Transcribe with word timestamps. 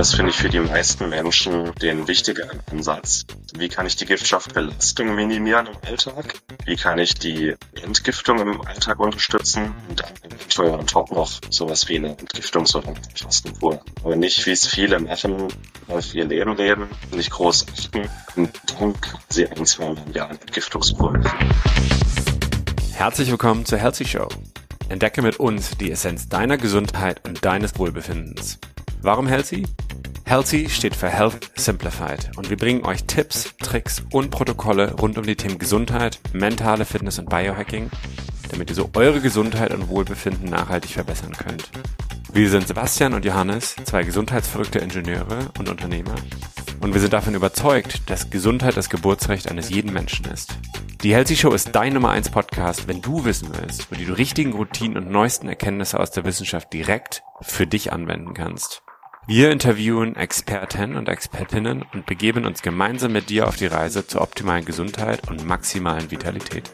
das 0.00 0.14
finde 0.14 0.30
ich 0.30 0.38
für 0.38 0.48
die 0.48 0.60
meisten 0.60 1.10
Menschen 1.10 1.74
den 1.74 2.08
wichtigeren 2.08 2.60
Ansatz. 2.70 3.26
Wie 3.52 3.68
kann 3.68 3.84
ich 3.84 3.96
die 3.96 4.06
Giftstoffbelastung 4.06 5.14
minimieren 5.14 5.66
im 5.66 5.76
Alltag? 5.86 6.36
Wie 6.64 6.76
kann 6.76 6.98
ich 6.98 7.16
die 7.16 7.54
Entgiftung 7.82 8.38
im 8.38 8.62
Alltag 8.62 8.98
unterstützen? 8.98 9.74
Und 9.90 10.00
dann 10.00 10.08
eventuell 10.22 10.70
on 10.70 10.86
top 10.86 11.12
noch 11.12 11.30
sowas 11.50 11.86
wie 11.90 11.98
eine 11.98 12.14
Entgiftungs- 12.14 12.74
oder 12.74 12.94
Fastenkur. 13.14 13.82
Aber 14.02 14.16
nicht, 14.16 14.46
wie 14.46 14.52
es 14.52 14.66
viele 14.66 15.00
machen, 15.00 15.48
auf 15.88 16.14
ihr 16.14 16.24
Leben 16.24 16.56
leben, 16.56 16.88
nicht 17.14 17.30
groß 17.30 17.66
achten 17.70 18.08
und 18.36 18.58
dann 18.78 18.94
sie 19.28 19.48
ein, 19.48 19.66
zweimal 19.66 20.02
im 20.06 20.14
Jahr 20.14 20.30
eine 20.30 20.40
Entgiftungskur. 20.40 21.20
Herzlich 22.94 23.30
willkommen 23.30 23.66
zur 23.66 23.76
Healthy 23.76 24.06
Show. 24.06 24.28
Entdecke 24.88 25.20
mit 25.20 25.38
uns 25.38 25.76
die 25.76 25.90
Essenz 25.90 26.26
deiner 26.30 26.56
Gesundheit 26.56 27.28
und 27.28 27.44
deines 27.44 27.78
Wohlbefindens. 27.78 28.58
Warum 29.02 29.26
Healthy? 29.26 29.66
Healthy 30.26 30.68
steht 30.68 30.94
für 30.94 31.08
Health 31.08 31.50
Simplified 31.56 32.36
und 32.36 32.50
wir 32.50 32.58
bringen 32.58 32.84
euch 32.84 33.04
Tipps, 33.04 33.54
Tricks 33.58 34.02
und 34.12 34.30
Protokolle 34.30 34.92
rund 34.92 35.16
um 35.16 35.24
die 35.24 35.36
Themen 35.36 35.58
Gesundheit, 35.58 36.20
mentale 36.34 36.84
Fitness 36.84 37.18
und 37.18 37.30
Biohacking, 37.30 37.90
damit 38.50 38.68
ihr 38.68 38.76
so 38.76 38.90
eure 38.94 39.20
Gesundheit 39.20 39.72
und 39.72 39.88
Wohlbefinden 39.88 40.50
nachhaltig 40.50 40.90
verbessern 40.90 41.32
könnt. 41.32 41.70
Wir 42.32 42.50
sind 42.50 42.68
Sebastian 42.68 43.14
und 43.14 43.24
Johannes, 43.24 43.74
zwei 43.84 44.02
gesundheitsverrückte 44.02 44.80
Ingenieure 44.80 45.50
und 45.58 45.70
Unternehmer 45.70 46.14
und 46.80 46.92
wir 46.92 47.00
sind 47.00 47.12
davon 47.12 47.34
überzeugt, 47.34 48.10
dass 48.10 48.30
Gesundheit 48.30 48.76
das 48.76 48.90
Geburtsrecht 48.90 49.50
eines 49.50 49.70
jeden 49.70 49.92
Menschen 49.92 50.26
ist. 50.26 50.54
Die 51.02 51.14
Healthy 51.14 51.36
Show 51.36 51.52
ist 51.52 51.74
dein 51.74 51.94
Nummer 51.94 52.10
1 52.10 52.30
Podcast, 52.30 52.86
wenn 52.86 53.00
du 53.00 53.24
wissen 53.24 53.48
willst, 53.58 53.90
wo 53.90 53.94
du 53.94 54.04
die 54.04 54.12
richtigen 54.12 54.52
Routinen 54.52 54.98
und 54.98 55.10
neuesten 55.10 55.48
Erkenntnisse 55.48 55.98
aus 55.98 56.10
der 56.10 56.24
Wissenschaft 56.24 56.72
direkt 56.72 57.22
für 57.40 57.66
dich 57.66 57.92
anwenden 57.92 58.34
kannst. 58.34 58.82
Wir 59.26 59.50
interviewen 59.52 60.16
Experten 60.16 60.96
und 60.96 61.08
Expertinnen 61.08 61.84
und 61.92 62.06
begeben 62.06 62.46
uns 62.46 62.62
gemeinsam 62.62 63.12
mit 63.12 63.28
dir 63.28 63.46
auf 63.46 63.56
die 63.56 63.66
Reise 63.66 64.06
zur 64.06 64.22
optimalen 64.22 64.64
Gesundheit 64.64 65.28
und 65.28 65.46
maximalen 65.46 66.10
Vitalität. 66.10 66.70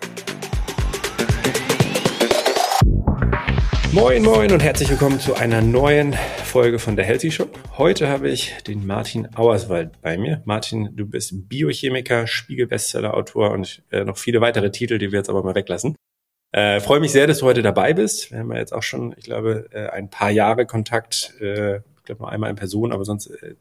Moin, 3.93 4.23
moin 4.23 4.53
und 4.53 4.63
herzlich 4.63 4.89
willkommen 4.89 5.19
zu 5.19 5.35
einer 5.35 5.61
neuen 5.61 6.15
Folge 6.45 6.79
von 6.79 6.97
der 6.97 7.05
Healthy 7.05 7.33
Show. 7.33 7.49
Heute 7.77 8.09
habe 8.09 8.31
ich 8.31 8.55
den 8.67 8.87
Martin 8.87 9.29
Auerswald 9.35 10.01
bei 10.01 10.17
mir. 10.17 10.41
Martin, 10.45 10.91
du 10.95 11.05
bist 11.05 11.49
Biochemiker, 11.49 12.27
Spiegel-Bestseller-Autor 12.27 13.51
und 13.51 13.83
äh, 13.91 14.05
noch 14.05 14.19
viele 14.19 14.41
weitere 14.41 14.71
Titel, 14.71 14.99
die 14.99 15.11
wir 15.13 15.19
jetzt 15.19 15.29
aber 15.29 15.43
mal 15.43 15.55
weglassen. 15.55 15.97
Äh, 16.53 16.81
freue 16.81 17.01
mich 17.01 17.11
sehr, 17.11 17.27
dass 17.27 17.39
du 17.39 17.47
heute 17.47 17.63
dabei 17.63 17.93
bist. 17.93 18.31
Wir 18.31 18.39
haben 18.39 18.53
ja 18.53 18.59
jetzt 18.59 18.73
auch 18.73 18.85
schon, 18.85 19.15
ich 19.19 19.25
glaube, 19.25 19.69
äh, 19.73 19.89
ein 19.89 20.09
paar 20.09 20.31
Jahre 20.31 20.65
Kontakt 20.65 21.35
äh, 21.41 21.81
glaube 22.07 22.23
nur 22.23 22.31
einmal 22.31 22.51
in 22.51 22.57
Person, 22.57 22.93
aber 22.93 23.05
sonst 23.05 23.27
äh, 23.27 23.55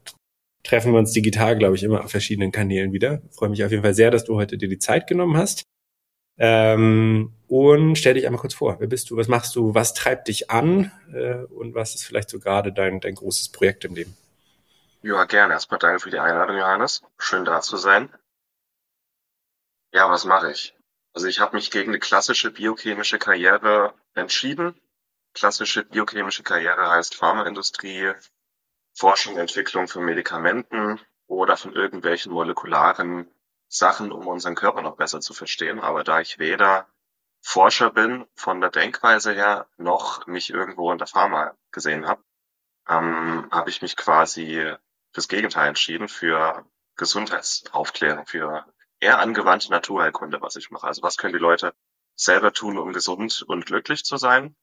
treffen 0.62 0.92
wir 0.92 0.98
uns 0.98 1.12
digital, 1.12 1.56
glaube 1.56 1.76
ich, 1.76 1.82
immer 1.82 2.04
auf 2.04 2.10
verschiedenen 2.10 2.52
Kanälen 2.52 2.92
wieder. 2.92 3.22
Freue 3.30 3.50
mich 3.50 3.64
auf 3.64 3.70
jeden 3.70 3.82
Fall 3.82 3.94
sehr, 3.94 4.10
dass 4.10 4.24
du 4.24 4.36
heute 4.36 4.58
dir 4.58 4.68
die 4.68 4.78
Zeit 4.78 5.06
genommen 5.06 5.36
hast. 5.36 5.64
Ähm, 6.38 7.32
und 7.48 7.96
stell 7.96 8.14
dich 8.14 8.26
einmal 8.26 8.40
kurz 8.40 8.54
vor. 8.54 8.76
Wer 8.78 8.88
bist 8.88 9.10
du? 9.10 9.16
Was 9.16 9.28
machst 9.28 9.56
du? 9.56 9.74
Was 9.74 9.94
treibt 9.94 10.28
dich 10.28 10.50
an? 10.50 10.90
Äh, 11.12 11.44
und 11.44 11.74
was 11.74 11.94
ist 11.94 12.04
vielleicht 12.04 12.28
so 12.28 12.38
gerade 12.38 12.72
dein, 12.72 13.00
dein 13.00 13.14
großes 13.14 13.50
Projekt 13.50 13.84
im 13.84 13.94
Leben? 13.94 14.16
Ja, 15.02 15.24
gerne. 15.24 15.54
Erstmal 15.54 15.78
danke 15.78 16.00
für 16.00 16.10
die 16.10 16.18
Einladung, 16.18 16.56
Johannes. 16.56 17.02
Schön 17.18 17.44
da 17.44 17.60
zu 17.60 17.76
sein. 17.76 18.10
Ja, 19.92 20.10
was 20.10 20.24
mache 20.24 20.50
ich? 20.50 20.74
Also 21.14 21.28
ich 21.28 21.40
habe 21.40 21.56
mich 21.56 21.70
gegen 21.70 21.92
eine 21.92 22.00
klassische 22.00 22.50
biochemische 22.50 23.18
Karriere 23.18 23.94
entschieden. 24.14 24.78
Klassische 25.32 25.84
biochemische 25.84 26.42
Karriere 26.42 26.90
heißt 26.90 27.14
Pharmaindustrie, 27.14 28.12
Forschung, 28.96 29.36
Entwicklung 29.36 29.88
von 29.88 30.04
Medikamenten 30.04 30.98
oder 31.26 31.58
von 31.58 31.74
irgendwelchen 31.74 32.32
molekularen 32.32 33.30
Sachen, 33.68 34.10
um 34.10 34.26
unseren 34.26 34.54
Körper 34.54 34.80
noch 34.80 34.96
besser 34.96 35.20
zu 35.20 35.34
verstehen. 35.34 35.80
Aber 35.80 36.02
da 36.02 36.20
ich 36.20 36.38
weder 36.38 36.88
Forscher 37.42 37.90
bin 37.90 38.26
von 38.34 38.62
der 38.62 38.70
Denkweise 38.70 39.32
her, 39.34 39.68
noch 39.76 40.26
mich 40.26 40.48
irgendwo 40.48 40.90
in 40.92 40.98
der 40.98 41.06
Pharma 41.06 41.54
gesehen 41.72 42.06
habe, 42.08 42.22
ähm, 42.88 43.48
habe 43.52 43.68
ich 43.68 43.82
mich 43.82 43.96
quasi 43.96 44.74
fürs 45.12 45.28
Gegenteil 45.28 45.68
entschieden, 45.68 46.08
für 46.08 46.64
Gesundheitsaufklärung, 46.96 48.26
für 48.26 48.64
eher 48.98 49.18
angewandte 49.18 49.70
Naturheilkunde, 49.70 50.40
was 50.40 50.56
ich 50.56 50.70
mache. 50.70 50.86
Also 50.86 51.02
was 51.02 51.18
können 51.18 51.34
die 51.34 51.38
Leute 51.38 51.74
selber 52.14 52.54
tun, 52.54 52.78
um 52.78 52.94
gesund 52.94 53.44
und 53.46 53.66
glücklich 53.66 54.04
zu 54.04 54.16
sein? 54.16 54.56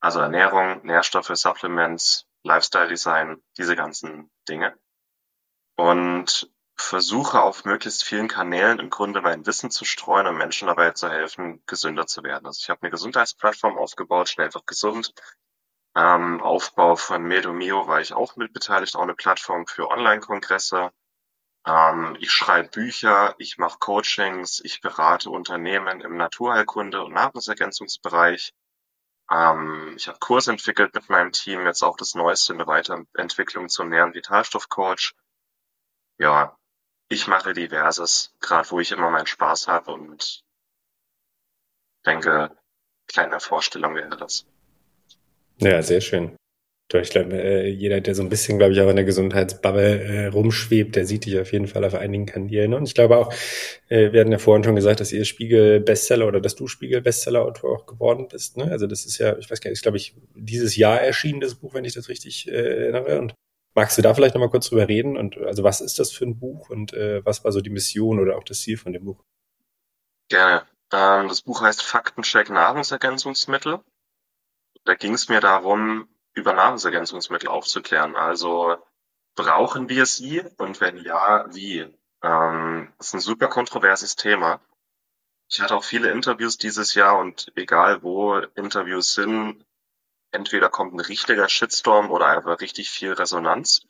Also 0.00 0.20
Ernährung, 0.20 0.84
Nährstoffe, 0.84 1.32
Supplements, 1.32 2.27
Lifestyle 2.48 2.88
Design, 2.88 3.42
diese 3.56 3.76
ganzen 3.76 4.30
Dinge. 4.48 4.74
Und 5.76 6.50
versuche 6.80 7.42
auf 7.42 7.64
möglichst 7.64 8.04
vielen 8.04 8.28
Kanälen 8.28 8.78
im 8.78 8.88
Grunde 8.88 9.20
mein 9.20 9.44
Wissen 9.46 9.70
zu 9.70 9.84
streuen 9.84 10.26
und 10.26 10.36
Menschen 10.36 10.68
dabei 10.68 10.92
zu 10.92 11.10
helfen, 11.10 11.62
gesünder 11.66 12.06
zu 12.06 12.22
werden. 12.22 12.46
Also 12.46 12.60
ich 12.62 12.70
habe 12.70 12.82
eine 12.82 12.90
Gesundheitsplattform 12.90 13.76
aufgebaut, 13.76 14.28
schnell 14.28 14.46
einfach 14.46 14.64
gesund. 14.64 15.12
Ähm, 15.96 16.40
Aufbau 16.40 16.96
von 16.96 17.22
Medomio 17.24 17.88
war 17.88 18.00
ich 18.00 18.12
auch 18.12 18.36
mit 18.36 18.52
beteiligt, 18.52 18.94
auch 18.94 19.02
eine 19.02 19.14
Plattform 19.14 19.66
für 19.66 19.90
Online-Kongresse. 19.90 20.92
Ähm, 21.66 22.16
ich 22.20 22.30
schreibe 22.30 22.68
Bücher, 22.68 23.34
ich 23.38 23.58
mache 23.58 23.78
Coachings, 23.78 24.60
ich 24.64 24.80
berate 24.80 25.30
Unternehmen 25.30 26.00
im 26.00 26.16
Naturheilkunde 26.16 27.02
und 27.02 27.12
Nahrungsergänzungsbereich. 27.12 28.52
Ähm, 29.30 29.94
ich 29.96 30.08
habe 30.08 30.18
Kurs 30.18 30.46
entwickelt 30.48 30.94
mit 30.94 31.08
meinem 31.08 31.32
Team, 31.32 31.66
jetzt 31.66 31.82
auch 31.82 31.96
das 31.96 32.14
Neueste, 32.14 32.54
eine 32.54 32.66
Weiterentwicklung 32.66 33.68
zum 33.68 33.88
Nähren 33.90 34.14
Vitalstoffcoach. 34.14 35.14
Ja, 36.18 36.56
ich 37.08 37.26
mache 37.26 37.52
diverses, 37.52 38.34
gerade 38.40 38.70
wo 38.70 38.80
ich 38.80 38.92
immer 38.92 39.10
meinen 39.10 39.26
Spaß 39.26 39.68
habe 39.68 39.92
und 39.92 40.42
denke, 42.06 42.56
kleine 43.06 43.40
Vorstellung 43.40 43.94
wäre 43.94 44.16
das. 44.16 44.46
Ja, 45.58 45.82
sehr 45.82 46.00
schön. 46.00 46.37
Ich 46.90 47.10
glaube, 47.10 47.36
äh, 47.36 47.68
jeder, 47.68 48.00
der 48.00 48.14
so 48.14 48.22
ein 48.22 48.30
bisschen, 48.30 48.56
glaube 48.56 48.72
ich, 48.72 48.80
auch 48.80 48.88
in 48.88 48.96
der 48.96 49.04
Gesundheitsbubble 49.04 50.04
äh, 50.04 50.26
rumschwebt, 50.28 50.96
der 50.96 51.04
sieht 51.04 51.26
dich 51.26 51.38
auf 51.38 51.52
jeden 51.52 51.66
Fall 51.66 51.84
auf 51.84 51.94
einigen 51.94 52.24
Kanälen. 52.24 52.72
Und 52.72 52.88
ich 52.88 52.94
glaube 52.94 53.18
auch, 53.18 53.30
äh, 53.88 54.10
wir 54.12 54.20
hatten 54.20 54.32
ja 54.32 54.38
vorhin 54.38 54.64
schon 54.64 54.74
gesagt, 54.74 55.00
dass 55.00 55.12
ihr 55.12 55.26
Spiegel-Bestseller 55.26 56.26
oder 56.26 56.40
dass 56.40 56.56
du 56.56 56.66
Spiegel-Bestseller-Autor 56.66 57.76
auch 57.76 57.84
geworden 57.84 58.28
bist. 58.28 58.56
Ne? 58.56 58.70
Also 58.70 58.86
das 58.86 59.04
ist 59.04 59.18
ja, 59.18 59.36
ich 59.36 59.50
weiß 59.50 59.60
gar 59.60 59.68
nicht, 59.68 59.78
ist, 59.78 59.82
glaube 59.82 59.98
ich, 59.98 60.14
dieses 60.34 60.76
Jahr 60.76 60.98
erschienen, 61.02 61.40
das 61.40 61.56
Buch, 61.56 61.74
wenn 61.74 61.84
ich 61.84 61.92
das 61.92 62.08
richtig 62.08 62.48
äh, 62.48 62.52
erinnere. 62.52 63.18
Und 63.18 63.34
magst 63.74 63.98
du 63.98 64.02
da 64.02 64.14
vielleicht 64.14 64.34
nochmal 64.34 64.50
kurz 64.50 64.70
drüber 64.70 64.88
reden? 64.88 65.18
Und 65.18 65.36
also 65.36 65.64
was 65.64 65.82
ist 65.82 65.98
das 65.98 66.10
für 66.10 66.24
ein 66.24 66.38
Buch 66.38 66.70
und 66.70 66.94
äh, 66.94 67.22
was 67.22 67.44
war 67.44 67.52
so 67.52 67.60
die 67.60 67.68
Mission 67.68 68.18
oder 68.18 68.38
auch 68.38 68.44
das 68.44 68.60
Ziel 68.62 68.78
von 68.78 68.94
dem 68.94 69.04
Buch? 69.04 69.22
Gerne. 70.30 70.62
Ähm, 70.90 71.28
das 71.28 71.42
Buch 71.42 71.60
heißt 71.60 71.82
Faktencheck 71.82 72.48
Nahrungsergänzungsmittel. 72.48 73.80
Da 74.84 74.94
ging 74.94 75.12
es 75.12 75.28
mir 75.28 75.40
darum, 75.40 76.08
über 76.38 76.52
Nahrungsergänzungsmittel 76.54 77.48
aufzuklären. 77.48 78.16
Also 78.16 78.76
brauchen 79.34 79.88
wir 79.88 80.06
sie 80.06 80.42
und 80.56 80.80
wenn 80.80 80.96
ja, 80.98 81.46
wie? 81.54 81.80
Ähm, 82.22 82.92
das 82.98 83.08
ist 83.08 83.14
ein 83.14 83.20
super 83.20 83.48
kontroverses 83.48 84.16
Thema. 84.16 84.60
Ich 85.50 85.60
hatte 85.60 85.74
auch 85.76 85.84
viele 85.84 86.10
Interviews 86.10 86.58
dieses 86.58 86.94
Jahr 86.94 87.18
und 87.18 87.52
egal 87.56 88.02
wo 88.02 88.36
Interviews 88.36 89.14
sind, 89.14 89.64
entweder 90.30 90.68
kommt 90.68 90.94
ein 90.94 91.00
richtiger 91.00 91.48
Shitstorm 91.48 92.10
oder 92.10 92.26
einfach 92.26 92.60
richtig 92.60 92.90
viel 92.90 93.12
Resonanz. 93.12 93.86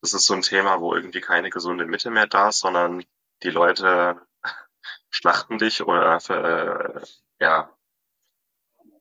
Das 0.00 0.14
ist 0.14 0.26
so 0.26 0.34
ein 0.34 0.42
Thema, 0.42 0.80
wo 0.80 0.94
irgendwie 0.94 1.20
keine 1.20 1.50
gesunde 1.50 1.86
Mitte 1.86 2.10
mehr 2.10 2.26
da 2.26 2.48
ist, 2.48 2.60
sondern 2.60 3.04
die 3.42 3.50
Leute 3.50 4.20
schlachten 5.10 5.58
dich 5.58 5.82
oder 5.82 6.18
äh, 6.28 7.04
ja, 7.40 7.76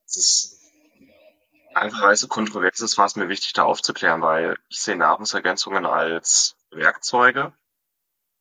es 0.05 0.17
ist 0.17 0.60
einfach 1.73 2.01
weil 2.01 2.13
es 2.13 2.21
so 2.21 2.27
kontrovers 2.27 2.79
ist, 2.81 2.97
war 2.97 3.05
es 3.05 3.15
mir 3.15 3.29
wichtig, 3.29 3.53
da 3.53 3.63
aufzuklären, 3.63 4.21
weil 4.21 4.57
ich 4.69 4.81
sehe 4.81 4.95
Nahrungsergänzungen 4.95 5.85
als 5.85 6.55
Werkzeuge. 6.71 7.53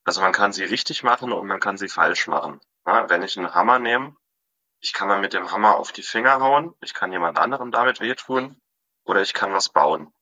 Also 0.05 0.21
man 0.21 0.33
kann 0.33 0.53
sie 0.53 0.65
richtig 0.65 1.03
machen 1.03 1.33
und 1.33 1.47
man 1.47 1.61
kann 1.61 1.77
sie 1.77 1.89
falsch 1.89 2.27
machen. 2.27 2.61
Ja, 2.87 3.09
wenn 3.09 3.23
ich 3.23 3.37
einen 3.39 3.55
Hammer 3.55 3.79
nehme, 3.79 4.17
ich 4.81 4.93
kann 4.93 5.09
mal 5.09 5.21
mit 5.21 5.35
dem 5.35 5.53
Hammer 5.53 5.77
auf 5.77 5.93
die 5.93 6.03
Finger 6.03 6.41
hauen, 6.41 6.75
ich 6.81 6.95
kann 6.95 7.13
jemand 7.13 7.39
anderem 7.39 7.71
damit 7.71 8.01
wehtun 8.01 8.61
oder 9.05 9.21
ich 9.21 9.35
kann 9.35 9.53
was 9.53 9.69
bauen. 9.69 10.13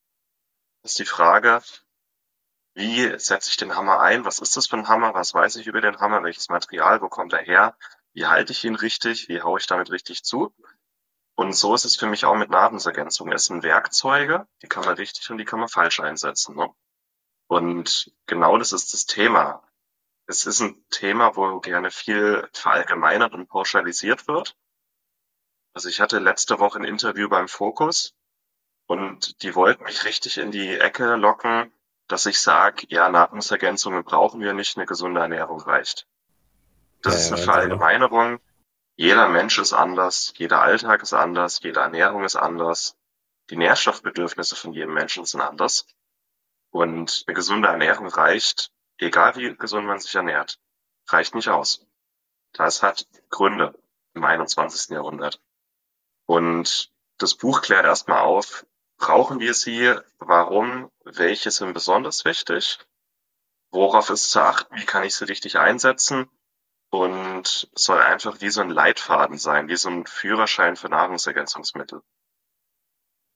Das 0.83 0.93
ist 0.93 0.99
die 0.99 1.05
Frage, 1.05 1.63
wie 2.75 3.19
setze 3.19 3.51
ich 3.51 3.57
den 3.57 3.75
Hammer 3.75 4.01
ein? 4.01 4.25
Was 4.25 4.39
ist 4.39 4.57
das 4.57 4.67
für 4.67 4.77
ein 4.77 4.89
Hammer? 4.89 5.15
Was 5.15 5.35
weiß 5.35 5.57
ich 5.57 5.67
über 5.67 5.81
den 5.81 5.99
Hammer? 5.99 6.23
Welches 6.23 6.49
Material? 6.49 7.01
Wo 7.01 7.09
kommt 7.09 7.33
er 7.33 7.43
her? 7.43 7.77
Wie 8.13 8.27
halte 8.27 8.53
ich 8.53 8.65
ihn 8.65 8.77
richtig? 8.77 9.29
Wie 9.29 9.43
haue 9.43 9.59
ich 9.59 9.67
damit 9.67 9.91
richtig 9.91 10.25
zu? 10.25 10.55
Und 11.39 11.53
so 11.53 11.73
ist 11.73 11.85
es 11.85 11.95
für 11.95 12.09
mich 12.09 12.25
auch 12.25 12.35
mit 12.35 12.51
Nahrungsergänzungen. 12.51 13.33
Es 13.33 13.45
sind 13.45 13.63
Werkzeuge, 13.63 14.49
die 14.61 14.67
kann 14.67 14.85
man 14.85 14.97
richtig 14.97 15.31
und 15.31 15.39
die 15.39 15.45
kann 15.45 15.61
man 15.61 15.69
falsch 15.69 16.01
einsetzen. 16.01 16.57
Ne? 16.57 16.69
Und 17.47 18.13
genau 18.27 18.59
das 18.59 18.73
ist 18.73 18.93
das 18.93 19.07
Thema. 19.07 19.63
Es 20.27 20.47
ist 20.47 20.59
ein 20.59 20.85
Thema, 20.91 21.37
wo 21.37 21.61
gerne 21.61 21.93
viel 21.93 22.49
verallgemeinert 22.53 23.35
und 23.35 23.49
pauschalisiert 23.49 24.27
wird. 24.27 24.57
Also 25.75 25.89
ich 25.89 26.01
hatte 26.01 26.19
letzte 26.19 26.59
Woche 26.59 26.81
ein 26.81 26.85
Interview 26.85 27.29
beim 27.29 27.47
Fokus 27.47 28.17
und 28.89 29.41
die 29.45 29.55
wollten 29.55 29.85
mich 29.85 30.05
richtig 30.05 30.39
in 30.39 30.51
die 30.51 30.77
Ecke 30.77 31.15
locken. 31.15 31.73
dass 32.09 32.27
ich 32.27 32.41
sage, 32.41 32.87
ja, 32.89 33.09
Nahrungsergänzungen 33.09 34.03
brauchen 34.03 34.41
wir 34.41 34.55
nicht, 34.55 34.77
eine 34.77 34.87
gesunde 34.87 35.21
Ernährung 35.21 35.61
reicht. 35.61 36.09
Das 37.03 37.15
ja, 37.15 37.21
ist 37.21 37.33
eine 37.33 37.43
Verallgemeinerung. 37.43 38.41
Jeder 39.01 39.29
Mensch 39.29 39.59
ist 39.59 39.73
anders, 39.73 40.33
jeder 40.39 40.61
Alltag 40.61 41.03
ist 41.03 41.13
anders, 41.13 41.61
jede 41.63 41.79
Ernährung 41.79 42.25
ist 42.25 42.35
anders. 42.35 42.97
Die 43.49 43.57
Nährstoffbedürfnisse 43.57 44.57
von 44.57 44.73
jedem 44.73 44.93
Menschen 44.93 45.25
sind 45.25 45.41
anders. 45.41 45.87
Und 46.71 47.23
eine 47.25 47.35
gesunde 47.37 47.69
Ernährung 47.69 48.09
reicht, 48.09 48.73
egal 48.99 49.37
wie 49.37 49.55
gesund 49.57 49.87
man 49.87 50.01
sich 50.01 50.13
ernährt, 50.17 50.59
reicht 51.07 51.37
nicht 51.37 51.49
aus. 51.49 51.87
Das 52.53 52.83
hat 52.83 53.07
Gründe 53.31 53.81
im 54.15 54.25
21. 54.25 54.91
Jahrhundert. 54.91 55.41
Und 56.27 56.93
das 57.19 57.37
Buch 57.37 57.63
klärt 57.63 57.85
erstmal 57.85 58.23
auf, 58.23 58.67
brauchen 58.97 59.39
wir 59.39 59.55
sie, 59.55 59.95
warum, 60.19 60.91
welche 61.05 61.53
sind 61.53 61.73
besonders 61.73 62.25
wichtig, 62.25 62.81
worauf 63.71 64.11
ist 64.11 64.33
zu 64.33 64.41
achten, 64.41 64.75
wie 64.75 64.87
kann 64.87 65.05
ich 65.05 65.15
sie 65.15 65.29
richtig 65.29 65.57
einsetzen 65.57 66.29
und 66.91 67.69
soll 67.75 68.01
einfach 68.01 68.41
wie 68.41 68.51
so 68.51 68.61
ein 68.61 68.71
Leitfaden 68.71 69.39
sein, 69.39 69.69
wie 69.69 69.77
so 69.77 69.91
ein 69.91 70.07
Führerschein 70.07 70.77
für 70.77 70.89
Nahrungsergänzungsmittel. 70.89 72.03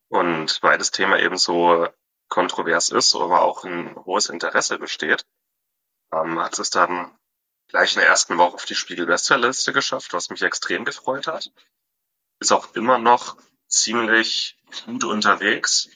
Und 0.08 0.62
weil 0.62 0.78
das 0.78 0.90
Thema 0.90 1.18
eben 1.18 1.36
so 1.36 1.88
kontrovers 2.28 2.90
ist, 2.90 3.14
aber 3.14 3.42
auch 3.42 3.64
ein 3.64 3.94
hohes 4.04 4.28
Interesse 4.28 4.78
besteht, 4.78 5.26
ähm, 6.12 6.38
hat 6.38 6.58
es 6.58 6.70
dann 6.70 7.16
gleich 7.68 7.94
in 7.94 8.00
der 8.00 8.08
ersten 8.08 8.38
Woche 8.38 8.54
auf 8.54 8.64
die 8.64 8.74
Spiegel-Bestsellerliste 8.74 9.72
geschafft, 9.72 10.12
was 10.12 10.30
mich 10.30 10.42
extrem 10.42 10.84
gefreut 10.84 11.26
hat. 11.26 11.50
Ist 12.40 12.52
auch 12.52 12.74
immer 12.74 12.98
noch 12.98 13.36
ziemlich 13.68 14.58
gut 14.84 15.04
unterwegs. 15.04 15.88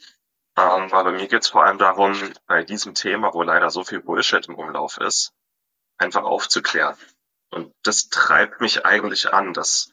Ähm, 0.58 0.90
weil 0.90 1.04
bei 1.04 1.12
mir 1.12 1.28
geht 1.28 1.42
es 1.42 1.48
vor 1.48 1.64
allem 1.64 1.76
darum, 1.76 2.32
bei 2.46 2.64
diesem 2.64 2.94
Thema, 2.94 3.34
wo 3.34 3.42
leider 3.42 3.68
so 3.70 3.84
viel 3.84 4.00
Bullshit 4.00 4.46
im 4.48 4.54
Umlauf 4.54 4.96
ist, 4.98 5.34
einfach 5.98 6.24
aufzuklären. 6.24 6.96
Und 7.50 7.74
das 7.82 8.08
treibt 8.08 8.60
mich 8.60 8.84
eigentlich 8.84 9.32
an. 9.32 9.54
Das, 9.54 9.92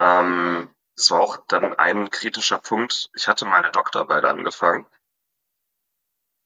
ähm, 0.00 0.74
das 0.96 1.10
war 1.10 1.20
auch 1.20 1.36
dann 1.48 1.74
ein 1.74 2.10
kritischer 2.10 2.58
Punkt. 2.58 3.10
Ich 3.14 3.28
hatte 3.28 3.44
meine 3.44 3.70
Doktorarbeit 3.70 4.24
angefangen. 4.24 4.86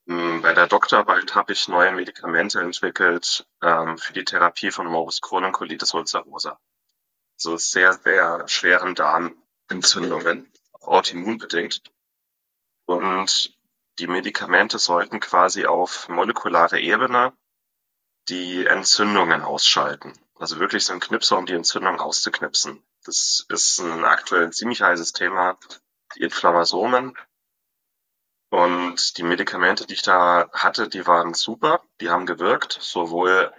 Hm, 0.09 0.41
bei 0.41 0.55
der 0.55 0.67
Doktorarbeit 0.67 1.35
habe 1.35 1.53
ich 1.53 1.69
neue 1.69 1.93
Medikamente 1.93 2.61
entwickelt 2.61 3.47
ähm, 3.63 3.99
für 3.99 4.13
die 4.13 4.25
Therapie 4.25 4.71
von 4.71 4.87
Morbus 4.87 5.21
Crohn 5.21 5.45
und 5.45 5.53
Colitis 5.53 5.93
ulcerosa. 5.93 6.59
So 7.37 7.57
sehr, 7.57 7.93
sehr 7.93 8.49
schweren 8.49 8.95
Darmentzündungen 8.95 10.51
autoimmunbedingt. 10.81 11.83
Und 12.87 13.55
die 13.99 14.07
Medikamente 14.07 14.79
sollten 14.79 15.21
quasi 15.21 15.67
auf 15.67 16.09
molekulare 16.09 16.81
Ebene 16.81 17.35
die 18.29 18.67
Entzündungen 18.67 19.43
ausschalten. 19.43 20.13
Also 20.37 20.61
wirklich 20.61 20.85
so 20.85 20.93
ein 20.93 21.01
Knipser, 21.01 21.39
um 21.39 21.47
die 21.47 21.55
Entzündung 21.55 22.01
auszuknipsen. 22.01 22.83
Das 23.05 23.45
ist 23.49 23.79
ein 23.81 24.05
aktuell 24.05 24.51
ziemlich 24.53 24.83
heißes 24.83 25.13
Thema. 25.13 25.59
Die 26.15 26.23
Inflammasomen. 26.23 27.17
Und 28.51 29.19
die 29.19 29.25
Medikamente, 29.25 29.87
die 29.87 29.95
ich 29.95 30.03
da 30.03 30.49
hatte, 30.53 30.89
die 30.89 31.07
waren 31.07 31.35
super. 31.35 31.83
Die 32.01 32.09
haben 32.09 32.25
gewirkt, 32.25 32.79
sowohl 32.81 33.53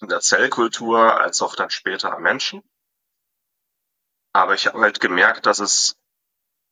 in 0.00 0.08
der 0.08 0.20
Zellkultur 0.20 1.20
als 1.20 1.42
auch 1.42 1.54
dann 1.54 1.70
später 1.70 2.12
am 2.12 2.22
Menschen. 2.22 2.62
Aber 4.32 4.54
ich 4.54 4.66
habe 4.66 4.80
halt 4.80 5.00
gemerkt, 5.00 5.46
dass 5.46 5.60
es 5.60 5.96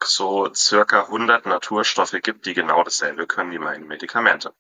so 0.03 0.53
circa 0.53 1.03
100 1.03 1.47
Naturstoffe 1.47 2.19
gibt, 2.23 2.47
die 2.47 2.55
genau 2.55 2.83
dasselbe 2.83 3.29
können 3.29 3.53
wie 3.53 3.59
meine 3.59 3.85
Medikamente. 3.85 4.53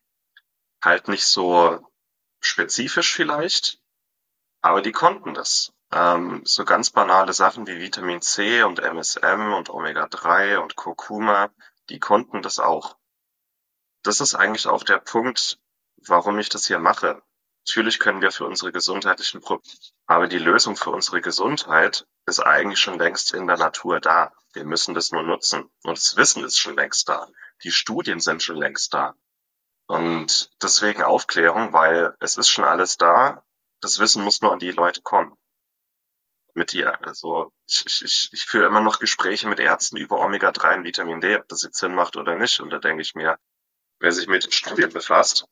Halt 0.80 1.08
nicht 1.08 1.26
so 1.26 1.84
spezifisch 2.42 3.14
vielleicht, 3.14 3.80
aber 4.60 4.82
die 4.82 4.92
konnten 4.92 5.34
das. 5.34 5.72
Ähm, 5.90 6.42
so 6.44 6.64
ganz 6.64 6.90
banale 6.90 7.32
Sachen 7.32 7.66
wie 7.66 7.80
Vitamin 7.80 8.22
C 8.22 8.62
und 8.62 8.80
MSM 8.80 9.52
und 9.54 9.70
Omega-3 9.70 10.58
und 10.58 10.76
Kurkuma, 10.76 11.50
die 11.88 11.98
konnten 11.98 12.42
das 12.42 12.58
auch. 12.58 12.96
Das 14.02 14.20
ist 14.20 14.34
eigentlich 14.34 14.66
auch 14.66 14.84
der 14.84 14.98
Punkt, 14.98 15.58
warum 16.06 16.38
ich 16.38 16.48
das 16.48 16.66
hier 16.66 16.78
mache. 16.78 17.22
Natürlich 17.66 18.00
können 18.00 18.20
wir 18.20 18.32
für 18.32 18.46
unsere 18.46 18.72
gesundheitlichen 18.72 19.40
Probleme, 19.40 19.78
aber 20.06 20.26
die 20.26 20.38
Lösung 20.38 20.76
für 20.76 20.90
unsere 20.90 21.20
Gesundheit 21.20 22.06
ist 22.26 22.40
eigentlich 22.40 22.80
schon 22.80 22.98
längst 22.98 23.32
in 23.34 23.46
der 23.46 23.56
Natur 23.56 24.00
da. 24.00 24.32
Wir 24.52 24.64
müssen 24.64 24.94
das 24.94 25.12
nur 25.12 25.22
nutzen. 25.22 25.70
Und 25.84 25.96
das 25.96 26.16
Wissen 26.16 26.44
ist 26.44 26.58
schon 26.58 26.76
längst 26.76 27.08
da. 27.08 27.28
Die 27.62 27.70
Studien 27.70 28.20
sind 28.20 28.42
schon 28.42 28.56
längst 28.56 28.92
da. 28.94 29.14
Und 29.86 30.50
deswegen 30.62 31.02
Aufklärung, 31.02 31.72
weil 31.72 32.16
es 32.20 32.36
ist 32.36 32.48
schon 32.48 32.64
alles 32.64 32.96
da. 32.96 33.44
Das 33.80 33.98
Wissen 33.98 34.24
muss 34.24 34.40
nur 34.40 34.52
an 34.52 34.58
die 34.58 34.70
Leute 34.70 35.02
kommen. 35.02 35.36
Mit 36.54 36.72
dir. 36.72 37.02
Also 37.06 37.52
ich, 37.66 38.02
ich, 38.02 38.28
ich 38.32 38.44
führe 38.44 38.66
immer 38.66 38.80
noch 38.82 38.98
Gespräche 38.98 39.48
mit 39.48 39.58
Ärzten 39.58 39.96
über 39.96 40.20
Omega-3 40.20 40.76
und 40.76 40.84
Vitamin 40.84 41.20
D, 41.20 41.36
ob 41.36 41.48
das 41.48 41.62
jetzt 41.62 41.78
Sinn 41.78 41.94
macht 41.94 42.16
oder 42.16 42.36
nicht. 42.36 42.60
Und 42.60 42.70
da 42.70 42.78
denke 42.78 43.02
ich 43.02 43.14
mir, 43.14 43.38
wer 44.00 44.12
sich 44.12 44.26
mit 44.26 44.44
den 44.44 44.52
Studien 44.52 44.92
befasst, 44.92 45.46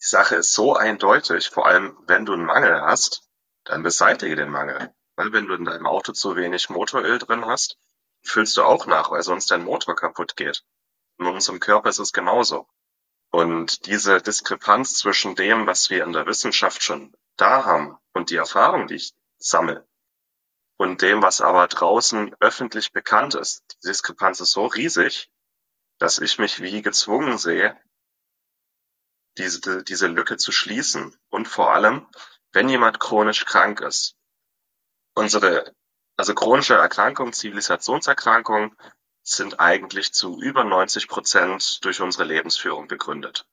die 0.00 0.06
Sache 0.06 0.36
ist 0.36 0.54
so 0.54 0.76
eindeutig, 0.76 1.50
vor 1.50 1.66
allem 1.66 1.98
wenn 2.06 2.24
du 2.24 2.32
einen 2.32 2.44
Mangel 2.44 2.80
hast, 2.82 3.28
dann 3.64 3.82
beseitige 3.82 4.36
den 4.36 4.48
Mangel. 4.48 4.94
Weil 5.16 5.32
wenn 5.32 5.46
du 5.46 5.54
in 5.54 5.64
deinem 5.64 5.86
Auto 5.86 6.12
zu 6.12 6.36
wenig 6.36 6.70
Motoröl 6.70 7.18
drin 7.18 7.44
hast, 7.44 7.76
füllst 8.22 8.56
du 8.56 8.62
auch 8.62 8.86
nach, 8.86 9.10
weil 9.10 9.22
sonst 9.22 9.50
dein 9.50 9.64
Motor 9.64 9.96
kaputt 9.96 10.36
geht. 10.36 10.62
In 11.18 11.26
unserem 11.26 11.58
Körper 11.58 11.88
ist 11.88 11.98
es 11.98 12.12
genauso. 12.12 12.68
Und 13.30 13.86
diese 13.86 14.20
Diskrepanz 14.20 14.94
zwischen 14.94 15.34
dem, 15.34 15.66
was 15.66 15.90
wir 15.90 16.04
in 16.04 16.12
der 16.12 16.26
Wissenschaft 16.26 16.82
schon 16.82 17.14
da 17.36 17.64
haben 17.64 17.98
und 18.12 18.30
die 18.30 18.36
Erfahrung, 18.36 18.86
die 18.86 18.96
ich 18.96 19.14
sammle, 19.38 19.86
und 20.78 21.02
dem, 21.02 21.22
was 21.22 21.40
aber 21.40 21.66
draußen 21.66 22.36
öffentlich 22.40 22.92
bekannt 22.92 23.34
ist, 23.34 23.64
die 23.72 23.88
Diskrepanz 23.88 24.40
ist 24.40 24.52
so 24.52 24.66
riesig, 24.66 25.28
dass 25.98 26.20
ich 26.20 26.38
mich 26.38 26.62
wie 26.62 26.82
gezwungen 26.82 27.36
sehe, 27.36 27.76
diese, 29.36 29.82
diese 29.82 30.06
Lücke 30.06 30.36
zu 30.36 30.52
schließen. 30.52 31.16
Und 31.30 31.48
vor 31.48 31.74
allem, 31.74 32.06
wenn 32.52 32.68
jemand 32.68 33.00
chronisch 33.00 33.44
krank 33.44 33.80
ist. 33.80 34.14
Unsere, 35.14 35.74
also 36.16 36.34
chronische 36.34 36.74
Erkrankungen, 36.74 37.32
Zivilisationserkrankungen 37.32 38.76
sind 39.30 39.60
eigentlich 39.60 40.12
zu 40.12 40.40
über 40.40 40.64
90 40.64 41.08
Prozent 41.08 41.84
durch 41.84 42.00
unsere 42.00 42.24
Lebensführung 42.24 42.88
begründet. 42.88 43.46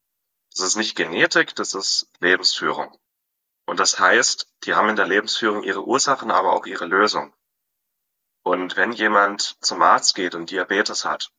Das 0.50 0.60
ist 0.60 0.76
nicht 0.76 0.96
Genetik, 0.96 1.54
das 1.54 1.74
ist 1.74 2.08
Lebensführung. 2.20 2.96
Und 3.66 3.80
das 3.80 3.98
heißt, 3.98 4.48
die 4.64 4.74
haben 4.74 4.88
in 4.88 4.96
der 4.96 5.06
Lebensführung 5.06 5.62
ihre 5.64 5.84
Ursachen, 5.84 6.30
aber 6.30 6.52
auch 6.52 6.66
ihre 6.66 6.86
Lösung. 6.86 7.34
Und 8.42 8.76
wenn 8.76 8.92
jemand 8.92 9.56
zum 9.60 9.82
Arzt 9.82 10.14
geht 10.14 10.34
und 10.34 10.50
Diabetes 10.50 11.04
hat 11.04 11.30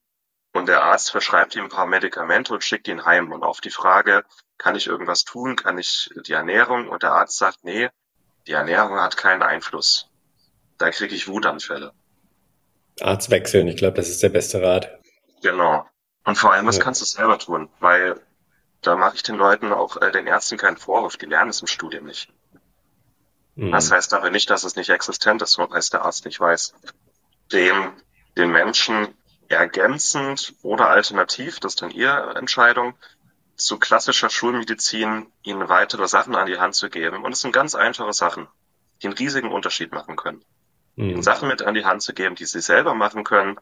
und 0.53 0.67
der 0.67 0.83
Arzt 0.83 1.11
verschreibt 1.11 1.55
ihm 1.55 1.65
ein 1.65 1.69
paar 1.69 1.87
Medikamente 1.87 2.53
und 2.53 2.63
schickt 2.63 2.87
ihn 2.87 3.05
heim. 3.05 3.31
Und 3.31 3.43
auf 3.43 3.61
die 3.61 3.71
Frage, 3.71 4.25
kann 4.57 4.75
ich 4.75 4.87
irgendwas 4.87 5.23
tun? 5.23 5.55
Kann 5.55 5.77
ich 5.77 6.09
die 6.25 6.33
Ernährung? 6.33 6.89
Und 6.89 7.03
der 7.03 7.13
Arzt 7.13 7.37
sagt, 7.37 7.63
nee, 7.63 7.89
die 8.45 8.53
Ernährung 8.53 8.99
hat 8.99 9.17
keinen 9.17 9.41
Einfluss. 9.41 10.09
Da 10.77 10.89
kriege 10.89 11.15
ich 11.15 11.27
Wutanfälle. 11.27 11.93
Arzt 13.01 13.29
wechseln, 13.29 13.67
ich 13.67 13.77
glaube, 13.77 13.97
das 13.97 14.09
ist 14.09 14.23
der 14.23 14.29
beste 14.29 14.61
Rat. 14.61 14.99
Genau. 15.41 15.85
Und 16.25 16.37
vor 16.37 16.51
allem, 16.51 16.65
was 16.65 16.77
ja. 16.77 16.83
kannst 16.83 17.01
du 17.01 17.05
selber 17.05 17.39
tun? 17.39 17.69
Weil 17.79 18.19
da 18.81 18.95
mache 18.95 19.15
ich 19.15 19.23
den 19.23 19.35
Leuten 19.35 19.71
auch, 19.71 20.01
äh, 20.01 20.11
den 20.11 20.27
Ärzten 20.27 20.57
keinen 20.57 20.77
Vorwurf, 20.77 21.17
die 21.17 21.25
lernen 21.25 21.49
es 21.49 21.61
im 21.61 21.67
Studium 21.67 22.05
nicht. 22.05 22.29
Mhm. 23.55 23.71
Das 23.71 23.91
heißt 23.91 24.13
aber 24.13 24.29
nicht, 24.29 24.49
dass 24.49 24.63
es 24.63 24.75
nicht 24.75 24.89
existent 24.89 25.41
ist, 25.41 25.57
weil 25.57 25.67
es 25.77 25.89
der 25.89 26.03
Arzt 26.03 26.25
nicht 26.25 26.39
weiß. 26.39 26.73
Dem, 27.51 27.93
den 28.37 28.51
Menschen 28.51 29.07
ergänzend 29.47 30.53
oder 30.61 30.89
alternativ, 30.89 31.59
das 31.59 31.73
ist 31.73 31.81
dann 31.81 31.91
Ihre 31.91 32.35
Entscheidung, 32.35 32.95
zu 33.55 33.79
klassischer 33.79 34.29
Schulmedizin 34.29 35.25
ihnen 35.41 35.67
weitere 35.67 36.07
Sachen 36.07 36.35
an 36.35 36.45
die 36.45 36.59
Hand 36.59 36.75
zu 36.75 36.89
geben. 36.89 37.23
Und 37.23 37.31
es 37.31 37.41
sind 37.41 37.53
ganz 37.53 37.73
einfache 37.73 38.13
Sachen, 38.13 38.47
die 39.01 39.07
einen 39.07 39.17
riesigen 39.17 39.51
Unterschied 39.51 39.91
machen 39.91 40.15
können. 40.15 40.43
Mhm. 40.97 41.21
Sachen 41.21 41.47
mit 41.47 41.61
an 41.61 41.75
die 41.75 41.85
Hand 41.85 42.01
zu 42.01 42.13
geben, 42.13 42.35
die 42.35 42.45
sie 42.45 42.59
selber 42.59 42.93
machen 42.93 43.23
können, 43.23 43.57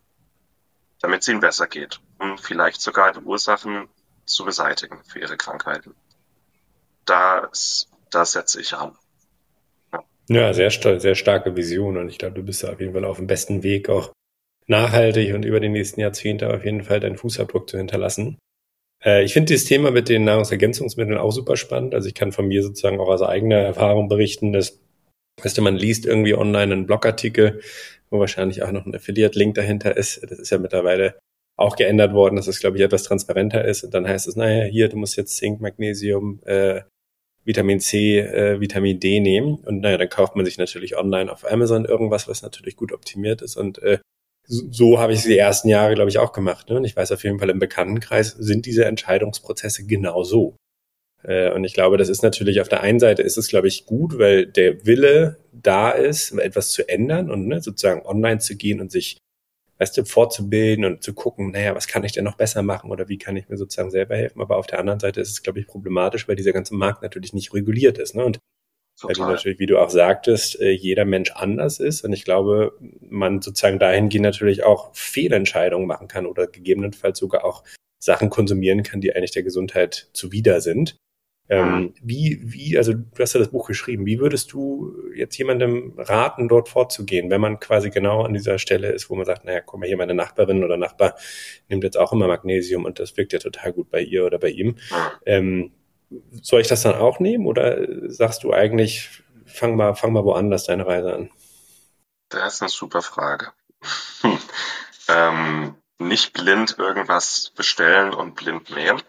damit 1.01 1.22
es 1.22 1.27
ihnen 1.27 1.42
besser 1.42 1.68
geht. 1.68 2.00
Um 2.18 2.38
vielleicht 2.38 2.82
sogar 2.82 3.13
die 3.13 3.20
Ursachen 3.20 3.88
zu 4.25 4.46
beseitigen 4.46 5.04
für 5.06 5.20
ihre 5.20 5.38
Krankheiten. 5.38 5.94
Das, 7.06 7.88
das 8.10 8.32
setze 8.32 8.60
ich 8.60 8.74
an. 8.74 8.94
Ja, 9.92 10.04
ja 10.30 10.54
sehr, 10.54 11.00
sehr 11.00 11.15
starke 11.15 11.56
Vision 11.56 11.98
und 11.98 12.10
ich 12.10 12.18
glaube, 12.18 12.36
du 12.36 12.44
bist 12.44 12.65
auf 12.65 12.80
jeden 12.80 12.94
Fall 12.94 13.06
auf 13.06 13.18
dem 13.18 13.27
besten 13.27 13.62
Weg, 13.62 13.89
auch 13.89 14.12
nachhaltig 14.68 15.36
und 15.36 15.46
über 15.46 15.60
die 15.60 15.70
nächsten 15.70 16.00
Jahrzehnte 16.00 16.51
auf 16.51 16.65
jeden 16.65 16.84
Fall 16.84 17.00
deinen 17.00 17.18
Fußabdruck 17.18 17.70
zu 17.70 17.77
hinterlassen. 17.77 18.39
Äh, 19.04 19.24
ich 19.24 19.34
finde 19.34 19.48
dieses 19.48 19.68
Thema 19.68 19.92
mit 19.92 20.10
den 20.10 20.24
Nahrungsergänzungsmitteln 20.24 21.18
auch 21.18 21.32
super 21.32 21.58
spannend. 21.58 21.94
Also 21.94 22.08
ich 22.08 22.15
kann 22.15 22.32
von 22.32 22.48
mir 22.48 22.63
sozusagen 22.63 23.00
auch 23.00 23.10
aus 23.10 23.22
eigener 23.22 23.58
Erfahrung 23.58 24.10
berichten, 24.10 24.54
dass, 24.54 24.80
weißt 25.42 25.58
du, 25.58 25.62
man 25.62 25.75
liest 25.75 26.06
irgendwie 26.06 26.36
online 26.36 26.74
einen 26.74 26.86
Blogartikel, 26.86 27.62
wo 28.10 28.20
wahrscheinlich 28.20 28.63
auch 28.63 28.72
noch 28.72 28.86
ein 28.86 28.96
Affiliate-Link 28.96 29.56
dahinter 29.56 29.96
ist. 29.98 30.22
Das 30.24 30.39
ist 30.39 30.50
ja 30.50 30.58
mittlerweile 30.58 31.15
auch 31.58 31.75
geändert 31.75 32.13
worden, 32.13 32.36
dass 32.36 32.48
es, 32.48 32.60
glaube 32.60 32.77
ich, 32.77 32.84
etwas 32.84 33.04
transparenter 33.04 33.63
ist. 33.65 33.84
Und 33.84 33.94
dann 33.94 34.08
heißt 34.08 34.27
es, 34.27 34.36
naja, 34.36 34.65
hier, 34.65 34.89
du 34.89 34.98
musst 34.98 35.15
jetzt 35.15 35.38
Zink, 35.38 35.62
Magnesium, 35.62 36.42
äh, 36.46 36.82
Vitamin 37.44 37.80
C, 37.80 38.20
äh, 38.20 38.60
Vitamin 38.60 39.00
D 39.00 39.20
nehmen. 39.20 39.56
Und 39.56 39.82
naja, 39.82 39.98
dann 39.98 40.10
kauft 40.10 40.36
man 40.36 40.46
sich 40.46 40.58
natürlich 40.58 40.98
online 40.98 41.32
auf 41.32 41.50
Amazon 41.50 41.86
irgendwas, 41.86 42.27
was 42.27 42.42
natürlich 42.42 42.75
gut 42.75 42.92
optimiert 42.92 43.42
ist. 43.42 43.56
Und 43.56 43.82
äh, 43.84 44.00
so, 44.48 45.00
habe 45.00 45.13
ich 45.13 45.20
es 45.20 45.25
die 45.25 45.38
ersten 45.38 45.70
Jahre, 45.70 45.96
glaube 45.96 46.10
ich, 46.10 46.20
auch 46.20 46.32
gemacht. 46.32 46.70
Ne? 46.70 46.77
Und 46.77 46.86
ich 46.86 46.96
weiß 46.96 47.12
auf 47.12 47.24
jeden 47.24 47.39
Fall, 47.39 47.50
im 47.50 47.60
Bekanntenkreis 47.60 48.30
sind 48.32 48.65
diese 48.65 48.86
Entscheidungsprozesse 48.86 49.86
genau 49.86 50.24
so. 50.24 50.56
Äh, 51.27 51.51
und 51.51 51.63
ich 51.63 51.74
glaube, 51.74 51.98
das 51.98 52.10
ist 52.10 52.24
natürlich 52.24 52.62
auf 52.62 52.70
der 52.70 52.82
einen 52.82 53.00
Seite 53.00 53.22
ist 53.22 53.38
es, 53.38 53.48
glaube 53.48 53.67
ich, 53.67 53.86
gut, 53.86 54.17
weil 54.17 54.46
der 54.46 54.86
Wille 54.86 55.38
da 55.51 55.91
ist, 55.91 56.32
etwas 56.32 56.72
zu 56.72 56.88
ändern 56.88 57.32
und 57.32 57.48
ne, 57.48 57.62
sozusagen 57.62 58.05
online 58.05 58.39
zu 58.39 58.55
gehen 58.55 58.79
und 58.79 58.91
sich 58.91 59.17
weißt 59.77 59.98
du, 59.98 60.05
fortzubilden 60.05 60.86
und 60.86 61.03
zu 61.03 61.13
gucken, 61.13 61.51
naja, 61.51 61.75
was 61.75 61.88
kann 61.88 62.03
ich 62.03 62.13
denn 62.13 62.24
noch 62.24 62.38
besser 62.38 62.62
machen 62.62 62.91
oder 62.91 63.10
wie 63.10 63.17
kann 63.17 63.36
ich 63.36 63.50
mir 63.50 63.58
sozusagen 63.58 63.91
selber 63.91 64.15
helfen. 64.15 64.41
Aber 64.41 64.58
auf 64.58 64.67
der 64.67 64.79
anderen 64.79 65.00
Seite 65.00 65.20
ist 65.22 65.32
es, 65.32 65.44
glaube 65.44 65.60
ich, 65.60 65.67
problematisch, 65.67 66.27
weil 66.27 66.36
dieser 66.36 66.53
ganze 66.53 66.75
Markt 66.75 67.01
natürlich 67.01 67.34
nicht 67.34 67.53
reguliert 67.53 67.98
ist. 67.98 68.15
Ne? 68.15 68.24
Und 68.24 68.39
Total. 69.00 69.10
weil 69.10 69.25
du 69.25 69.32
natürlich, 69.34 69.60
wie 69.60 69.65
du 69.65 69.77
auch 69.77 69.89
sagtest, 69.89 70.60
äh, 70.62 70.72
jeder 70.72 71.03
Mensch 71.03 71.32
anders 71.32 71.79
ist. 71.79 72.05
Und 72.05 72.13
ich 72.13 72.24
glaube, 72.24 72.77
man 73.01 73.41
sozusagen 73.41 73.79
dahingehend 73.79 74.24
natürlich 74.24 74.63
auch 74.63 74.96
Fehlentscheidungen 74.96 75.88
machen 75.88 76.08
kann 76.08 76.25
oder 76.25 76.48
gegebenenfalls 76.48 77.20
sogar 77.20 77.44
auch 77.44 77.63
Sachen 78.00 78.29
konsumieren 78.29 78.84
kann, 78.84 79.01
die 79.01 79.13
eigentlich 79.13 79.32
der 79.32 79.44
Gesundheit 79.44 80.10
zuwider 80.13 80.62
sind. 80.62 80.96
Ähm, 81.48 81.94
wie, 82.02 82.40
wie, 82.42 82.78
also 82.78 82.94
du 82.94 83.20
hast 83.20 83.34
ja 83.34 83.40
das 83.40 83.52
Buch 83.52 83.68
geschrieben, 83.68 84.08
wie 84.08 84.20
würdest 84.20 84.52
du 84.52 84.96
jetzt 85.14 85.38
jemandem 85.38 85.94
raten, 85.96 86.48
dort 86.48 86.70
vorzugehen, 86.70 87.30
wenn 87.30 87.42
man 87.42 87.60
quasi 87.60 87.92
genau 87.92 88.24
an 88.24 88.34
dieser 88.34 88.58
Stelle 88.58 88.92
ist, 88.92 89.12
wo 89.12 89.16
man 89.16 89.25
sagt, 89.25 89.46
naja, 89.46 89.62
guck 89.62 89.80
mal 89.80 89.86
hier, 89.86 89.98
meine 89.98 90.16
Nachbarin 90.16 90.64
oder 90.64 90.78
Nachbar 90.78 91.16
nimmt 91.68 91.84
jetzt 91.84 91.98
auch 91.98 92.12
immer 92.14 92.28
Magnesium 92.28 92.86
und 92.86 93.00
das 93.00 93.16
wirkt 93.16 93.34
ja 93.34 93.40
total 93.40 93.74
gut 93.74 93.92
bei 93.92 94.02
ihr 94.02 94.25
oder 94.25 94.40
bei 94.40 94.50
ihm. 94.50 94.78
Ähm, 95.25 95.72
soll 96.42 96.62
ich 96.62 96.68
das 96.68 96.82
dann 96.82 96.96
auch 96.96 97.20
nehmen 97.20 97.46
oder 97.46 97.78
sagst 98.10 98.44
du 98.44 98.52
eigentlich, 98.52 99.24
fang 99.46 99.75
mal, 99.75 99.94
fang 99.94 100.14
mal 100.14 100.24
woanders 100.24 100.66
deine 100.66 100.88
Reise 100.88 101.14
an? 101.14 101.30
Das 102.30 102.56
ist 102.56 102.62
eine 102.64 102.70
super 102.70 103.04
Frage. 103.04 103.52
ähm, 105.10 105.75
nicht 106.00 106.34
blind 106.34 106.78
irgendwas 106.80 107.52
bestellen 107.56 108.14
und 108.14 108.36
blind 108.36 108.75
nehmen 108.75 109.02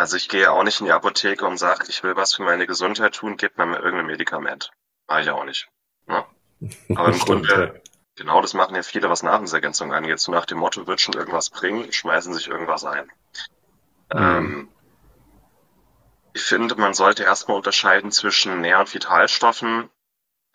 also 0.00 0.16
ich 0.16 0.30
gehe 0.30 0.50
auch 0.50 0.62
nicht 0.62 0.80
in 0.80 0.86
die 0.86 0.92
Apotheke 0.92 1.44
und 1.44 1.58
sage, 1.58 1.84
ich 1.88 2.02
will 2.02 2.16
was 2.16 2.34
für 2.34 2.42
meine 2.42 2.66
Gesundheit 2.66 3.14
tun, 3.14 3.36
gib 3.36 3.58
mir 3.58 3.66
mal 3.66 3.80
irgendein 3.80 4.06
Medikament. 4.06 4.70
Mache 5.06 5.20
ich 5.20 5.30
auch 5.30 5.44
nicht. 5.44 5.68
Ne? 6.06 6.24
Aber 6.96 7.08
im 7.08 7.18
Grunde, 7.18 7.82
genau 8.16 8.40
das 8.40 8.54
machen 8.54 8.74
ja 8.74 8.82
viele, 8.82 9.10
was 9.10 9.22
Nahrungsergänzung 9.22 9.92
angeht. 9.92 10.18
So 10.18 10.32
nach 10.32 10.46
dem 10.46 10.56
Motto, 10.56 10.86
wird 10.86 11.02
schon 11.02 11.14
irgendwas 11.14 11.50
bringen, 11.50 11.92
schmeißen 11.92 12.32
sich 12.32 12.48
irgendwas 12.48 12.84
ein. 12.86 13.12
Mhm. 14.14 14.18
Ähm, 14.18 14.68
ich 16.32 16.42
finde, 16.44 16.76
man 16.76 16.94
sollte 16.94 17.24
erstmal 17.24 17.58
unterscheiden 17.58 18.10
zwischen 18.10 18.62
Nähr- 18.62 18.80
und 18.80 18.94
Vitalstoffen, 18.94 19.90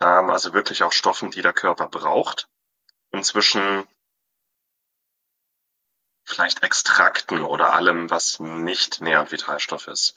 ähm, 0.00 0.30
also 0.30 0.54
wirklich 0.54 0.82
auch 0.82 0.92
Stoffen, 0.92 1.30
die 1.30 1.42
der 1.42 1.52
Körper 1.52 1.86
braucht, 1.86 2.48
und 3.12 3.24
zwischen 3.24 3.84
vielleicht 6.26 6.62
Extrakten 6.62 7.42
oder 7.42 7.72
allem, 7.72 8.10
was 8.10 8.40
nicht 8.40 9.00
Nährvitalstoff 9.00 9.86
ist. 9.86 10.14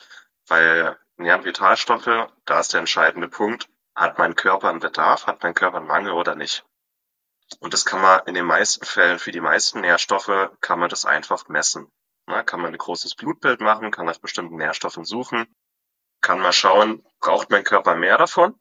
Weil 0.47 0.97
Nährvitalstoffe, 1.17 2.29
da 2.45 2.59
ist 2.59 2.73
der 2.73 2.81
entscheidende 2.81 3.29
Punkt, 3.29 3.69
hat 3.95 4.17
mein 4.17 4.35
Körper 4.35 4.69
einen 4.69 4.79
Bedarf, 4.79 5.27
hat 5.27 5.43
mein 5.43 5.53
Körper 5.53 5.77
einen 5.77 5.87
Mangel 5.87 6.13
oder 6.13 6.35
nicht. 6.35 6.65
Und 7.59 7.73
das 7.73 7.85
kann 7.85 8.01
man 8.01 8.21
in 8.25 8.33
den 8.33 8.45
meisten 8.45 8.85
Fällen, 8.85 9.19
für 9.19 9.31
die 9.31 9.41
meisten 9.41 9.81
Nährstoffe, 9.81 10.51
kann 10.61 10.79
man 10.79 10.89
das 10.89 11.05
einfach 11.05 11.47
messen. 11.47 11.91
Na, 12.25 12.43
kann 12.43 12.61
man 12.61 12.71
ein 12.71 12.77
großes 12.77 13.15
Blutbild 13.15 13.59
machen, 13.59 13.91
kann 13.91 14.05
nach 14.05 14.19
bestimmten 14.19 14.57
Nährstoffen 14.57 15.03
suchen, 15.03 15.47
kann 16.21 16.39
mal 16.39 16.53
schauen, 16.53 17.05
braucht 17.19 17.49
mein 17.49 17.63
Körper 17.63 17.95
mehr 17.95 18.17
davon? 18.17 18.55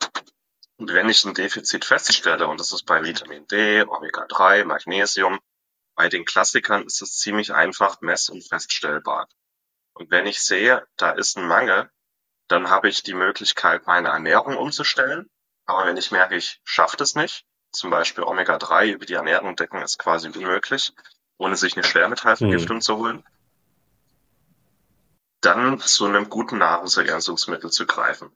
Und 0.78 0.92
wenn 0.92 1.08
ich 1.08 1.24
ein 1.24 1.34
Defizit 1.34 1.84
feststelle, 1.84 2.46
und 2.46 2.60
das 2.60 2.72
ist 2.72 2.86
bei 2.86 3.02
Vitamin 3.02 3.46
D, 3.46 3.82
Omega-3, 3.82 4.64
Magnesium, 4.64 5.38
bei 5.98 6.08
den 6.08 6.24
Klassikern 6.24 6.84
ist 6.84 7.02
es 7.02 7.18
ziemlich 7.18 7.52
einfach 7.52 8.00
mess- 8.02 8.28
und 8.28 8.48
feststellbar. 8.48 9.28
Und 9.94 10.12
wenn 10.12 10.26
ich 10.26 10.40
sehe, 10.44 10.86
da 10.96 11.10
ist 11.10 11.36
ein 11.36 11.48
Mangel, 11.48 11.90
dann 12.46 12.70
habe 12.70 12.88
ich 12.88 13.02
die 13.02 13.14
Möglichkeit, 13.14 13.88
meine 13.88 14.10
Ernährung 14.10 14.56
umzustellen. 14.56 15.28
Aber 15.66 15.86
wenn 15.86 15.96
ich 15.96 16.12
merke, 16.12 16.36
ich 16.36 16.60
schaffe 16.62 16.96
das 16.96 17.16
nicht, 17.16 17.44
zum 17.72 17.90
Beispiel 17.90 18.22
Omega-3 18.22 18.92
über 18.92 19.06
die 19.06 19.14
Ernährung 19.14 19.56
decken 19.56 19.82
ist 19.82 19.98
quasi 19.98 20.28
unmöglich, 20.28 20.92
ohne 21.36 21.56
sich 21.56 21.76
eine 21.76 21.82
Schwermetallvergiftung 21.82 22.76
mhm. 22.76 22.82
zu 22.82 22.96
holen, 22.98 23.24
dann 25.40 25.80
zu 25.80 26.06
einem 26.06 26.30
guten 26.30 26.58
Nahrungsergänzungsmittel 26.58 27.72
zu 27.72 27.86
greifen. 27.86 28.30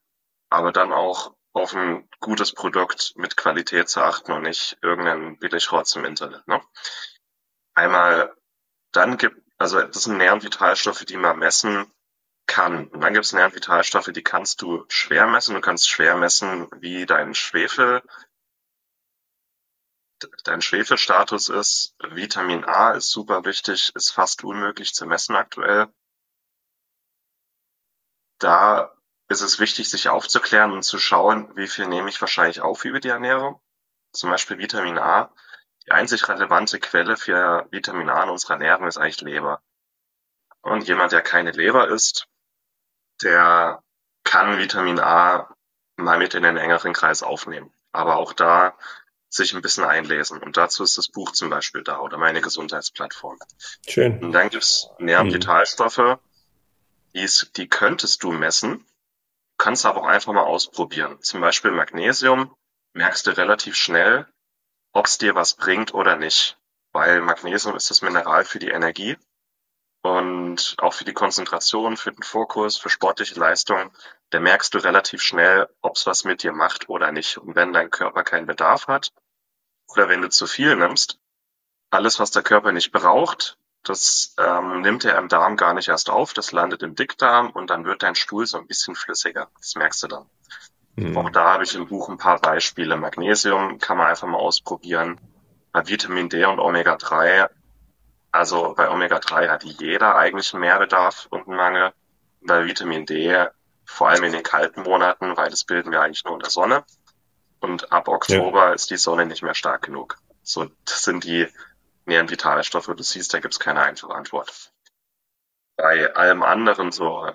Aber 0.51 0.73
dann 0.73 0.93
auch 0.93 1.37
auf 1.53 1.77
ein 1.77 2.09
gutes 2.19 2.53
Produkt 2.53 3.13
mit 3.15 3.37
Qualität 3.37 3.89
zu 3.89 4.01
achten 4.03 4.33
und 4.33 4.43
nicht 4.43 4.79
irgendeinen 4.83 5.39
Billigrotz 5.39 5.95
im 5.95 6.05
Internet. 6.05 6.49
Ne? 6.49 6.61
Einmal 7.75 8.35
dann 8.93 9.17
gibt, 9.17 9.41
also 9.59 9.81
das 9.81 10.05
sind 10.05 10.19
Nähr- 10.19 10.33
und 10.33 10.45
Vitalstoffe, 10.45 11.05
die 11.05 11.17
man 11.17 11.39
messen 11.39 11.91
kann. 12.47 12.89
Und 12.89 13.01
dann 13.01 13.15
gibt 13.15 13.25
es 13.25 13.33
Nähr- 13.33 13.47
und 13.47 13.55
Vitalstoffe, 13.55 14.11
die 14.13 14.23
kannst 14.23 14.63
du 14.63 14.85
schwer 14.89 15.27
messen. 15.27 15.55
Du 15.55 15.61
kannst 15.61 15.89
schwer 15.89 16.17
messen, 16.17 16.69
wie 16.81 17.07
dein 17.07 17.35
Schwefel, 17.35 18.03
dein 20.45 20.63
Schwefelstatus 20.63 21.49
ist. 21.49 21.95
Vitamin 22.01 22.65
A 22.65 22.93
ist 22.93 23.11
super 23.11 23.45
wichtig, 23.45 23.93
ist 23.95 24.11
fast 24.11 24.45
unmöglich 24.45 24.95
zu 24.95 25.07
messen 25.07 25.37
aktuell. 25.37 25.89
Da 28.39 28.93
ist 29.29 29.41
es 29.41 29.59
wichtig, 29.59 29.89
sich 29.89 30.09
aufzuklären 30.09 30.73
und 30.73 30.83
zu 30.83 30.99
schauen, 30.99 31.57
wie 31.57 31.69
viel 31.69 31.87
nehme 31.87 32.09
ich 32.11 32.21
wahrscheinlich 32.21 32.61
auf 32.61 32.85
über 32.85 33.01
die 33.01 33.09
Ernährung. 33.09 33.61
Zum 34.13 34.31
Beispiel 34.31 34.59
Vitamin 34.59 34.99
A 34.99 35.33
die 35.87 35.93
einzig 35.93 36.29
relevante 36.29 36.79
Quelle 36.79 37.17
für 37.17 37.67
Vitamin 37.71 38.11
A 38.11 38.25
in 38.25 38.31
unserer 38.31 38.55
Ernährung 38.55 38.87
ist 38.87 38.99
eigentlich 38.99 39.21
Leber. 39.21 39.61
Und 40.61 40.87
jemand, 40.87 41.13
der 41.13 41.23
keine 41.23 41.51
Leber 41.51 41.89
isst, 41.89 42.29
der 43.23 43.83
kann 44.25 44.59
Vitamin 44.59 45.01
A 45.01 45.55
mal 45.97 46.19
mit 46.19 46.35
in 46.35 46.43
den 46.43 46.57
engeren 46.57 46.93
Kreis 46.93 47.23
aufnehmen. 47.23 47.73
Aber 47.91 48.17
auch 48.17 48.33
da 48.33 48.77
sich 49.29 49.55
ein 49.55 49.63
bisschen 49.63 49.85
einlesen. 49.85 50.39
Und 50.39 50.57
dazu 50.57 50.83
ist 50.85 50.99
das 50.99 51.09
Buch 51.09 51.33
zum 51.33 51.51
Beispiel 51.51 51.83
da 51.83 52.01
oder 52.01 52.19
meine 52.19 52.41
Gesundheitsplattform. 52.41 53.39
Schön. 53.89 54.23
Und 54.23 54.33
dann 54.33 54.51
gibt's 54.51 54.89
Nähr- 54.99 55.21
und 55.21 55.29
mhm. 55.29 55.33
Die, 57.15 57.29
die 57.57 57.69
könntest 57.69 58.23
du 58.23 58.33
messen, 58.33 58.87
kannst 59.59 59.85
aber 59.85 60.03
auch 60.03 60.07
einfach 60.07 60.33
mal 60.33 60.45
ausprobieren. 60.45 61.21
Zum 61.23 61.41
Beispiel 61.41 61.71
Magnesium 61.71 62.55
merkst 62.95 63.27
du 63.27 63.37
relativ 63.37 63.75
schnell, 63.75 64.27
ob 64.93 65.07
es 65.07 65.19
dir 65.19 65.35
was 65.35 65.55
bringt 65.55 65.95
oder 65.95 66.17
nicht. 66.17 66.59
Weil 66.93 67.21
Magnesium 67.23 67.75
ist 67.75 67.91
das 67.91 68.03
Mineral 68.03 68.45
für 68.45 68.59
die 68.59 68.69
Energie 68.69 69.17
und 70.03 70.75
auch 70.79 70.93
für 70.93 71.05
die 71.05 71.15
Konzentration, 71.15 71.97
für 71.97 72.13
den 72.13 72.23
Fokus, 72.23 72.77
für 72.77 72.91
sportliche 72.91 73.39
Leistung. 73.39 73.93
Da 74.31 74.41
merkst 74.41 74.75
du 74.75 74.79
relativ 74.79 75.23
schnell, 75.23 75.69
ob 75.81 75.97
es 75.97 76.07
was 76.07 76.25
mit 76.25 76.43
dir 76.43 76.53
macht 76.53 76.89
oder 76.89 77.13
nicht. 77.13 77.39
Und 77.39 77.55
wenn 77.55 77.73
dein 77.73 77.91
Körper 77.91 78.25
keinen 78.25 78.47
Bedarf 78.47 78.89
hat 78.89 79.13
oder 79.89 80.09
wenn 80.09 80.23
du 80.23 80.29
zu 80.29 80.47
viel 80.47 80.77
nimmst, 80.77 81.19
alles, 81.91 82.19
was 82.19 82.31
der 82.31 82.43
Körper 82.43 82.73
nicht 82.73 82.91
braucht, 82.91 83.59
das 83.85 84.35
ähm, 84.39 84.81
nimmt 84.81 85.05
er 85.05 85.19
im 85.19 85.29
Darm 85.29 85.57
gar 85.57 85.75
nicht 85.75 85.89
erst 85.89 86.09
auf, 86.09 86.33
das 86.33 86.53
landet 86.53 86.83
im 86.83 86.95
Dickdarm 86.95 87.51
und 87.51 87.69
dann 87.71 87.85
wird 87.85 88.03
dein 88.03 88.15
Stuhl 88.15 88.47
so 88.47 88.59
ein 88.59 88.67
bisschen 88.67 88.95
flüssiger. 88.95 89.51
Das 89.59 89.75
merkst 89.75 90.03
du 90.05 90.09
dann. 90.09 90.31
Mhm. 90.97 91.17
Auch 91.17 91.31
da 91.31 91.55
habe 91.55 91.65
ich 91.65 91.75
im 91.75 91.87
Buch 91.87 92.09
ein 92.09 92.19
paar 92.19 92.39
Beispiele. 92.39 92.97
Magnesium 92.97 93.79
kann 93.79 93.99
man 93.99 94.09
einfach 94.09 94.29
mal 94.29 94.39
ausprobieren. 94.39 95.21
Bei 95.73 95.87
Vitamin 95.87 96.29
D 96.29 96.45
und 96.45 96.59
Omega-3, 96.59 97.49
also 98.31 98.75
bei 98.75 98.91
Omega-3 98.91 99.49
hat 99.49 99.65
jeder 99.65 100.17
eigentlich 100.17 100.53
einen 100.53 100.61
Mehrbedarf 100.61 101.27
und 101.31 101.49
einen 101.49 101.57
Mangel. 101.57 101.93
Bei 102.43 102.67
Vitamin 102.67 103.07
D, 103.07 103.47
vor 103.85 104.09
allem 104.09 104.25
in 104.25 104.33
den 104.33 104.43
kalten 104.43 104.83
Monaten, 104.83 105.37
weil 105.37 105.51
das 105.51 105.65
bilden 105.65 105.93
wir 105.93 106.03
eigentlich 106.03 106.25
nur 106.25 106.35
in 106.35 106.41
der 106.41 106.51
Sonne. 106.51 106.85
Und 107.61 107.93
ab 107.93 108.09
Oktober 108.09 108.69
ja. 108.69 108.73
ist 108.73 108.91
die 108.91 108.97
Sonne 108.97 109.25
nicht 109.25 109.43
mehr 109.43 109.55
stark 109.55 109.83
genug. 109.83 110.19
So, 110.43 110.69
das 110.85 111.05
sind 111.05 111.25
die 111.25 111.47
näheren 112.05 112.29
Vitalstoffe. 112.29 112.87
Du 112.87 113.03
siehst, 113.03 113.33
da 113.33 113.41
gibt's 113.41 113.61
keine 113.61 113.83
einfache 113.83 114.15
Antwort. 114.15 114.73
Bei 115.77 116.15
allem 116.15 116.43
anderen 116.43 116.91
so, 116.93 117.31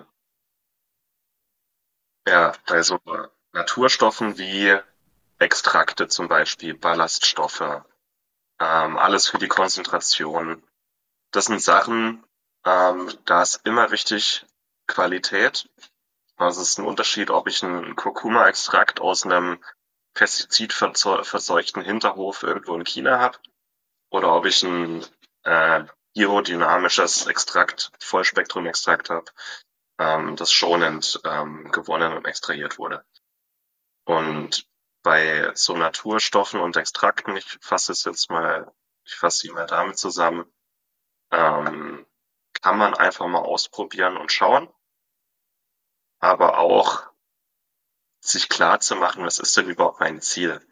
ja, 2.28 2.52
bei 2.66 2.82
so 2.82 2.98
Naturstoffen 3.58 4.38
wie 4.38 4.78
Extrakte 5.40 6.06
zum 6.06 6.28
Beispiel, 6.28 6.74
Ballaststoffe, 6.74 7.82
ähm, 8.60 8.96
alles 8.96 9.26
für 9.26 9.38
die 9.38 9.48
Konzentration. 9.48 10.62
Das 11.32 11.46
sind 11.46 11.60
Sachen, 11.60 12.24
ähm, 12.64 13.12
da 13.24 13.42
ist 13.42 13.66
immer 13.66 13.90
wichtig 13.90 14.46
Qualität. 14.86 15.68
Also 16.36 16.60
es 16.62 16.70
ist 16.70 16.78
ein 16.78 16.86
Unterschied, 16.86 17.30
ob 17.30 17.48
ich 17.48 17.64
einen 17.64 17.96
Kurkuma-Extrakt 17.96 19.00
aus 19.00 19.24
einem 19.24 19.58
pestizidverseuchten 20.14 21.82
Hinterhof 21.82 22.44
irgendwo 22.44 22.76
in 22.76 22.86
China 22.86 23.18
habe 23.18 23.38
oder 24.10 24.34
ob 24.34 24.46
ich 24.46 24.64
einen 24.64 25.04
äh, 25.42 25.82
biodynamisches 26.14 27.26
Extrakt, 27.26 27.90
Vollspektrum-Extrakt 27.98 29.10
habe, 29.10 29.26
ähm, 29.98 30.36
das 30.36 30.52
schonend 30.52 31.20
ähm, 31.24 31.72
gewonnen 31.72 32.12
und 32.12 32.24
extrahiert 32.24 32.78
wurde. 32.78 33.04
Und 34.08 34.66
bei 35.02 35.52
so 35.54 35.76
Naturstoffen 35.76 36.60
und 36.60 36.78
Extrakten, 36.78 37.36
ich 37.36 37.58
fasse 37.60 37.92
es 37.92 38.04
jetzt 38.04 38.30
mal, 38.30 38.72
ich 39.04 39.14
fasse 39.14 39.40
sie 39.40 39.50
mal 39.50 39.66
damit 39.66 39.98
zusammen, 39.98 40.50
ähm, 41.30 42.06
kann 42.62 42.78
man 42.78 42.94
einfach 42.94 43.26
mal 43.26 43.42
ausprobieren 43.42 44.16
und 44.16 44.32
schauen, 44.32 44.72
aber 46.20 46.56
auch 46.56 47.02
sich 48.20 48.48
klar 48.48 48.80
zu 48.80 48.96
machen, 48.96 49.26
was 49.26 49.40
ist 49.40 49.54
denn 49.58 49.68
überhaupt 49.68 50.00
mein 50.00 50.22
Ziel? 50.22 50.66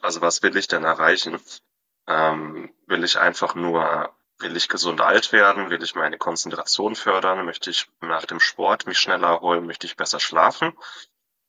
Also 0.00 0.20
was 0.20 0.44
will 0.44 0.56
ich 0.56 0.68
denn 0.68 0.84
erreichen? 0.84 1.40
Ähm, 2.06 2.72
will 2.86 3.02
ich 3.02 3.18
einfach 3.18 3.56
nur, 3.56 4.14
will 4.38 4.56
ich 4.56 4.68
gesund 4.68 5.00
alt 5.00 5.32
werden? 5.32 5.70
Will 5.70 5.82
ich 5.82 5.96
meine 5.96 6.18
Konzentration 6.18 6.94
fördern? 6.94 7.44
Möchte 7.44 7.70
ich 7.70 7.90
nach 8.00 8.26
dem 8.26 8.38
Sport 8.38 8.86
mich 8.86 9.00
schneller 9.00 9.26
erholen? 9.30 9.66
Möchte 9.66 9.88
ich 9.88 9.96
besser 9.96 10.20
schlafen? 10.20 10.78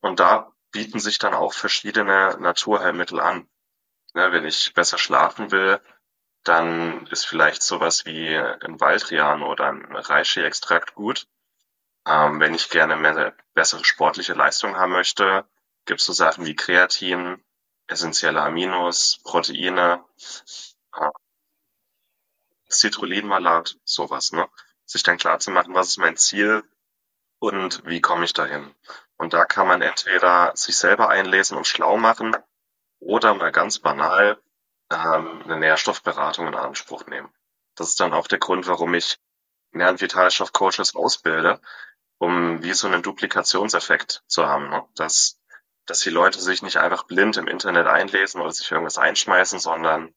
Und 0.02 0.20
da 0.20 0.55
bieten 0.76 1.00
sich 1.00 1.20
dann 1.20 1.34
auch 1.34 1.54
verschiedene 1.54 2.36
Naturheilmittel 2.38 3.22
an. 3.22 3.48
Ja, 4.14 4.34
wenn 4.34 4.44
ich 4.46 4.74
besser 4.74 4.98
schlafen 4.98 5.52
will, 5.52 5.80
dann 6.44 7.08
ist 7.08 7.26
vielleicht 7.26 7.64
sowas 7.64 8.06
wie 8.06 8.36
ein 8.36 8.82
Waldrian 8.82 9.42
oder 9.42 9.70
ein 9.70 9.96
Reishi-Extrakt 9.96 10.94
gut. 10.94 11.28
Ähm, 12.06 12.42
wenn 12.42 12.54
ich 12.54 12.70
gerne 12.70 12.98
mehr 12.98 13.34
bessere 13.54 13.86
sportliche 13.86 14.34
Leistung 14.34 14.76
haben 14.76 14.92
möchte, 14.92 15.46
gibt 15.86 16.02
es 16.02 16.08
so 16.08 16.12
Sachen 16.12 16.46
wie 16.46 16.58
Kreatin, 16.58 17.42
essentielle 17.88 18.42
Aminos, 18.42 19.22
Proteine, 19.24 20.04
äh, 20.94 21.10
Citrullin-Malat, 22.70 23.78
sowas, 23.86 24.34
ne? 24.34 24.50
Sich 24.84 25.04
dann 25.04 25.18
klar 25.18 25.40
zu 25.40 25.52
machen, 25.52 25.74
was 25.74 25.88
ist 25.88 26.00
mein 26.00 26.18
Ziel 26.18 26.64
und 27.40 27.86
wie 27.86 28.02
komme 28.02 28.26
ich 28.26 28.34
dahin. 28.34 28.76
Und 29.18 29.34
da 29.34 29.46
kann 29.46 29.68
man 29.68 29.82
entweder 29.82 30.52
sich 30.56 30.78
selber 30.78 31.10
einlesen 31.10 31.58
und 31.58 31.68
schlau 31.68 31.98
machen 31.98 32.36
oder 33.00 33.34
mal 33.34 33.52
ganz 33.52 33.80
banal 33.80 34.42
ähm, 34.92 35.42
eine 35.44 35.58
Nährstoffberatung 35.58 36.48
in 36.48 36.56
Anspruch 36.56 37.06
nehmen. 37.08 37.34
Das 37.76 37.90
ist 37.90 38.00
dann 38.00 38.14
auch 38.14 38.28
der 38.28 38.40
Grund, 38.40 38.68
warum 38.68 38.94
ich 38.94 39.18
Nähr- 39.72 39.90
und 39.90 40.02
Vitalstoffcoaches 40.02 40.96
ausbilde, 40.96 41.60
um 42.18 42.64
wie 42.64 42.74
so 42.74 42.88
einen 42.88 43.04
Duplikationseffekt 43.04 44.24
zu 44.28 44.48
haben, 44.48 44.70
ne? 44.70 44.86
dass, 44.96 45.40
dass 45.86 46.00
die 46.00 46.10
Leute 46.10 46.40
sich 46.40 46.62
nicht 46.62 46.78
einfach 46.78 47.04
blind 47.04 47.38
im 47.38 47.48
Internet 47.48 47.88
einlesen 47.88 48.42
oder 48.42 48.52
sich 48.52 48.72
irgendwas 48.72 48.98
einschmeißen, 48.98 49.60
sondern 49.60 50.14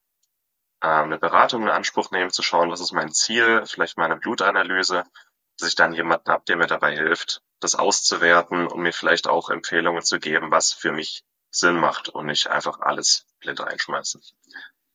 äh, 0.80 0.86
eine 0.88 1.18
Beratung 1.18 1.62
in 1.62 1.70
Anspruch 1.70 2.10
nehmen, 2.10 2.30
zu 2.30 2.42
schauen, 2.42 2.70
was 2.70 2.80
ist 2.80 2.92
mein 2.92 3.12
Ziel, 3.12 3.64
vielleicht 3.66 3.98
meine 3.98 4.16
Blutanalyse, 4.16 5.04
dass 5.58 5.68
ich 5.68 5.74
dann 5.74 5.92
jemanden 5.92 6.30
habe, 6.30 6.44
der 6.46 6.56
mir 6.56 6.68
dabei 6.68 6.94
hilft, 6.94 7.42
das 7.60 7.74
auszuwerten 7.74 8.66
und 8.66 8.82
mir 8.82 8.92
vielleicht 8.92 9.28
auch 9.28 9.50
Empfehlungen 9.50 10.02
zu 10.02 10.18
geben, 10.18 10.50
was 10.50 10.72
für 10.72 10.92
mich 10.92 11.22
Sinn 11.50 11.76
macht 11.76 12.08
und 12.08 12.26
nicht 12.26 12.48
einfach 12.48 12.80
alles 12.80 13.26
blind 13.40 13.60
einschmeißen. 13.60 14.20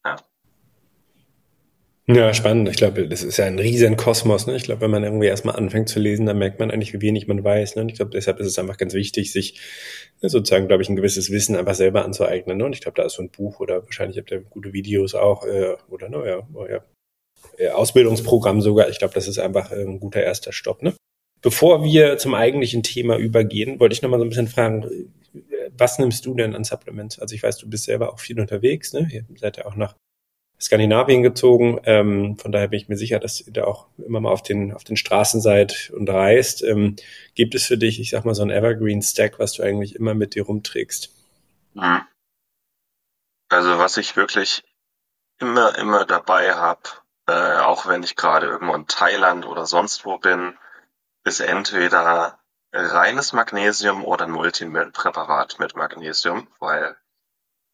Ja. 0.06 0.16
Ja, 2.06 2.34
spannend. 2.34 2.68
Ich 2.68 2.76
glaube, 2.76 3.08
das 3.08 3.24
ist 3.24 3.38
ja 3.38 3.46
ein 3.46 3.58
riesen 3.58 3.96
Kosmos. 3.96 4.46
Ne? 4.46 4.58
Ich 4.58 4.64
glaube, 4.64 4.82
wenn 4.82 4.92
man 4.92 5.06
irgendwie 5.06 5.28
erstmal 5.28 5.56
anfängt 5.56 5.88
zu 5.88 6.02
lesen, 6.02 6.26
dann 6.26 6.38
merkt 6.38 6.60
man 6.60 6.70
eigentlich, 6.70 6.92
wie 6.92 7.00
wenig 7.00 7.28
man 7.28 7.46
weiß. 7.46 7.76
Ne? 7.76 7.84
Und 7.84 7.90
ich 7.90 7.96
glaube, 7.96 8.12
deshalb 8.12 8.42
ist 8.42 8.48
es 8.48 8.60
einfach 8.60 8.76
ganz 8.76 8.94
wichtig, 8.94 9.32
sich 9.32 9.62
ne, 10.22 10.28
sozusagen, 10.28 10.68
glaube 10.68 10.84
ich, 10.84 10.90
ein 10.90 10.98
gewisses 10.98 11.32
Wissen 11.32 11.56
einfach 11.56 11.76
selber 11.76 12.04
anzueignen. 12.04 12.58
Ne? 12.58 12.66
Und 12.66 12.74
ich 12.74 12.82
glaube, 12.82 12.98
da 12.98 13.06
ist 13.06 13.14
so 13.14 13.22
ein 13.22 13.30
Buch 13.30 13.62
oder 13.62 13.86
wahrscheinlich 13.86 14.18
habt 14.18 14.32
ihr 14.32 14.42
gute 14.42 14.74
Videos 14.74 15.16
auch 15.16 15.46
äh, 15.46 15.78
oder 15.90 16.10
ne, 16.10 16.28
ja, 16.28 16.68
ja, 16.70 16.84
äh, 17.58 17.70
Ausbildungsprogramm 17.70 18.60
sogar. 18.60 18.90
Ich 18.90 19.00
glaube, 19.00 19.14
das 19.14 19.30
ist 19.30 19.40
einfach 19.40 19.72
äh, 19.72 19.84
ein 19.84 20.02
guter 20.02 20.22
erster 20.22 20.52
Stopp. 20.52 20.82
Ne? 20.84 20.94
Bevor 21.44 21.84
wir 21.84 22.18
zum 22.18 22.34
eigentlichen 22.34 22.84
Thema 22.84 23.18
übergehen, 23.18 23.80
wollte 23.80 23.94
ich 23.94 24.02
noch 24.02 24.10
mal 24.10 24.18
so 24.18 24.24
ein 24.24 24.30
bisschen 24.30 24.48
fragen, 24.48 25.12
was 25.78 26.00
nimmst 26.00 26.26
du 26.26 26.34
denn 26.34 26.56
an 26.56 26.64
Supplements? 26.64 27.20
Also 27.20 27.36
ich 27.36 27.44
weiß, 27.44 27.58
du 27.58 27.70
bist 27.70 27.84
selber 27.84 28.14
auch 28.14 28.20
viel 28.20 28.40
unterwegs, 28.40 28.94
ne? 28.94 29.10
Ihr 29.12 29.26
seid 29.36 29.58
ja 29.58 29.66
auch 29.66 29.76
nach 29.76 29.96
Skandinavien 30.58 31.22
gezogen. 31.22 31.82
Ähm, 31.84 32.38
von 32.38 32.54
daher 32.54 32.70
bin 32.70 32.80
ich 32.80 32.88
mir 32.88 32.96
sicher, 32.96 33.20
dass 33.20 33.42
ihr 33.42 33.52
da 33.52 33.66
auch 33.66 33.88
immer 33.98 34.22
mal 34.22 34.32
auf 34.32 34.42
den, 34.42 34.74
auf 34.74 34.86
den 34.86 34.96
Straßen 34.96 35.42
seid 35.42 35.92
und 35.94 36.10
reist. 36.10 36.64
Ähm, 36.64 36.96
gibt 37.36 37.56
es 37.56 37.66
für 37.66 37.78
dich, 37.78 38.00
ich 38.00 38.12
sag 38.12 38.24
mal, 38.24 38.36
so 38.36 38.44
ein 38.44 38.50
Evergreen-Stack, 38.50 39.38
was 39.38 39.52
du 39.54 39.64
eigentlich 39.64 39.96
immer 39.96 40.14
mit 40.14 40.36
dir 40.36 40.44
rumträgst? 40.46 41.10
Also 43.50 43.78
was 43.78 43.98
ich 43.98 44.16
wirklich 44.16 44.64
immer, 45.40 45.78
immer 45.78 46.06
dabei 46.06 46.54
habe, 46.54 46.84
äh, 47.28 47.58
auch 47.58 47.86
wenn 47.86 48.04
ich 48.04 48.16
gerade 48.16 48.48
irgendwo 48.48 48.76
in 48.76 48.88
Thailand 48.88 49.46
oder 49.46 49.66
sonst 49.66 50.06
wo 50.06 50.18
bin, 50.18 50.58
ist 51.24 51.40
entweder 51.40 52.40
reines 52.72 53.34
Magnesium 53.34 54.04
oder 54.04 54.26
ein 54.26 54.32
Multimillpräparat 54.32 55.60
mit 55.60 55.76
Magnesium, 55.76 56.48
weil 56.60 56.98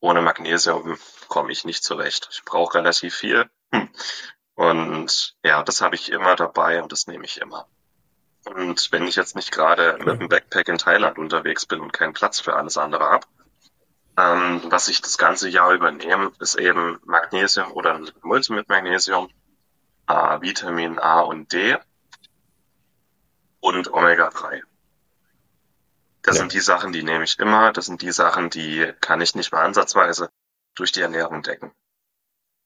ohne 0.02 0.22
Magnesium 0.22 0.98
komme 1.28 1.52
ich 1.52 1.66
nicht 1.66 1.84
zurecht. 1.84 2.30
Ich 2.32 2.44
brauche 2.44 2.78
relativ 2.78 3.16
viel. 3.16 3.50
Hm. 3.74 3.90
Und 4.56 5.36
ja, 5.44 5.64
das 5.64 5.82
habe 5.82 5.96
ich 5.96 6.12
immer 6.12 6.36
dabei 6.36 6.82
und 6.82 6.92
das 6.92 7.08
nehme 7.08 7.26
ich 7.26 7.40
immer. 7.40 7.68
Und 8.46 8.92
wenn 8.92 9.08
ich 9.08 9.16
jetzt 9.16 9.36
nicht 9.36 9.52
gerade 9.52 9.98
mit 10.04 10.20
dem 10.20 10.30
Backpack 10.30 10.68
in 10.68 10.78
Thailand 10.78 11.18
unterwegs 11.18 11.66
bin 11.66 11.80
und 11.82 11.94
keinen 11.94 12.14
Platz 12.14 12.40
für 12.40 12.56
alles 12.56 12.78
andere 12.78 13.06
habe, 13.06 13.28
ähm, 14.18 14.62
was 14.66 14.88
ich 14.90 15.02
das 15.02 15.18
ganze 15.18 15.50
Jahr 15.50 15.72
übernehme, 15.72 16.32
ist 16.40 16.56
eben 16.56 17.00
Magnesium 17.06 17.72
oder 17.72 17.96
ein 17.96 18.10
Multi 18.22 18.54
mit 18.54 18.68
Magnesium, 18.68 19.30
äh, 20.08 20.42
Vitamin 20.42 21.00
A 21.00 21.22
und 21.22 21.54
D 21.54 21.78
und 23.60 23.94
Omega-3. 23.94 24.64
Das 26.22 26.36
ja. 26.36 26.42
sind 26.42 26.54
die 26.54 26.60
Sachen, 26.60 26.92
die 26.92 27.04
nehme 27.04 27.24
ich 27.24 27.40
immer. 27.40 27.72
Das 27.72 27.86
sind 27.86 28.02
die 28.02 28.12
Sachen, 28.12 28.50
die 28.50 28.94
kann 29.02 29.22
ich 29.22 29.36
nicht 29.36 29.52
mal 29.52 29.64
ansatzweise 29.64 30.32
durch 30.76 30.92
die 30.92 31.02
Ernährung 31.02 31.44
decken. 31.44 31.74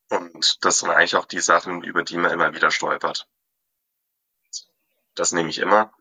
Und 0.09 0.63
das 0.65 0.79
sind 0.79 0.89
eigentlich 0.89 1.15
auch 1.15 1.25
die 1.25 1.39
Sachen, 1.39 1.83
über 1.83 2.03
die 2.03 2.17
man 2.17 2.31
immer 2.31 2.53
wieder 2.53 2.71
stolpert. 2.71 3.27
Das 5.15 5.31
nehme 5.31 5.49
ich 5.49 5.59
immer. 5.59 5.93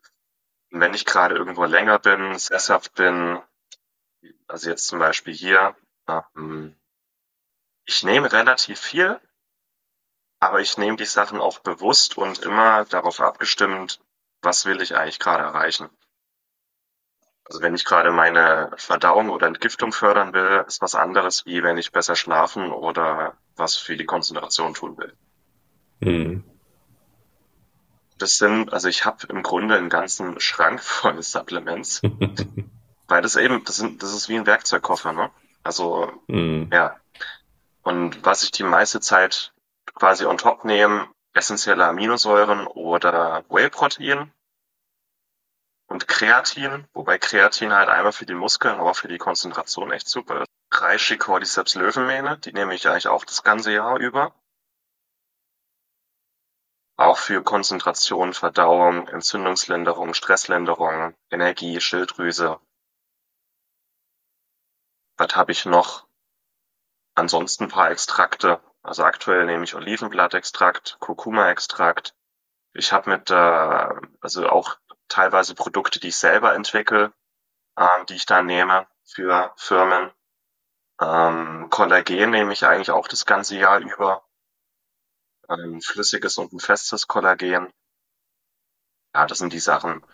Und 0.70 0.80
wenn 0.80 0.94
ich 0.94 1.04
gerade 1.04 1.34
irgendwo 1.34 1.64
länger 1.64 1.98
bin, 1.98 2.38
sesshaft 2.38 2.94
bin, 2.94 3.40
also 4.46 4.70
jetzt 4.70 4.86
zum 4.86 4.98
Beispiel 4.98 5.34
hier, 5.34 5.76
ähm, 6.08 6.76
ich 7.84 8.02
nehme 8.02 8.32
relativ 8.32 8.80
viel, 8.80 9.20
aber 10.40 10.60
ich 10.60 10.78
nehme 10.78 10.96
die 10.96 11.04
Sachen 11.04 11.40
auch 11.40 11.58
bewusst 11.60 12.16
und 12.16 12.40
immer 12.40 12.84
darauf 12.86 13.20
abgestimmt, 13.20 14.00
was 14.42 14.66
will 14.66 14.80
ich 14.82 14.96
eigentlich 14.96 15.18
gerade 15.18 15.44
erreichen. 15.44 15.88
Also 17.44 17.60
wenn 17.60 17.74
ich 17.74 17.84
gerade 17.84 18.10
meine 18.12 18.70
Verdauung 18.76 19.30
oder 19.30 19.46
Entgiftung 19.46 19.92
fördern 19.92 20.32
will, 20.32 20.64
ist 20.66 20.80
was 20.80 20.94
anderes, 20.94 21.44
wie 21.44 21.62
wenn 21.62 21.76
ich 21.76 21.92
besser 21.92 22.16
schlafen 22.16 22.70
oder 22.70 23.36
was 23.56 23.76
für 23.76 23.96
die 23.96 24.04
Konzentration 24.04 24.74
tun 24.74 24.96
will. 24.96 25.14
Mhm. 26.00 26.44
Das 28.18 28.38
sind, 28.38 28.72
also 28.72 28.88
ich 28.88 29.04
habe 29.04 29.26
im 29.28 29.42
Grunde 29.42 29.76
einen 29.76 29.88
ganzen 29.88 30.38
Schrank 30.40 30.80
voll 30.82 31.22
Supplements, 31.22 32.02
weil 33.08 33.22
das 33.22 33.36
eben, 33.36 33.64
das, 33.64 33.76
sind, 33.76 34.02
das 34.02 34.14
ist 34.14 34.28
wie 34.28 34.36
ein 34.36 34.46
Werkzeugkoffer, 34.46 35.12
ne? 35.12 35.30
Also 35.64 36.12
mhm. 36.28 36.70
ja. 36.72 36.96
Und 37.82 38.24
was 38.24 38.44
ich 38.44 38.52
die 38.52 38.62
meiste 38.62 39.00
Zeit 39.00 39.52
quasi 39.94 40.24
on 40.24 40.38
top 40.38 40.64
nehme, 40.64 41.08
essentielle 41.34 41.86
Aminosäuren 41.86 42.66
oder 42.66 43.44
Whey-Protein 43.48 44.32
und 45.86 46.08
Kreatin, 46.08 46.86
wobei 46.92 47.18
Kreatin 47.18 47.72
halt 47.72 47.88
einmal 47.88 48.12
für 48.12 48.26
die 48.26 48.34
Muskeln, 48.34 48.80
aber 48.80 48.94
für 48.94 49.08
die 49.08 49.18
Konzentration 49.18 49.92
echt 49.92 50.08
super 50.08 50.42
ist. 50.42 50.48
Reishi 50.72 51.18
Cordyceps 51.18 51.74
Löwenmähne, 51.74 52.38
die 52.38 52.52
nehme 52.52 52.74
ich 52.74 52.88
eigentlich 52.88 53.08
auch 53.08 53.24
das 53.24 53.42
ganze 53.42 53.72
Jahr 53.72 53.98
über. 53.98 54.34
Auch 56.96 57.18
für 57.18 57.42
Konzentration, 57.42 58.32
Verdauung, 58.32 59.08
Entzündungslinderung, 59.08 60.14
Stresslinderung, 60.14 61.14
Energie, 61.30 61.80
Schilddrüse. 61.80 62.60
Was 65.18 65.36
habe 65.36 65.52
ich 65.52 65.66
noch? 65.66 66.06
Ansonsten 67.14 67.64
ein 67.64 67.70
paar 67.70 67.90
Extrakte. 67.90 68.62
Also 68.82 69.04
aktuell 69.04 69.46
nehme 69.46 69.64
ich 69.64 69.74
Olivenblattextrakt, 69.74 70.96
Kurkuma-Extrakt. 70.98 72.14
Ich 72.74 72.92
habe 72.92 73.10
mit, 73.10 73.30
äh, 73.30 73.88
also 74.20 74.48
auch 74.48 74.78
teilweise 75.08 75.54
Produkte, 75.54 76.00
die 76.00 76.08
ich 76.08 76.16
selber 76.16 76.54
entwickle, 76.54 77.12
ähm, 77.78 78.06
die 78.08 78.16
ich 78.16 78.26
da 78.26 78.42
nehme 78.42 78.86
für 79.04 79.52
Firmen. 79.56 80.10
Ähm, 81.00 81.68
Kollagen 81.70 82.30
nehme 82.30 82.52
ich 82.52 82.64
eigentlich 82.64 82.90
auch 82.90 83.08
das 83.08 83.26
ganze 83.26 83.56
Jahr 83.56 83.78
über. 83.80 84.24
Ein 85.48 85.80
flüssiges 85.80 86.38
und 86.38 86.52
ein 86.52 86.60
festes 86.60 87.06
Kollagen. 87.06 87.72
Ja, 89.14 89.26
das 89.26 89.38
sind 89.38 89.52
die 89.52 89.60
Sachen. 89.60 90.04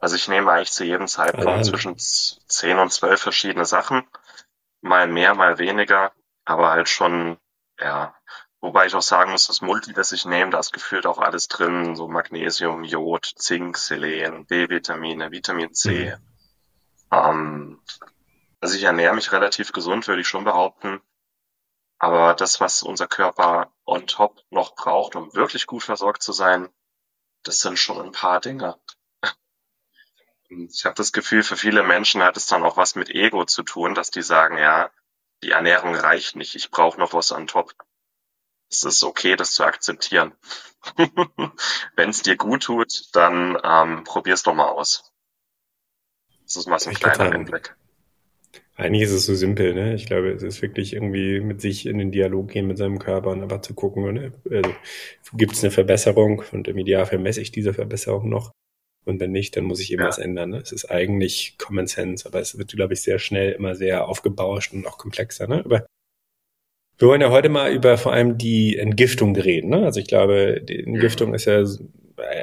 Also 0.00 0.16
ich 0.16 0.28
nehme 0.28 0.50
eigentlich 0.50 0.72
zu 0.72 0.84
jedem 0.84 1.08
Zeitpunkt 1.08 1.64
zwischen 1.64 1.96
zehn 1.98 2.78
und 2.78 2.92
zwölf 2.92 3.20
verschiedene 3.20 3.64
Sachen. 3.64 4.08
Mal 4.80 5.08
mehr, 5.08 5.34
mal 5.34 5.58
weniger, 5.58 6.12
aber 6.44 6.70
halt 6.70 6.88
schon, 6.88 7.38
ja, 7.78 8.17
Wobei 8.60 8.86
ich 8.86 8.94
auch 8.94 9.02
sagen 9.02 9.30
muss, 9.30 9.46
das 9.46 9.60
Multi, 9.60 9.92
das 9.92 10.10
ich 10.10 10.24
nehme, 10.24 10.50
da 10.50 10.58
ist 10.58 10.72
gefühlt 10.72 11.06
auch 11.06 11.18
alles 11.18 11.46
drin, 11.46 11.94
so 11.94 12.08
Magnesium, 12.08 12.82
Jod, 12.82 13.24
Zink, 13.24 13.78
Selen, 13.78 14.46
B-Vitamine, 14.46 15.30
Vitamin 15.30 15.72
C. 15.74 16.16
Mhm. 16.16 16.28
Ähm, 17.12 17.82
also 18.60 18.74
ich 18.74 18.82
ernähre 18.82 19.14
mich 19.14 19.30
relativ 19.30 19.72
gesund, 19.72 20.08
würde 20.08 20.22
ich 20.22 20.28
schon 20.28 20.44
behaupten. 20.44 21.00
Aber 22.00 22.34
das, 22.34 22.60
was 22.60 22.82
unser 22.82 23.06
Körper 23.06 23.72
on 23.84 24.06
top 24.06 24.40
noch 24.50 24.74
braucht, 24.74 25.14
um 25.14 25.32
wirklich 25.34 25.66
gut 25.66 25.84
versorgt 25.84 26.22
zu 26.22 26.32
sein, 26.32 26.68
das 27.44 27.60
sind 27.60 27.78
schon 27.78 28.00
ein 28.00 28.12
paar 28.12 28.40
Dinge. 28.40 28.76
Ich 30.48 30.84
habe 30.84 30.94
das 30.94 31.12
Gefühl, 31.12 31.42
für 31.42 31.56
viele 31.56 31.82
Menschen 31.82 32.22
hat 32.22 32.36
es 32.36 32.46
dann 32.46 32.64
auch 32.64 32.76
was 32.76 32.94
mit 32.94 33.10
Ego 33.10 33.44
zu 33.44 33.62
tun, 33.62 33.94
dass 33.94 34.10
die 34.10 34.22
sagen, 34.22 34.58
ja, 34.58 34.90
die 35.42 35.50
Ernährung 35.50 35.94
reicht 35.94 36.36
nicht, 36.36 36.54
ich 36.56 36.70
brauche 36.70 36.98
noch 36.98 37.12
was 37.12 37.32
on 37.32 37.46
top 37.46 37.74
es 38.70 38.84
ist 38.84 39.02
okay, 39.02 39.36
das 39.36 39.52
zu 39.52 39.64
akzeptieren. 39.64 40.32
Wenn 41.96 42.10
es 42.10 42.22
dir 42.22 42.36
gut 42.36 42.64
tut, 42.64 43.08
dann 43.12 43.58
ähm, 43.62 44.04
probier's 44.04 44.42
doch 44.42 44.54
mal 44.54 44.68
aus. 44.68 45.12
Das 46.44 46.56
ist 46.56 46.68
mal 46.68 46.78
so 46.78 46.90
ein 46.90 46.92
ich 46.94 47.00
kleiner 47.00 47.32
Einblick. 47.32 47.76
Eigentlich 48.76 49.02
ist 49.02 49.12
es 49.12 49.26
so 49.26 49.34
simpel, 49.34 49.74
ne? 49.74 49.94
Ich 49.94 50.06
glaube, 50.06 50.30
es 50.30 50.42
ist 50.42 50.62
wirklich 50.62 50.92
irgendwie 50.92 51.40
mit 51.40 51.60
sich 51.60 51.84
in 51.84 51.98
den 51.98 52.12
Dialog 52.12 52.48
gehen 52.48 52.68
mit 52.68 52.78
seinem 52.78 53.00
Körper 53.00 53.30
und 53.30 53.42
einfach 53.42 53.60
zu 53.60 53.74
gucken, 53.74 54.14
ne? 54.14 54.32
also, 54.48 54.72
gibt 55.32 55.54
es 55.54 55.64
eine 55.64 55.72
Verbesserung 55.72 56.44
und 56.52 56.68
im 56.68 56.78
Idealfall 56.78 57.18
messe 57.18 57.40
ich 57.40 57.50
diese 57.50 57.74
Verbesserung 57.74 58.28
noch. 58.28 58.52
Und 59.04 59.18
wenn 59.20 59.32
nicht, 59.32 59.56
dann 59.56 59.64
muss 59.64 59.80
ich 59.80 59.92
eben 59.92 60.02
ja. 60.02 60.08
was 60.08 60.18
ändern. 60.18 60.50
Ne? 60.50 60.58
Es 60.58 60.70
ist 60.70 60.84
eigentlich 60.84 61.56
Common 61.58 61.86
Sense, 61.86 62.24
aber 62.24 62.40
es 62.40 62.56
wird, 62.56 62.70
glaube 62.70 62.94
ich, 62.94 63.02
sehr 63.02 63.18
schnell 63.18 63.52
immer 63.52 63.74
sehr 63.74 64.06
aufgebauscht 64.06 64.72
und 64.72 64.86
auch 64.86 64.98
komplexer. 64.98 65.48
Ne? 65.48 65.64
Aber 65.64 65.86
wir 66.98 67.08
wollen 67.08 67.20
ja 67.20 67.30
heute 67.30 67.48
mal 67.48 67.72
über 67.72 67.96
vor 67.96 68.12
allem 68.12 68.38
die 68.38 68.76
Entgiftung 68.76 69.34
reden. 69.36 69.70
Ne? 69.70 69.84
Also 69.84 70.00
ich 70.00 70.06
glaube, 70.06 70.60
die 70.60 70.84
Entgiftung 70.84 71.32
ist 71.34 71.44
ja 71.44 71.64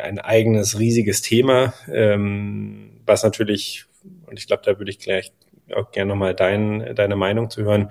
ein 0.04 0.20
eigenes, 0.20 0.80
riesiges 0.80 1.22
Thema, 1.22 1.74
ähm, 1.92 3.02
was 3.06 3.24
natürlich, 3.24 3.86
und 4.26 4.40
ich 4.40 4.48
glaube, 4.48 4.64
da 4.66 4.80
würde 4.80 4.92
ich 4.92 5.00
gleich 5.00 5.34
auch 5.76 5.92
gerne 5.92 6.10
nochmal 6.10 6.34
dein, 6.34 6.96
deine 6.96 7.16
Meinung 7.16 7.50
zu 7.50 7.64
hören, 7.64 7.90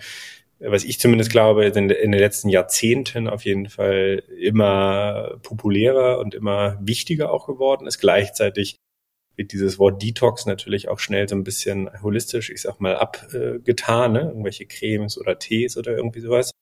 was 0.58 0.84
ich 0.84 0.98
zumindest 0.98 1.30
glaube, 1.30 1.66
in, 1.66 1.90
in 1.90 2.12
den 2.12 2.20
letzten 2.20 2.48
Jahrzehnten 2.48 3.28
auf 3.28 3.44
jeden 3.44 3.68
Fall 3.68 4.22
immer 4.40 5.38
populärer 5.42 6.18
und 6.18 6.34
immer 6.34 6.78
wichtiger 6.80 7.30
auch 7.30 7.46
geworden 7.46 7.86
ist. 7.86 7.98
Gleichzeitig 7.98 8.78
wird 9.36 9.52
dieses 9.52 9.78
Wort 9.78 10.02
Detox 10.02 10.46
natürlich 10.46 10.88
auch 10.88 10.98
schnell 10.98 11.28
so 11.28 11.34
ein 11.34 11.44
bisschen 11.44 11.90
holistisch, 12.02 12.50
ich 12.50 12.62
sag 12.62 12.80
mal, 12.80 12.96
abgetan, 12.96 14.12
ne? 14.12 14.20
irgendwelche 14.20 14.66
Cremes 14.66 15.18
oder 15.18 15.38
Tees 15.38 15.76
oder 15.76 15.96
irgendwie 15.96 16.20
sowas. 16.20 16.52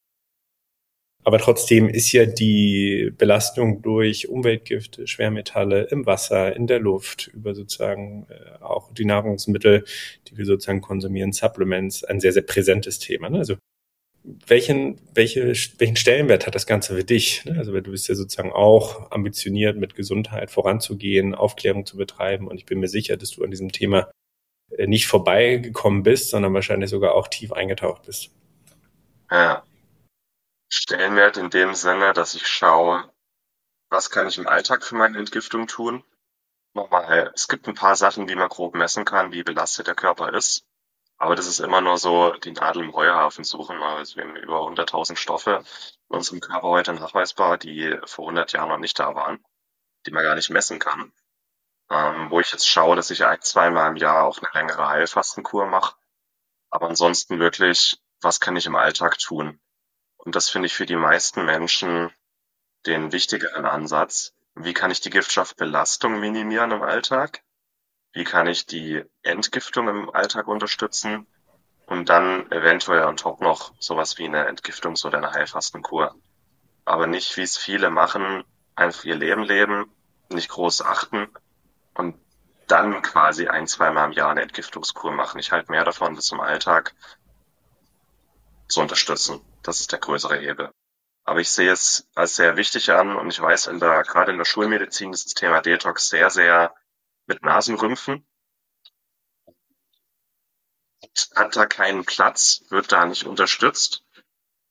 Aber 1.25 1.39
trotzdem 1.39 1.87
ist 1.87 2.11
ja 2.11 2.25
die 2.25 3.11
Belastung 3.17 3.81
durch 3.81 4.27
Umweltgifte, 4.27 5.07
Schwermetalle 5.07 5.83
im 5.83 6.05
Wasser, 6.05 6.53
in 6.55 6.67
der 6.67 6.79
Luft, 6.79 7.27
über 7.33 7.55
sozusagen 7.55 8.27
äh, 8.29 8.61
auch 8.61 8.93
die 8.93 9.05
Nahrungsmittel, 9.05 9.85
die 10.27 10.37
wir 10.37 10.45
sozusagen 10.45 10.81
konsumieren, 10.81 11.31
Supplements, 11.31 12.03
ein 12.03 12.19
sehr, 12.19 12.33
sehr 12.33 12.41
präsentes 12.41 12.99
Thema. 12.99 13.29
Ne? 13.29 13.39
Also 13.39 13.55
welchen, 14.23 14.99
welche, 15.13 15.53
welchen 15.77 15.95
Stellenwert 15.97 16.47
hat 16.47 16.55
das 16.55 16.65
Ganze 16.65 16.95
für 16.95 17.03
dich? 17.03 17.43
Ne? 17.45 17.57
Also 17.57 17.73
du 17.79 17.91
bist 17.91 18.07
ja 18.07 18.15
sozusagen 18.15 18.53
auch 18.53 19.11
ambitioniert, 19.11 19.77
mit 19.77 19.95
Gesundheit 19.95 20.49
voranzugehen, 20.49 21.35
Aufklärung 21.35 21.85
zu 21.85 21.97
betreiben. 21.97 22.47
Und 22.47 22.57
ich 22.57 22.65
bin 22.65 22.79
mir 22.79 22.87
sicher, 22.87 23.17
dass 23.17 23.31
du 23.31 23.43
an 23.43 23.51
diesem 23.51 23.71
Thema 23.71 24.11
äh, 24.77 24.87
nicht 24.87 25.07
vorbeigekommen 25.07 26.03
bist, 26.03 26.29
sondern 26.29 26.53
wahrscheinlich 26.53 26.89
sogar 26.89 27.15
auch 27.15 27.27
tief 27.27 27.51
eingetaucht 27.51 28.03
bist. 28.03 28.31
Ja. 29.29 29.63
Stellenwert 30.69 31.37
in 31.37 31.49
dem 31.49 31.75
Sinne, 31.75 32.13
dass 32.13 32.33
ich 32.33 32.47
schaue, 32.47 33.09
was 33.89 34.09
kann 34.09 34.27
ich 34.27 34.37
im 34.37 34.47
Alltag 34.47 34.83
für 34.83 34.95
meine 34.95 35.19
Entgiftung 35.19 35.67
tun? 35.67 36.03
Nochmal, 36.73 37.31
es 37.35 37.47
gibt 37.47 37.67
ein 37.67 37.75
paar 37.75 37.95
Sachen, 37.95 38.25
die 38.25 38.35
man 38.35 38.49
grob 38.49 38.73
messen 38.73 39.05
kann, 39.05 39.31
wie 39.31 39.43
belastet 39.43 39.85
der 39.85 39.95
Körper 39.95 40.33
ist. 40.33 40.65
Aber 41.23 41.35
das 41.35 41.47
ist 41.47 41.61
immer 41.61 41.79
nur 41.79 41.97
so 41.97 42.33
die 42.33 42.51
Nadel 42.51 42.83
im 42.83 42.93
Heuhaufen 42.93 43.45
suchen. 43.45 43.81
Also 43.81 44.17
wir 44.17 44.25
haben 44.25 44.35
über 44.35 44.59
100.000 44.67 45.15
Stoffe 45.15 45.63
in 46.09 46.17
unserem 46.17 46.41
Körper 46.41 46.67
heute 46.67 46.91
nachweisbar, 46.91 47.57
die 47.57 47.97
vor 48.03 48.25
100 48.25 48.51
Jahren 48.51 48.67
noch 48.67 48.77
nicht 48.77 48.99
da 48.99 49.15
waren, 49.15 49.41
die 50.05 50.11
man 50.11 50.25
gar 50.25 50.35
nicht 50.35 50.49
messen 50.49 50.79
kann. 50.79 51.13
Ähm, 51.89 52.29
wo 52.29 52.41
ich 52.41 52.51
jetzt 52.51 52.67
schaue, 52.67 52.97
dass 52.97 53.09
ich 53.09 53.23
ein, 53.23 53.39
zweimal 53.39 53.91
im 53.91 53.95
Jahr 53.95 54.25
auch 54.25 54.39
eine 54.39 54.49
längere 54.53 54.89
Heilfastenkur 54.89 55.65
mache. 55.65 55.95
Aber 56.69 56.89
ansonsten 56.89 57.39
wirklich, 57.39 57.97
was 58.19 58.41
kann 58.41 58.57
ich 58.57 58.65
im 58.65 58.75
Alltag 58.75 59.17
tun? 59.17 59.61
Und 60.17 60.35
das 60.35 60.49
finde 60.49 60.65
ich 60.65 60.73
für 60.73 60.85
die 60.85 60.97
meisten 60.97 61.45
Menschen 61.45 62.11
den 62.85 63.13
wichtigeren 63.13 63.65
Ansatz. 63.65 64.33
Wie 64.55 64.73
kann 64.73 64.91
ich 64.91 64.99
die 64.99 65.09
Giftstoffbelastung 65.09 66.19
minimieren 66.19 66.71
im 66.71 66.81
Alltag? 66.81 67.43
Wie 68.13 68.23
kann 68.23 68.47
ich 68.47 68.67
die 68.67 69.03
Entgiftung 69.23 69.87
im 69.89 70.09
Alltag 70.13 70.47
unterstützen? 70.47 71.27
Und 71.87 72.09
dann 72.09 72.49
eventuell 72.51 73.03
on 73.03 73.17
top 73.17 73.41
noch 73.41 73.73
sowas 73.79 74.17
wie 74.17 74.25
eine 74.25 74.47
Entgiftungs- 74.47 75.05
oder 75.05 75.17
eine 75.17 75.31
Heilfastenkur. 75.31 76.15
Aber 76.85 77.07
nicht, 77.07 77.35
wie 77.35 77.41
es 77.41 77.57
viele 77.57 77.89
machen, 77.89 78.43
einfach 78.75 79.03
ihr 79.03 79.15
Leben 79.15 79.43
leben, 79.43 79.91
nicht 80.29 80.49
groß 80.49 80.81
achten 80.83 81.27
und 81.95 82.15
dann 82.67 83.01
quasi 83.01 83.47
ein, 83.47 83.67
zweimal 83.67 84.07
im 84.07 84.13
Jahr 84.13 84.31
eine 84.31 84.41
Entgiftungskur 84.41 85.11
machen. 85.11 85.39
Ich 85.39 85.51
halte 85.51 85.71
mehr 85.71 85.83
davon, 85.83 86.15
das 86.15 86.31
im 86.31 86.39
Alltag 86.39 86.93
zu 88.67 88.81
unterstützen. 88.81 89.41
Das 89.63 89.79
ist 89.79 89.91
der 89.91 89.99
größere 89.99 90.37
Hebel. 90.37 90.71
Aber 91.25 91.39
ich 91.39 91.49
sehe 91.49 91.71
es 91.71 92.07
als 92.15 92.35
sehr 92.35 92.57
wichtig 92.57 92.91
an 92.91 93.15
und 93.15 93.29
ich 93.29 93.41
weiß, 93.41 93.67
in 93.67 93.79
der, 93.79 94.03
gerade 94.03 94.31
in 94.31 94.37
der 94.37 94.45
Schulmedizin 94.45 95.13
ist 95.13 95.25
das 95.25 95.33
Thema 95.33 95.61
Detox 95.61 96.09
sehr, 96.09 96.29
sehr 96.29 96.73
mit 97.25 97.43
Nasenrümpfen. 97.43 98.25
Hat 101.35 101.55
da 101.55 101.65
keinen 101.65 102.05
Platz, 102.05 102.63
wird 102.69 102.91
da 102.91 103.05
nicht 103.05 103.25
unterstützt. 103.25 104.03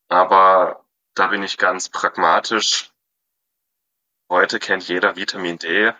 Aber 0.09 0.85
da 1.15 1.29
bin 1.29 1.43
ich 1.43 1.59
ganz 1.59 1.89
pragmatisch. 1.89 2.93
Heute 4.29 4.59
kennt 4.59 4.89
jeder 4.89 5.17
Vitamin 5.17 5.59
D. 5.59 5.93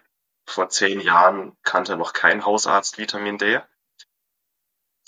Vor 0.47 0.69
zehn 0.69 1.01
Jahren 1.01 1.57
kannte 1.63 1.97
noch 1.97 2.13
kein 2.13 2.45
Hausarzt 2.45 2.99
Vitamin 2.99 3.39
D. 3.39 3.61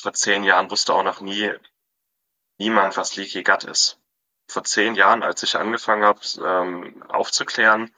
Vor 0.01 0.13
zehn 0.13 0.45
Jahren 0.45 0.71
wusste 0.71 0.95
auch 0.95 1.03
noch 1.03 1.21
nie 1.21 1.53
niemand, 2.59 2.97
was 2.97 3.17
Leaky 3.17 3.43
Gut 3.43 3.65
ist. 3.65 3.99
Vor 4.49 4.65
zehn 4.65 4.95
Jahren, 4.95 5.23
als 5.23 5.43
ich 5.43 5.57
angefangen 5.57 6.05
habe, 6.05 6.21
ähm, 6.45 7.03
aufzuklären, 7.09 7.95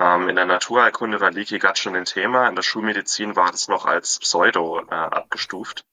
ähm, 0.00 0.28
in 0.28 0.36
der 0.36 0.46
Naturheilkunde 0.46 1.20
war 1.20 1.30
Leaky 1.30 1.58
Gut 1.58 1.78
schon 1.78 1.96
ein 1.96 2.04
Thema. 2.04 2.48
In 2.48 2.54
der 2.54 2.62
Schulmedizin 2.62 3.36
war 3.36 3.50
das 3.50 3.68
noch 3.68 3.84
als 3.84 4.18
Pseudo 4.20 4.80
äh, 4.80 4.94
abgestuft. 4.94 5.84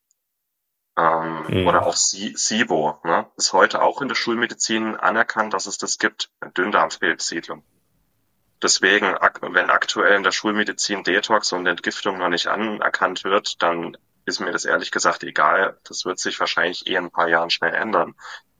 Ähm, 0.97 1.45
mhm. 1.47 1.67
Oder 1.67 1.85
auch 1.85 1.95
SIBO. 1.95 2.99
Ne? 3.03 3.25
Ist 3.35 3.53
heute 3.53 3.81
auch 3.81 4.01
in 4.01 4.07
der 4.07 4.15
Schulmedizin 4.15 4.95
anerkannt, 4.95 5.53
dass 5.53 5.65
es 5.65 5.77
das 5.77 5.97
gibt. 5.97 6.29
Dünndarmfehlbesiedlung. 6.57 7.63
Deswegen, 8.61 9.07
wenn 9.41 9.69
aktuell 9.69 10.15
in 10.15 10.23
der 10.23 10.31
Schulmedizin 10.31 11.03
Detox 11.03 11.51
und 11.51 11.67
Entgiftung 11.67 12.17
noch 12.17 12.29
nicht 12.29 12.47
anerkannt 12.47 13.23
wird, 13.23 13.61
dann 13.61 13.97
ist 14.25 14.39
mir 14.39 14.51
das 14.51 14.65
ehrlich 14.65 14.91
gesagt 14.91 15.23
egal. 15.23 15.79
Das 15.83 16.05
wird 16.05 16.19
sich 16.19 16.39
wahrscheinlich 16.39 16.87
eh 16.87 16.95
in 16.95 17.05
ein 17.05 17.11
paar 17.11 17.27
Jahren 17.27 17.49
schnell 17.49 17.73
ändern. 17.73 18.15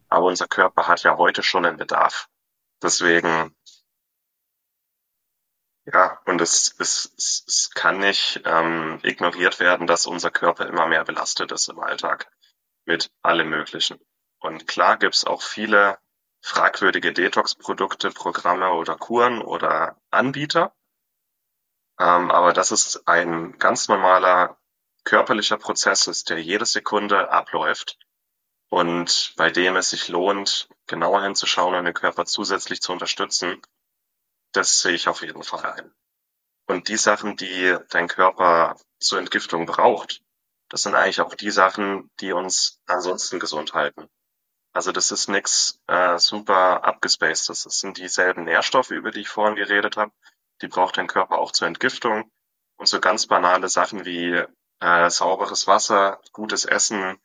Aber 0.10 0.25
unser 0.25 0.47
Körper 0.47 0.88
hat 0.88 1.03
ja 1.03 1.17
heute 1.17 1.43
schon 1.43 1.65
einen 1.65 1.77
Bedarf. 1.77 2.27
Deswegen 2.84 3.55
und 6.36 6.41
es, 6.41 6.76
es, 6.80 7.13
es, 7.17 7.45
es 7.48 7.71
kann 7.71 8.00
nicht 8.00 8.41
ähm, 8.43 9.00
ignoriert 9.04 9.62
werden, 9.62 9.88
dass 9.88 10.06
unser 10.06 10.32
Körper 10.32 10.67
immer 10.67 10.86
mehr 10.86 11.06
belastet 11.06 11.54
ist 11.54 11.69
im 11.69 11.80
Alltag 11.80 12.30
mit 12.84 13.10
allem 13.21 13.48
Möglichen. 13.48 14.02
Und 14.39 14.67
klar 14.67 14.98
gibt's 14.98 15.24
auch 15.24 15.41
viele 15.41 15.98
fragwürdige 16.41 17.13
Detox-Produkte, 17.13 18.12
Programme 18.12 18.74
oder 18.74 18.98
Kuren 18.98 19.41
oder 19.41 19.95
Anbieter. 20.12 20.76
Ähm, 22.02 22.30
aber 22.30 22.52
das 22.52 22.74
ist 22.74 23.08
ein 23.08 23.58
ganz 23.58 23.88
normaler 23.88 24.58
körperlicher 25.06 25.58
Prozess 25.58 26.08
ist, 26.08 26.30
der 26.30 26.41
jede 26.43 26.65
Sekunde 26.65 27.32
abläuft 27.32 27.98
und 28.67 29.36
bei 29.38 29.52
dem 29.52 29.78
es 29.78 29.91
sich 29.91 30.10
lohnt, 30.10 30.67
genauer 30.86 31.24
hinzuschauen 31.24 31.76
und 31.76 31.86
den 31.86 31.93
Körper 31.93 32.26
zusätzlich 32.26 32.82
zu 32.82 32.91
unterstützen, 32.91 33.62
das 34.52 34.82
sehe 34.82 34.95
ich 34.95 35.08
auf 35.08 35.21
jeden 35.21 35.43
Fall 35.43 35.65
ein. 35.65 35.95
Und 36.67 36.88
die 36.88 36.97
Sachen, 36.97 37.38
die 37.38 37.78
dein 37.89 38.08
Körper 38.08 38.75
zur 38.99 39.19
Entgiftung 39.19 39.65
braucht, 39.65 40.21
das 40.69 40.84
sind 40.84 40.95
eigentlich 40.95 41.21
auch 41.21 41.36
die 41.36 41.51
Sachen, 41.51 42.10
die 42.19 42.34
uns 42.34 42.82
ansonsten 42.88 43.39
gesund 43.39 43.73
halten. 43.73 44.10
Also 44.73 44.91
das 44.91 45.12
ist 45.12 45.30
nichts 45.30 45.80
äh, 45.88 46.17
super 46.17 46.84
abgespacedes. 46.84 47.63
Das 47.63 47.80
sind 47.80 47.97
dieselben 47.97 48.43
Nährstoffe, 48.43 48.91
über 48.91 49.12
die 49.12 49.21
ich 49.21 49.30
vorhin 49.30 49.56
geredet 49.56 49.95
habe. 49.95 50.12
Die 50.62 50.67
braucht 50.67 50.97
dein 50.97 51.08
Körper 51.08 51.38
auch 51.38 51.51
zur 51.51 51.67
Entgiftung. 51.67 52.30
Und 52.78 52.88
so 52.88 52.99
ganz 52.99 53.28
banale 53.28 53.69
Sachen 53.69 54.04
wie 54.04 54.43
äh, 54.82 55.10
sauberes 55.10 55.67
Wasser, 55.67 56.19
gutes 56.34 56.65
Essen, 56.65 57.17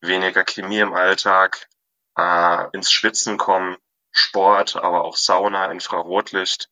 weniger 0.00 0.44
Chemie 0.44 0.78
im 0.78 0.94
Alltag, 0.94 1.68
äh, 2.16 2.68
ins 2.72 2.90
Schwitzen 2.90 3.36
kommen, 3.36 3.76
Sport, 4.10 4.76
aber 4.76 5.04
auch 5.04 5.16
Sauna, 5.16 5.70
Infrarotlicht. 5.70 6.70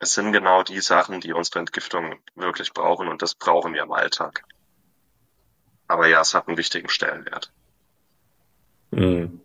Es 0.00 0.14
sind 0.14 0.32
genau 0.32 0.62
die 0.62 0.80
Sachen, 0.80 1.20
die 1.20 1.34
unsere 1.34 1.58
Entgiftung 1.58 2.16
wirklich 2.34 2.72
brauchen 2.72 3.08
und 3.08 3.20
das 3.20 3.34
brauchen 3.34 3.74
wir 3.74 3.82
im 3.82 3.92
Alltag. 3.92 4.44
Aber 5.86 6.08
ja, 6.08 6.22
es 6.22 6.34
hat 6.34 6.48
einen 6.48 6.56
wichtigen 6.56 6.88
Stellenwert. 6.88 7.52
Mhm. 8.92 9.40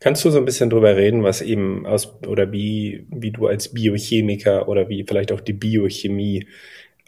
Kannst 0.00 0.22
du 0.24 0.30
so 0.30 0.38
ein 0.38 0.44
bisschen 0.44 0.68
drüber 0.68 0.96
reden, 0.96 1.22
was 1.22 1.40
eben 1.40 1.86
aus 1.86 2.22
oder 2.26 2.52
wie, 2.52 3.06
wie 3.08 3.30
du 3.30 3.46
als 3.46 3.72
Biochemiker 3.72 4.68
oder 4.68 4.90
wie 4.90 5.04
vielleicht 5.08 5.32
auch 5.32 5.40
die 5.40 5.54
Biochemie 5.54 6.46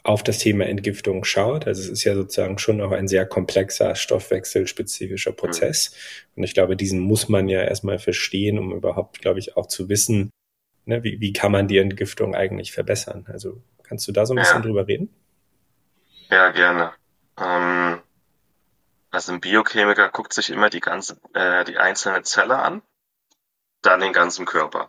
auf 0.03 0.23
das 0.23 0.39
Thema 0.39 0.65
Entgiftung 0.65 1.25
schaut. 1.25 1.67
Also 1.67 1.83
es 1.83 1.91
ist 1.91 2.05
ja 2.05 2.15
sozusagen 2.15 2.59
schon 2.59 2.81
auch 2.81 2.93
ein 2.93 3.09
sehr 3.09 3.27
komplexer 3.27 3.95
stoffwechselspezifischer 3.95 5.33
mhm. 5.33 5.37
Prozess. 5.37 5.95
Und 6.35 6.45
ich 6.45 6.55
glaube, 6.55 6.77
diesen 6.77 7.01
muss 7.01 7.29
man 7.29 7.49
ja 7.49 7.63
erstmal 7.63 7.99
verstehen, 7.99 8.59
um 8.59 8.73
überhaupt, 8.73 9.21
glaube 9.21 9.41
ich, 9.41 9.57
auch 9.59 9.67
zu 9.67 9.91
wissen, 9.91 10.31
ne, 10.87 11.03
wie, 11.05 11.21
wie 11.21 11.33
kann 11.33 11.53
man 11.53 11.69
die 11.69 11.79
Entgiftung 11.79 12.35
eigentlich 12.35 12.73
verbessern. 12.73 13.27
Also 13.29 13.63
kannst 13.83 14.09
du 14.09 14.13
da 14.13 14.25
so 14.25 14.35
ein 14.35 14.39
bisschen 14.39 14.63
drüber 14.63 14.87
reden? 14.87 15.15
Ja, 16.31 16.51
gerne. 16.51 16.93
Ähm, 17.39 18.01
also 19.11 19.33
ein 19.33 19.41
Biochemiker 19.41 20.09
guckt 20.09 20.33
sich 20.33 20.51
immer 20.51 20.71
die 20.71 20.81
ganze, 20.81 21.21
äh, 21.35 21.65
die 21.65 21.79
einzelne 21.79 22.23
Zelle 22.23 22.59
an, 22.59 22.83
dann 23.83 24.01
den 24.01 24.13
ganzen 24.13 24.47
Körper. 24.47 24.89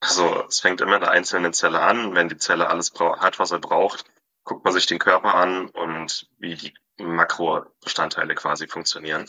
Also 0.00 0.46
es 0.46 0.60
fängt 0.60 0.80
immer 0.80 0.96
in 0.96 1.02
der 1.02 1.10
einzelnen 1.10 1.52
Zelle 1.52 1.80
an. 1.80 2.14
Wenn 2.14 2.28
die 2.28 2.38
Zelle 2.38 2.68
alles 2.68 2.92
hat, 2.98 3.38
was 3.38 3.50
er 3.50 3.58
braucht, 3.58 4.04
guckt 4.44 4.64
man 4.64 4.72
sich 4.72 4.86
den 4.86 4.98
Körper 4.98 5.34
an 5.34 5.68
und 5.68 6.28
wie 6.38 6.54
die 6.54 6.74
Makrobestandteile 6.98 8.34
quasi 8.34 8.66
funktionieren. 8.66 9.26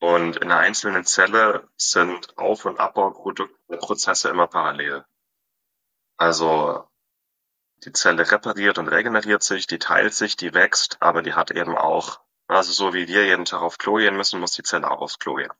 Und 0.00 0.36
in 0.36 0.50
einer 0.50 0.60
einzelnen 0.60 1.04
Zelle 1.04 1.68
sind 1.76 2.38
Auf- 2.38 2.64
und 2.64 2.78
Abbauprozesse 2.78 4.28
immer 4.28 4.46
parallel. 4.46 5.04
Also 6.16 6.88
die 7.84 7.92
Zelle 7.92 8.30
repariert 8.30 8.78
und 8.78 8.88
regeneriert 8.88 9.42
sich, 9.42 9.66
die 9.66 9.78
teilt 9.78 10.14
sich, 10.14 10.36
die 10.36 10.54
wächst, 10.54 10.98
aber 11.00 11.22
die 11.22 11.34
hat 11.34 11.50
eben 11.50 11.76
auch, 11.76 12.20
also 12.46 12.72
so 12.72 12.94
wie 12.94 13.08
wir 13.08 13.26
jeden 13.26 13.44
Tag 13.44 13.60
auf 13.60 13.78
Klo 13.78 13.96
gehen 13.96 14.16
müssen, 14.16 14.40
muss 14.40 14.52
die 14.52 14.62
Zelle 14.62 14.90
auch 14.90 15.00
aufs 15.00 15.18
Klo 15.18 15.34
gehen. 15.34 15.52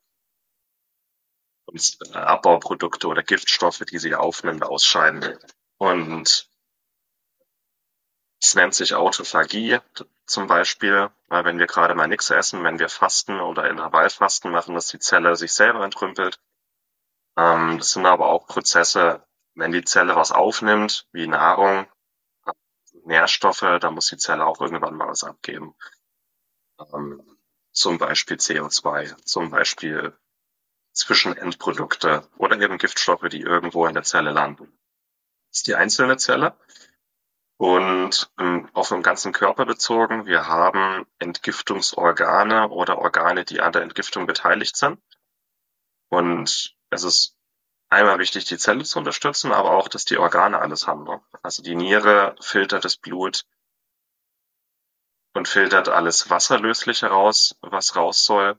Und 1.67 1.99
Abbauprodukte 2.15 3.09
oder 3.09 3.23
Giftstoffe, 3.23 3.85
die 3.91 3.99
sie 3.99 4.15
aufnimmt, 4.15 4.65
ausscheiden. 4.65 5.39
Und 5.77 6.49
es 8.41 8.55
nennt 8.55 8.75
sich 8.75 8.95
Autophagie 8.95 9.79
zum 10.27 10.47
Beispiel, 10.47 11.11
weil 11.29 11.45
wenn 11.45 11.59
wir 11.59 11.67
gerade 11.67 11.95
mal 11.95 12.07
nichts 12.07 12.31
essen, 12.31 12.63
wenn 12.65 12.79
wir 12.79 12.89
fasten 12.89 13.41
oder 13.41 13.69
Intervallfasten 13.69 14.51
machen, 14.51 14.75
dass 14.75 14.89
die 14.89 14.99
Zelle 14.99 15.37
sich 15.37 15.53
selber 15.53 15.85
entrümpelt. 15.85 16.41
Ähm, 17.37 17.79
das 17.79 17.93
sind 17.93 18.07
aber 18.07 18.27
auch 18.27 18.47
Prozesse, 18.47 19.27
wenn 19.55 19.73
die 19.73 19.85
Zelle 19.85 20.15
was 20.15 20.33
aufnimmt, 20.33 21.09
wie 21.13 21.27
Nahrung, 21.27 21.89
Nährstoffe, 23.05 23.79
dann 23.81 23.95
muss 23.95 24.09
die 24.09 24.19
Zelle 24.19 24.47
auch 24.47 24.61
irgendwann 24.61 24.95
mal 24.95 25.09
was 25.09 25.25
abgeben. 25.25 25.75
Ähm, 26.93 27.23
zum 27.73 27.99
Beispiel 27.99 28.37
CO2, 28.37 29.17
zum 29.25 29.51
Beispiel 29.51 30.17
Zwischenendprodukte 30.93 32.29
oder 32.37 32.61
eben 32.61 32.79
Giftstoffe, 32.79 33.29
die 33.31 33.41
irgendwo 33.41 33.87
in 33.87 33.95
der 33.95 34.03
Zelle 34.03 34.31
landen. 34.31 34.67
Das 35.51 35.59
ist 35.59 35.67
die 35.67 35.75
einzelne 35.75 36.17
Zelle. 36.17 36.57
Und 37.59 38.31
ähm, 38.39 38.71
auf 38.73 38.89
den 38.91 39.03
ganzen 39.03 39.33
Körper 39.33 39.67
bezogen, 39.67 40.27
wir 40.27 40.47
haben 40.47 41.07
Entgiftungsorgane 41.19 42.69
oder 42.69 42.99
Organe, 42.99 43.45
die 43.45 43.61
an 43.61 43.73
der 43.73 43.83
Entgiftung 43.83 44.27
beteiligt 44.27 44.77
sind. 44.77 45.03
Und 46.09 46.77
es 46.91 47.03
ist 47.03 47.37
einmal 47.89 48.21
wichtig, 48.21 48.45
die 48.45 48.59
Zelle 48.59 48.85
zu 48.85 49.01
unterstützen, 49.01 49.53
aber 49.53 49.73
auch, 49.73 49.89
dass 49.89 50.05
die 50.05 50.19
Organe 50.19 50.61
alles 50.61 50.87
haben. 50.87 51.03
Ne? 51.03 51.21
Also 51.43 51.65
die 51.65 51.75
Niere 51.75 52.37
filtert 52.41 52.85
das 52.85 52.97
Blut 52.97 53.45
und 55.35 55.49
filtert 55.49 55.89
alles 55.89 56.31
Wasserlösliche 56.31 57.09
raus, 57.09 57.57
was 57.61 57.97
raus 57.97 58.25
soll. 58.25 58.57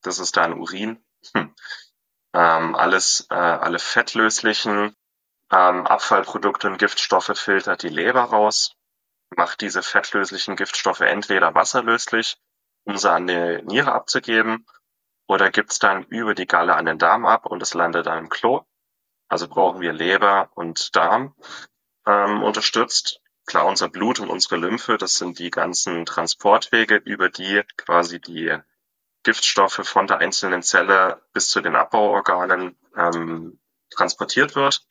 Das 0.00 0.18
ist 0.18 0.38
dann 0.38 0.54
Urin. 0.54 1.04
Hm. 1.34 1.54
Ähm, 2.32 2.74
alles, 2.74 3.26
äh, 3.30 3.34
alle 3.34 3.78
fettlöslichen 3.78 4.96
ähm, 5.54 5.86
Abfallprodukte 5.86 6.66
und 6.66 6.78
Giftstoffe 6.78 7.38
filtert 7.38 7.82
die 7.82 7.88
Leber 7.88 8.22
raus, 8.22 8.76
macht 9.36 9.60
diese 9.60 9.82
fettlöslichen 9.82 10.56
Giftstoffe 10.56 11.00
entweder 11.00 11.54
wasserlöslich, 11.54 12.38
um 12.84 12.96
sie 12.96 13.10
an 13.10 13.26
die 13.28 13.62
Niere 13.62 13.92
abzugeben, 13.92 14.66
oder 15.28 15.50
gibt's 15.50 15.78
dann 15.78 16.04
über 16.04 16.34
die 16.34 16.46
Galle 16.46 16.74
an 16.74 16.86
den 16.86 16.98
Darm 16.98 17.24
ab 17.24 17.46
und 17.46 17.62
es 17.62 17.72
landet 17.72 18.06
dann 18.06 18.18
im 18.18 18.28
Klo. 18.28 18.62
Also 19.28 19.48
brauchen 19.48 19.80
wir 19.80 19.92
Leber 19.92 20.50
und 20.54 20.94
Darm 20.96 21.34
ähm, 22.06 22.42
unterstützt. 22.42 23.20
Klar, 23.46 23.66
unser 23.66 23.88
Blut 23.88 24.20
und 24.20 24.30
unsere 24.30 24.56
Lymphe, 24.56 24.98
das 24.98 25.14
sind 25.14 25.38
die 25.38 25.50
ganzen 25.50 26.04
Transportwege, 26.04 26.96
über 26.96 27.28
die 27.28 27.62
quasi 27.76 28.20
die 28.20 28.56
Giftstoffe 29.22 29.80
von 29.84 30.06
der 30.06 30.18
einzelnen 30.18 30.62
Zelle 30.62 31.22
bis 31.32 31.48
zu 31.48 31.60
den 31.60 31.76
Abbauorganen 31.76 32.76
ähm, 32.96 33.60
transportiert 33.90 34.56
wird. 34.56 34.86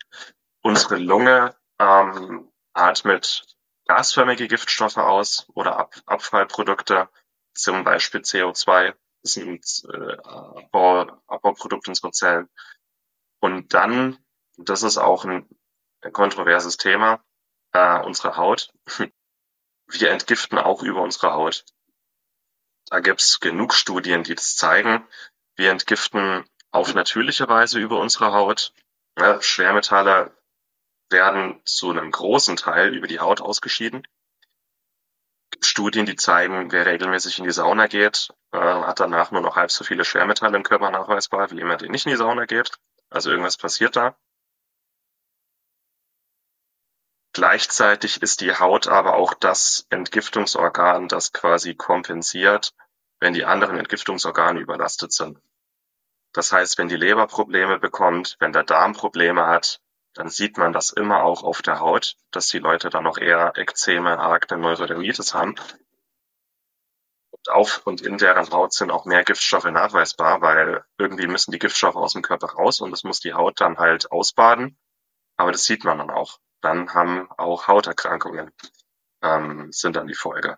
Unsere 0.65 0.97
Lunge 0.97 1.55
ähm, 1.77 2.49
atmet 2.73 3.45
gasförmige 3.85 4.47
Giftstoffe 4.47 4.97
aus 4.97 5.45
oder 5.53 5.77
Ab 5.77 5.93
Abfallprodukte, 6.05 7.09
zum 7.53 7.83
Beispiel 7.83 8.21
CO2, 8.21 8.95
das 9.21 9.33
sind 9.33 9.65
äh, 9.93 10.17
Abbau, 10.23 11.21
Abbauprodukte 11.27 11.91
unserer 11.91 12.13
Zellen. 12.13 12.49
Und 13.41 13.73
dann, 13.73 14.17
das 14.57 14.83
ist 14.83 14.97
auch 14.97 15.25
ein, 15.25 15.49
ein 16.01 16.13
kontroverses 16.13 16.77
Thema, 16.77 17.21
äh, 17.73 17.99
unsere 18.01 18.37
Haut. 18.37 18.71
Wir 19.87 20.11
entgiften 20.11 20.57
auch 20.57 20.81
über 20.81 21.01
unsere 21.01 21.33
Haut. 21.33 21.65
Da 22.87 23.01
gibt's 23.01 23.41
genug 23.41 23.73
Studien, 23.73 24.23
die 24.23 24.35
das 24.35 24.55
zeigen. 24.55 25.05
Wir 25.55 25.71
entgiften 25.71 26.45
auf 26.71 26.93
natürliche 26.93 27.49
Weise 27.49 27.79
über 27.79 27.99
unsere 27.99 28.31
Haut. 28.31 28.73
Ja, 29.19 29.41
Schwermetalle 29.41 30.33
werden 31.09 31.61
zu 31.65 31.91
einem 31.91 32.11
großen 32.11 32.55
Teil 32.55 32.93
über 32.95 33.07
die 33.07 33.19
Haut 33.19 33.41
ausgeschieden. 33.41 34.07
Studien, 35.61 36.05
die 36.05 36.15
zeigen, 36.15 36.71
wer 36.71 36.85
regelmäßig 36.85 37.39
in 37.39 37.45
die 37.45 37.51
Sauna 37.51 37.87
geht, 37.87 38.33
äh, 38.51 38.57
hat 38.57 38.99
danach 38.99 39.31
nur 39.31 39.41
noch 39.41 39.55
halb 39.55 39.71
so 39.71 39.83
viele 39.83 40.03
Schwermetalle 40.03 40.57
im 40.57 40.63
Körper 40.63 40.89
nachweisbar, 40.91 41.51
wie 41.51 41.57
jemand, 41.57 41.81
der 41.81 41.89
nicht 41.89 42.05
in 42.05 42.11
die 42.11 42.17
Sauna 42.17 42.45
geht. 42.45 42.71
Also 43.09 43.29
irgendwas 43.29 43.57
passiert 43.57 43.95
da. 43.95 44.17
Gleichzeitig 47.33 48.21
ist 48.21 48.41
die 48.41 48.55
Haut 48.55 48.87
aber 48.87 49.15
auch 49.15 49.33
das 49.33 49.87
Entgiftungsorgan, 49.89 51.07
das 51.07 51.33
quasi 51.33 51.73
kompensiert, 51.73 52.73
wenn 53.19 53.33
die 53.33 53.45
anderen 53.45 53.77
Entgiftungsorgane 53.77 54.59
überlastet 54.59 55.13
sind. 55.13 55.39
Das 56.31 56.51
heißt, 56.51 56.77
wenn 56.77 56.89
die 56.89 56.95
Leber 56.95 57.25
Probleme 57.27 57.79
bekommt, 57.79 58.35
wenn 58.39 58.53
der 58.53 58.63
Darm 58.63 58.93
Probleme 58.93 59.47
hat, 59.47 59.81
dann 60.13 60.29
sieht 60.29 60.57
man 60.57 60.73
das 60.73 60.91
immer 60.91 61.23
auch 61.23 61.43
auf 61.43 61.61
der 61.61 61.79
Haut, 61.79 62.15
dass 62.31 62.47
die 62.47 62.59
Leute 62.59 62.89
dann 62.89 63.03
noch 63.03 63.17
eher 63.17 63.53
Ekzeme, 63.55 64.19
Akne, 64.19 64.57
Neurodermitis 64.57 65.33
haben. 65.33 65.55
Und 67.31 67.49
auf 67.49 67.85
und 67.85 68.01
in 68.01 68.17
deren 68.17 68.49
Haut 68.51 68.73
sind 68.73 68.91
auch 68.91 69.05
mehr 69.05 69.23
Giftstoffe 69.23 69.65
nachweisbar, 69.65 70.41
weil 70.41 70.85
irgendwie 70.97 71.27
müssen 71.27 71.51
die 71.51 71.59
Giftstoffe 71.59 71.95
aus 71.95 72.13
dem 72.13 72.21
Körper 72.21 72.47
raus 72.47 72.79
und 72.79 72.91
das 72.91 73.03
muss 73.03 73.19
die 73.19 73.33
Haut 73.33 73.59
dann 73.59 73.77
halt 73.77 74.11
ausbaden. 74.11 74.77
Aber 75.35 75.51
das 75.51 75.65
sieht 75.65 75.83
man 75.83 75.97
dann 75.97 76.11
auch. 76.11 76.39
Dann 76.61 76.93
haben 76.93 77.29
auch 77.31 77.67
Hauterkrankungen 77.67 78.51
ähm, 79.23 79.71
sind 79.71 79.95
dann 79.95 80.07
die 80.07 80.13
Folge. 80.13 80.57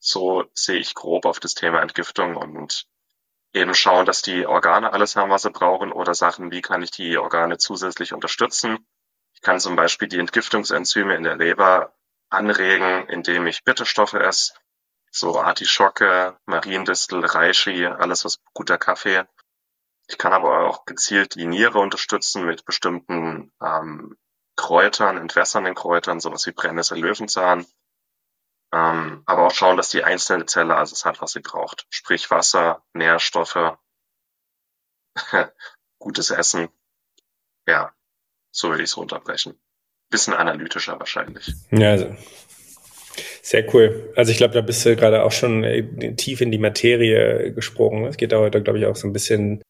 So 0.00 0.44
sehe 0.52 0.78
ich 0.78 0.94
grob 0.94 1.26
auf 1.26 1.38
das 1.38 1.54
Thema 1.54 1.80
Entgiftung 1.80 2.36
und 2.36 2.86
eben 3.52 3.74
schauen, 3.74 4.06
dass 4.06 4.22
die 4.22 4.46
Organe 4.46 4.92
alles 4.92 5.16
haben, 5.16 5.30
was 5.30 5.42
sie 5.42 5.50
brauchen 5.50 5.92
oder 5.92 6.14
Sachen, 6.14 6.50
wie 6.50 6.62
kann 6.62 6.82
ich 6.82 6.90
die 6.90 7.18
Organe 7.18 7.58
zusätzlich 7.58 8.12
unterstützen. 8.12 8.86
Ich 9.34 9.42
kann 9.42 9.60
zum 9.60 9.76
Beispiel 9.76 10.08
die 10.08 10.18
Entgiftungsenzyme 10.18 11.14
in 11.14 11.22
der 11.22 11.36
Leber 11.36 11.94
anregen, 12.30 13.08
indem 13.08 13.46
ich 13.46 13.64
Bitterstoffe 13.64 14.14
esse, 14.14 14.54
so 15.10 15.38
Artischocke, 15.38 16.38
Mariendistel, 16.46 17.24
Reishi, 17.24 17.86
alles 17.86 18.24
was 18.24 18.38
guter 18.54 18.78
Kaffee. 18.78 19.24
Ich 20.08 20.18
kann 20.18 20.32
aber 20.32 20.66
auch 20.66 20.84
gezielt 20.86 21.34
die 21.34 21.46
Niere 21.46 21.78
unterstützen 21.78 22.46
mit 22.46 22.64
bestimmten 22.64 23.52
ähm, 23.62 24.16
Kräutern, 24.56 25.18
entwässernden 25.18 25.74
Kräutern, 25.74 26.20
sowas 26.20 26.46
wie 26.46 26.52
Brennnessel, 26.52 26.98
Löwenzahn. 26.98 27.66
Ähm, 28.74 29.22
aber 29.26 29.46
auch 29.46 29.54
schauen, 29.54 29.76
dass 29.76 29.90
die 29.90 30.04
einzelne 30.04 30.46
Zelle 30.46 30.76
alles 30.76 31.04
hat, 31.04 31.20
was 31.20 31.32
sie 31.32 31.40
braucht. 31.40 31.86
Sprich 31.90 32.30
Wasser, 32.30 32.82
Nährstoffe, 32.94 33.76
gutes 35.98 36.30
Essen. 36.30 36.68
Ja, 37.66 37.92
so 38.50 38.70
würde 38.70 38.82
ich 38.82 38.90
es 38.90 38.96
runterbrechen. 38.96 39.60
Bisschen 40.10 40.34
analytischer 40.34 40.98
wahrscheinlich. 40.98 41.54
Ja, 41.70 41.90
also. 41.90 42.16
Sehr 43.42 43.74
cool. 43.74 44.12
Also 44.16 44.30
ich 44.30 44.38
glaube, 44.38 44.54
da 44.54 44.62
bist 44.62 44.86
du 44.86 44.96
gerade 44.96 45.22
auch 45.22 45.32
schon 45.32 45.64
äh, 45.64 46.14
tief 46.14 46.40
in 46.40 46.50
die 46.50 46.58
Materie 46.58 47.52
gesprungen. 47.52 48.06
Es 48.06 48.16
geht 48.16 48.32
da 48.32 48.38
heute, 48.38 48.62
glaube 48.62 48.78
ich, 48.78 48.86
auch 48.86 48.96
so 48.96 49.06
ein 49.06 49.12
bisschen 49.12 49.62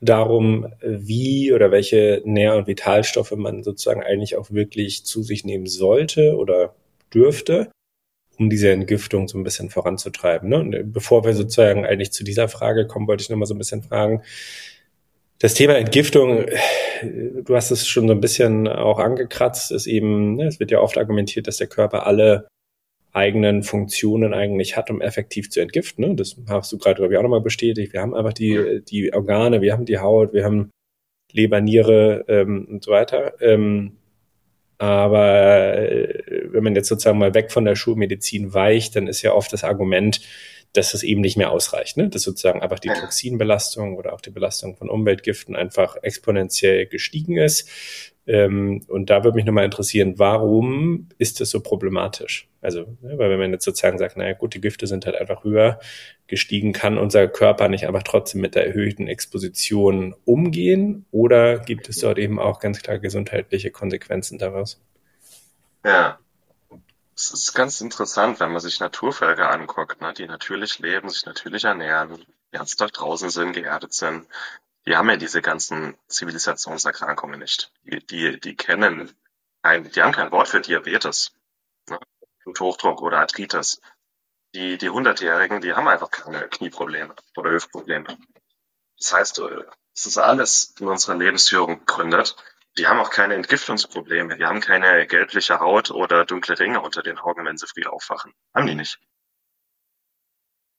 darum, 0.00 0.72
wie 0.82 1.52
oder 1.52 1.70
welche 1.70 2.22
Nähr- 2.24 2.56
und 2.56 2.66
Vitalstoffe 2.66 3.32
man 3.32 3.62
sozusagen 3.62 4.02
eigentlich 4.02 4.36
auch 4.36 4.50
wirklich 4.50 5.04
zu 5.04 5.22
sich 5.22 5.44
nehmen 5.44 5.66
sollte 5.66 6.36
oder 6.36 6.74
dürfte, 7.12 7.70
um 8.40 8.48
diese 8.48 8.70
Entgiftung 8.72 9.28
so 9.28 9.38
ein 9.38 9.44
bisschen 9.44 9.68
voranzutreiben. 9.68 10.48
Ne? 10.48 10.58
Und 10.58 10.92
bevor 10.92 11.24
wir 11.24 11.34
sozusagen 11.34 11.84
eigentlich 11.84 12.10
zu 12.10 12.24
dieser 12.24 12.48
Frage 12.48 12.86
kommen, 12.86 13.06
wollte 13.06 13.22
ich 13.22 13.28
noch 13.28 13.36
mal 13.36 13.44
so 13.44 13.54
ein 13.54 13.58
bisschen 13.58 13.82
fragen, 13.82 14.22
das 15.38 15.54
Thema 15.54 15.76
Entgiftung, 15.76 16.46
du 17.02 17.54
hast 17.54 17.70
es 17.70 17.86
schon 17.86 18.06
so 18.08 18.14
ein 18.14 18.20
bisschen 18.20 18.66
auch 18.66 18.98
angekratzt, 18.98 19.72
ist 19.72 19.86
eben, 19.86 20.36
ne, 20.36 20.46
es 20.46 20.58
wird 20.58 20.70
ja 20.70 20.80
oft 20.80 20.98
argumentiert, 20.98 21.46
dass 21.46 21.58
der 21.58 21.66
Körper 21.66 22.06
alle 22.06 22.48
eigenen 23.12 23.62
Funktionen 23.62 24.32
eigentlich 24.34 24.76
hat, 24.76 24.90
um 24.90 25.00
effektiv 25.00 25.50
zu 25.50 25.60
entgiften. 25.60 26.06
Ne? 26.06 26.14
Das 26.14 26.36
hast 26.48 26.72
du 26.72 26.78
gerade, 26.78 26.96
glaube 26.96 27.12
ich, 27.12 27.18
auch 27.18 27.22
nochmal 27.22 27.40
bestätigt. 27.40 27.92
Wir 27.92 28.00
haben 28.00 28.14
einfach 28.14 28.32
die, 28.32 28.82
die 28.88 29.12
Organe, 29.12 29.60
wir 29.60 29.72
haben 29.72 29.84
die 29.84 29.98
Haut, 29.98 30.32
wir 30.32 30.44
haben 30.44 30.70
Leber, 31.32 31.60
Niere 31.60 32.24
ähm, 32.28 32.66
und 32.70 32.84
so 32.84 32.90
weiter. 32.90 33.34
Ähm, 33.40 33.96
aber 34.80 35.76
äh, 35.76 36.22
wenn 36.52 36.64
man 36.64 36.74
jetzt 36.74 36.88
sozusagen 36.88 37.18
mal 37.18 37.34
weg 37.34 37.52
von 37.52 37.66
der 37.66 37.76
Schulmedizin 37.76 38.54
weicht, 38.54 38.96
dann 38.96 39.08
ist 39.08 39.20
ja 39.20 39.34
oft 39.34 39.52
das 39.52 39.62
Argument, 39.62 40.22
dass 40.72 40.94
es 40.94 41.02
eben 41.02 41.20
nicht 41.20 41.36
mehr 41.36 41.50
ausreicht, 41.50 41.98
ne? 41.98 42.08
dass 42.08 42.22
sozusagen 42.22 42.62
einfach 42.62 42.78
die 42.78 42.88
Toxinbelastung 42.88 43.96
oder 43.96 44.14
auch 44.14 44.22
die 44.22 44.30
Belastung 44.30 44.76
von 44.76 44.88
Umweltgiften 44.88 45.54
einfach 45.54 45.96
exponentiell 46.00 46.86
gestiegen 46.86 47.36
ist. 47.36 47.68
Ähm, 48.26 48.82
und 48.88 49.10
da 49.10 49.24
würde 49.24 49.36
mich 49.36 49.44
nochmal 49.44 49.64
interessieren, 49.64 50.18
warum 50.18 51.08
ist 51.18 51.40
das 51.40 51.50
so 51.50 51.60
problematisch? 51.60 52.48
Also, 52.60 52.96
ne, 53.00 53.18
weil 53.18 53.30
wenn 53.30 53.38
man 53.38 53.52
jetzt 53.52 53.64
sozusagen 53.64 53.98
sagt, 53.98 54.16
naja 54.16 54.34
gut, 54.34 54.54
die 54.54 54.60
Gifte 54.60 54.86
sind 54.86 55.06
halt 55.06 55.16
einfach 55.16 55.44
höher 55.44 55.80
gestiegen, 56.26 56.72
kann 56.72 56.98
unser 56.98 57.26
Körper 57.28 57.68
nicht 57.68 57.86
einfach 57.86 58.02
trotzdem 58.02 58.40
mit 58.40 58.54
der 58.54 58.66
erhöhten 58.66 59.08
Exposition 59.08 60.14
umgehen? 60.24 61.06
Oder 61.10 61.58
gibt 61.58 61.88
es 61.88 61.98
dort 61.98 62.18
eben 62.18 62.38
auch 62.38 62.60
ganz 62.60 62.82
klar 62.82 62.98
gesundheitliche 62.98 63.70
Konsequenzen 63.70 64.38
daraus? 64.38 64.80
Ja, 65.84 66.18
es 67.16 67.32
ist 67.32 67.54
ganz 67.54 67.80
interessant, 67.80 68.40
wenn 68.40 68.52
man 68.52 68.60
sich 68.60 68.80
Naturvölker 68.80 69.50
anguckt, 69.50 70.00
ne, 70.00 70.14
die 70.14 70.26
natürlich 70.26 70.78
leben, 70.78 71.10
sich 71.10 71.26
natürlich 71.26 71.64
ernähren, 71.64 72.24
ganz 72.50 72.76
dort 72.76 72.98
draußen 72.98 73.28
sind, 73.30 73.52
geerdet 73.52 73.92
sind. 73.92 74.26
Die 74.86 74.96
haben 74.96 75.10
ja 75.10 75.16
diese 75.16 75.42
ganzen 75.42 75.98
Zivilisationserkrankungen 76.08 77.38
nicht. 77.38 77.72
Die, 77.82 78.04
die, 78.06 78.40
die 78.40 78.56
kennen 78.56 79.14
ein, 79.62 79.90
die 79.90 80.02
haben 80.02 80.12
kein 80.12 80.32
Wort 80.32 80.48
für 80.48 80.60
Diabetes, 80.60 81.32
ne, 81.88 81.98
Hochdruck 82.58 83.02
oder 83.02 83.18
Arthritis. 83.18 83.80
Die, 84.54 84.78
die 84.78 84.90
Hundertjährigen, 84.90 85.60
die 85.60 85.74
haben 85.74 85.86
einfach 85.86 86.10
keine 86.10 86.48
Knieprobleme 86.48 87.14
oder 87.36 87.50
Hüftprobleme. 87.50 88.18
Das 88.98 89.12
heißt, 89.12 89.38
äh, 89.40 89.64
es 89.94 90.06
ist 90.06 90.18
alles 90.18 90.74
in 90.80 90.88
unserer 90.88 91.16
Lebensführung 91.16 91.80
gegründet. 91.80 92.36
Die 92.78 92.86
haben 92.86 93.00
auch 93.00 93.10
keine 93.10 93.34
Entgiftungsprobleme. 93.34 94.36
Die 94.36 94.44
haben 94.44 94.60
keine 94.60 95.06
gelbliche 95.06 95.60
Haut 95.60 95.90
oder 95.90 96.24
dunkle 96.24 96.58
Ringe 96.58 96.80
unter 96.80 97.02
den 97.02 97.18
Augen, 97.18 97.44
wenn 97.44 97.58
sie 97.58 97.66
früh 97.66 97.84
aufwachen. 97.84 98.32
Haben 98.54 98.66
die 98.66 98.74
nicht. 98.74 98.98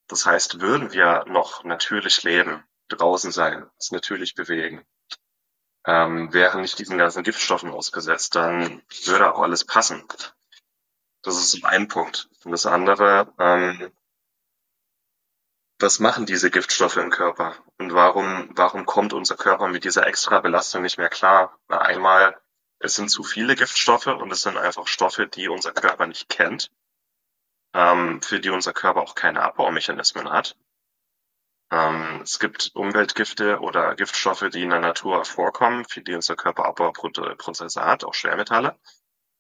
Das 0.08 0.26
heißt, 0.26 0.60
würden 0.60 0.92
wir 0.92 1.24
noch 1.28 1.64
natürlich 1.64 2.24
leben, 2.24 2.64
draußen 2.92 3.32
sein, 3.32 3.64
uns 3.64 3.92
natürlich 3.92 4.36
bewegen, 4.36 4.86
ähm, 5.86 6.32
wären 6.34 6.62
nicht 6.62 6.78
diesen 6.80 6.98
ganzen 6.98 7.24
Giftstoffen 7.24 7.72
ausgesetzt, 7.72 8.36
dann 8.36 8.82
würde 9.06 9.34
auch 9.34 9.42
alles 9.42 9.66
passen. 9.66 10.04
Das 11.24 11.36
ist 11.38 11.52
so 11.52 11.60
ein 11.64 11.88
Punkt. 11.88 12.30
Und 12.44 12.52
das 12.52 12.66
andere, 12.66 13.34
ähm, 13.40 13.92
was 15.80 16.00
machen 16.00 16.26
diese 16.26 16.52
Giftstoffe 16.52 16.98
im 16.98 17.10
Körper? 17.10 17.56
Und 17.80 17.94
warum, 17.94 18.50
warum 18.56 18.86
kommt 18.86 19.14
unser 19.14 19.36
Körper 19.36 19.68
mit 19.68 19.84
dieser 19.84 20.06
extra 20.06 20.40
Belastung 20.40 20.84
nicht 20.84 20.98
mehr 20.98 21.10
klar? 21.10 21.58
Na, 21.68 21.80
einmal, 21.80 22.40
es 22.78 22.96
sind 22.96 23.10
zu 23.10 23.24
viele 23.24 23.56
Giftstoffe 23.56 24.08
und 24.08 24.32
es 24.32 24.42
sind 24.42 24.58
einfach 24.58 24.88
Stoffe, 24.88 25.28
die 25.28 25.48
unser 25.48 25.72
Körper 25.72 26.08
nicht 26.08 26.30
kennt, 26.30 26.72
ähm, 27.74 28.22
für 28.22 28.40
die 28.40 28.50
unser 28.50 28.74
Körper 28.74 29.02
auch 29.02 29.16
keine 29.16 29.42
Abbaumechanismen 29.42 30.32
hat. 30.32 30.56
Ähm, 31.72 32.20
es 32.22 32.40
gibt 32.40 32.72
Umweltgifte 32.74 33.60
oder 33.60 33.96
Giftstoffe, 33.96 34.50
die 34.52 34.64
in 34.64 34.70
der 34.70 34.82
Natur 34.82 35.24
vorkommen, 35.24 35.86
für 35.86 36.02
die 36.02 36.14
unser 36.14 36.36
Körper 36.36 36.66
Abbauprozesse 36.66 37.84
hat, 37.84 38.04
auch 38.04 38.14
Schwermetalle. 38.14 38.78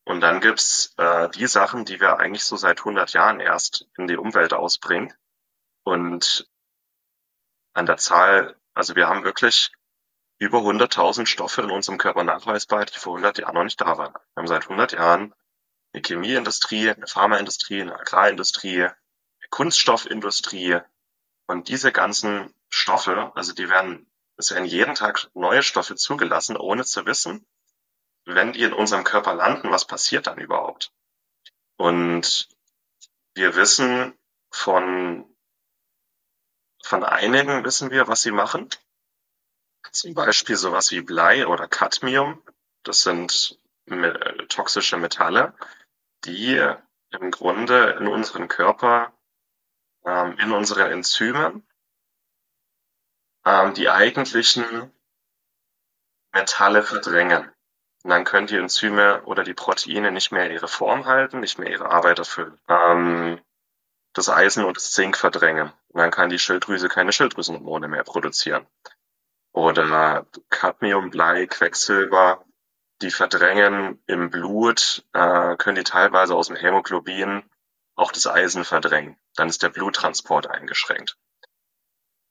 Und 0.05 0.21
dann 0.21 0.39
gibt's 0.39 0.93
äh, 0.97 1.29
die 1.29 1.47
Sachen, 1.47 1.85
die 1.85 1.99
wir 1.99 2.17
eigentlich 2.19 2.43
so 2.43 2.55
seit 2.55 2.79
100 2.79 3.13
Jahren 3.13 3.39
erst 3.39 3.87
in 3.97 4.07
die 4.07 4.17
Umwelt 4.17 4.53
ausbringen 4.53 5.13
und 5.83 6.49
an 7.73 7.85
der 7.85 7.97
Zahl, 7.97 8.55
also 8.73 8.95
wir 8.95 9.07
haben 9.07 9.23
wirklich 9.23 9.71
über 10.39 10.59
100.000 10.59 11.27
Stoffe 11.27 11.61
in 11.61 11.69
unserem 11.69 11.97
Körper 11.97 12.23
nachweisbar, 12.23 12.85
die 12.85 12.97
vor 12.97 13.13
100 13.13 13.39
Jahren 13.39 13.55
noch 13.55 13.63
nicht 13.63 13.79
da 13.79 13.97
waren. 13.97 14.13
Wir 14.13 14.37
haben 14.37 14.47
seit 14.47 14.63
100 14.63 14.93
Jahren 14.93 15.35
eine 15.93 16.01
Chemieindustrie, 16.01 16.89
eine 16.89 17.07
Pharmaindustrie, 17.07 17.81
eine 17.81 17.99
Agrarindustrie, 17.99 18.83
eine 18.83 18.95
Kunststoffindustrie 19.49 20.79
und 21.47 21.67
diese 21.67 21.91
ganzen 21.91 22.53
Stoffe, 22.69 23.31
also 23.35 23.53
die 23.53 23.69
werden, 23.69 24.09
es 24.37 24.51
werden 24.51 24.65
jeden 24.65 24.95
Tag 24.95 25.29
neue 25.33 25.63
Stoffe 25.63 25.95
zugelassen, 25.95 26.57
ohne 26.57 26.85
zu 26.85 27.05
wissen, 27.05 27.45
wenn 28.25 28.53
die 28.53 28.63
in 28.63 28.73
unserem 28.73 29.03
Körper 29.03 29.33
landen, 29.33 29.71
was 29.71 29.85
passiert 29.85 30.27
dann 30.27 30.37
überhaupt? 30.37 30.91
Und 31.77 32.49
wir 33.33 33.55
wissen 33.55 34.13
von 34.51 35.31
von 36.83 37.03
einigen 37.03 37.63
wissen 37.63 37.91
wir, 37.91 38.07
was 38.07 38.21
sie 38.21 38.31
machen. 38.31 38.69
Zum 39.91 40.13
Beispiel 40.13 40.55
sowas 40.55 40.91
wie 40.91 41.01
Blei 41.01 41.47
oder 41.47 41.67
Cadmium. 41.67 42.41
Das 42.83 43.03
sind 43.03 43.57
toxische 44.49 44.97
Metalle, 44.97 45.53
die 46.25 46.61
im 47.11 47.31
Grunde 47.31 47.97
in 47.99 48.07
unseren 48.07 48.47
Körper, 48.47 49.13
ähm, 50.05 50.37
in 50.39 50.51
unseren 50.51 50.91
Enzymen, 50.91 51.67
ähm, 53.45 53.73
die 53.73 53.89
eigentlichen 53.89 54.91
Metalle 56.31 56.83
verdrängen. 56.83 57.51
Und 58.03 58.09
dann 58.09 58.23
können 58.23 58.47
die 58.47 58.57
Enzyme 58.57 59.23
oder 59.25 59.43
die 59.43 59.53
Proteine 59.53 60.11
nicht 60.11 60.31
mehr 60.31 60.51
ihre 60.51 60.67
Form 60.67 61.05
halten, 61.05 61.39
nicht 61.39 61.59
mehr 61.59 61.69
ihre 61.69 61.91
Arbeit 61.91 62.19
erfüllen. 62.19 62.59
Ähm, 62.67 63.39
das 64.13 64.29
Eisen 64.29 64.65
und 64.65 64.77
das 64.77 64.91
Zink 64.91 65.17
verdrängen. 65.17 65.71
Und 65.89 65.99
dann 65.99 66.11
kann 66.11 66.29
die 66.29 66.39
Schilddrüse 66.39 66.89
keine 66.89 67.11
Schilddrüsenhormone 67.11 67.87
mehr 67.87 68.03
produzieren. 68.03 68.65
Oder 69.53 70.25
Cadmium, 70.49 71.09
Blei, 71.09 71.45
Quecksilber, 71.45 72.43
die 73.01 73.11
verdrängen 73.11 74.01
im 74.07 74.29
Blut, 74.29 75.05
äh, 75.13 75.55
können 75.57 75.75
die 75.75 75.83
teilweise 75.83 76.35
aus 76.35 76.47
dem 76.47 76.55
Hämoglobin 76.55 77.43
auch 78.01 78.11
das 78.11 78.27
Eisen 78.27 78.65
verdrängen. 78.65 79.17
Dann 79.35 79.47
ist 79.47 79.63
der 79.63 79.69
Bluttransport 79.69 80.47
eingeschränkt. 80.47 81.17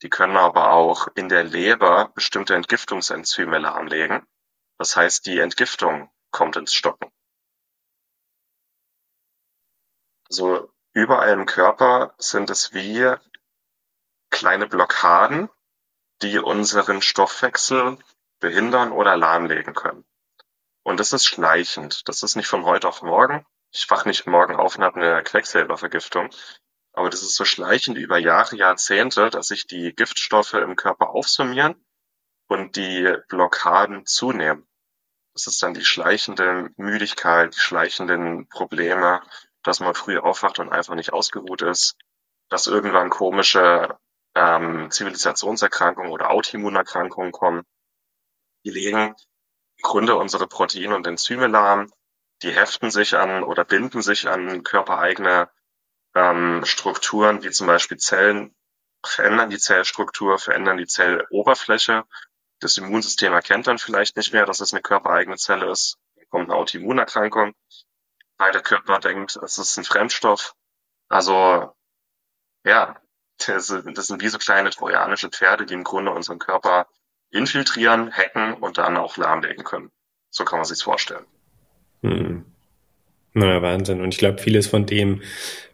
Die 0.01 0.09
können 0.09 0.37
aber 0.37 0.71
auch 0.71 1.07
in 1.15 1.29
der 1.29 1.43
Leber 1.43 2.11
bestimmte 2.15 2.55
Entgiftungsenzyme 2.55 3.57
lahmlegen. 3.57 4.25
Das 4.77 4.95
heißt, 4.95 5.25
die 5.25 5.39
Entgiftung 5.39 6.11
kommt 6.31 6.55
ins 6.55 6.73
Stocken. 6.73 7.11
So 10.29 10.71
Überall 10.93 11.29
im 11.29 11.45
Körper 11.45 12.13
sind 12.17 12.49
es 12.49 12.73
wie 12.73 13.15
kleine 14.29 14.67
Blockaden, 14.67 15.49
die 16.21 16.37
unseren 16.37 17.01
Stoffwechsel 17.01 17.97
behindern 18.39 18.91
oder 18.91 19.15
lahmlegen 19.15 19.73
können. 19.73 20.05
Und 20.83 20.99
das 20.99 21.13
ist 21.13 21.25
schleichend. 21.25 22.07
Das 22.09 22.23
ist 22.23 22.35
nicht 22.35 22.47
von 22.47 22.65
heute 22.65 22.89
auf 22.89 23.03
morgen. 23.03 23.45
Ich 23.71 23.89
wach 23.89 24.05
nicht 24.05 24.27
morgen 24.27 24.55
auf 24.55 24.77
und 24.77 24.83
habe 24.83 25.01
eine 25.01 25.23
Quecksilbervergiftung. 25.23 26.29
Aber 26.93 27.09
das 27.09 27.21
ist 27.21 27.35
so 27.35 27.45
schleichend 27.45 27.97
über 27.97 28.17
Jahre, 28.17 28.57
Jahrzehnte, 28.57 29.29
dass 29.29 29.47
sich 29.47 29.65
die 29.65 29.95
Giftstoffe 29.95 30.53
im 30.53 30.75
Körper 30.75 31.11
aufsummieren 31.11 31.75
und 32.47 32.75
die 32.75 33.15
Blockaden 33.29 34.05
zunehmen. 34.05 34.67
Das 35.33 35.47
ist 35.47 35.63
dann 35.63 35.73
die 35.73 35.85
schleichende 35.85 36.69
Müdigkeit, 36.75 37.55
die 37.55 37.59
schleichenden 37.59 38.49
Probleme, 38.49 39.21
dass 39.63 39.79
man 39.79 39.93
früh 39.93 40.17
aufwacht 40.17 40.59
und 40.59 40.69
einfach 40.69 40.95
nicht 40.95 41.13
ausgeruht 41.13 41.61
ist, 41.61 41.95
dass 42.49 42.67
irgendwann 42.67 43.09
komische 43.09 43.97
ähm, 44.35 44.91
Zivilisationserkrankungen 44.91 46.11
oder 46.11 46.31
Autoimmunerkrankungen 46.31 47.31
kommen. 47.31 47.63
Die 48.65 48.71
legen 48.71 49.15
im 49.77 49.81
Grunde 49.81 50.17
unsere 50.17 50.47
Proteine 50.47 50.95
und 50.95 51.07
Enzyme 51.07 51.47
lahm, 51.47 51.89
die 52.43 52.51
heften 52.51 52.91
sich 52.91 53.15
an 53.15 53.43
oder 53.43 53.65
binden 53.65 54.01
sich 54.01 54.27
an 54.27 54.63
körpereigene 54.63 55.49
ähm, 56.15 56.65
Strukturen, 56.65 57.43
wie 57.43 57.51
zum 57.51 57.67
Beispiel 57.67 57.97
Zellen, 57.97 58.55
verändern 59.03 59.49
die 59.49 59.57
Zellstruktur, 59.59 60.37
verändern 60.39 60.77
die 60.77 60.87
Zelloberfläche. 60.87 62.03
Das 62.59 62.77
Immunsystem 62.77 63.33
erkennt 63.33 63.67
dann 63.67 63.79
vielleicht 63.79 64.15
nicht 64.17 64.33
mehr, 64.33 64.45
dass 64.45 64.59
es 64.59 64.73
eine 64.73 64.81
körpereigene 64.81 65.37
Zelle 65.37 65.71
ist. 65.71 65.97
Dann 66.15 66.25
kommt 66.29 66.49
eine 66.49 66.59
Autoimmunerkrankung 66.59 67.55
weil 68.41 68.51
der 68.51 68.63
Körper 68.63 68.99
denkt, 68.99 69.35
es 69.35 69.59
ist 69.59 69.77
ein 69.77 69.83
Fremdstoff. 69.83 70.55
Also 71.09 71.75
ja, 72.65 72.99
das 73.37 73.67
sind 73.67 74.21
wie 74.21 74.27
so 74.29 74.39
kleine 74.39 74.71
trojanische 74.71 75.29
Pferde, 75.29 75.67
die 75.67 75.75
im 75.75 75.83
Grunde 75.83 76.11
unseren 76.11 76.39
Körper 76.39 76.87
infiltrieren, 77.29 78.11
hacken 78.11 78.55
und 78.55 78.79
dann 78.79 78.97
auch 78.97 79.15
lahmlegen 79.17 79.63
können. 79.63 79.91
So 80.31 80.43
kann 80.43 80.57
man 80.57 80.65
sich's 80.65 80.81
vorstellen. 80.81 81.25
Hm. 82.03 82.45
Na, 83.33 83.61
Wahnsinn. 83.61 84.01
Und 84.01 84.13
ich 84.13 84.17
glaube, 84.19 84.41
vieles 84.41 84.67
von 84.67 84.85
dem 84.85 85.21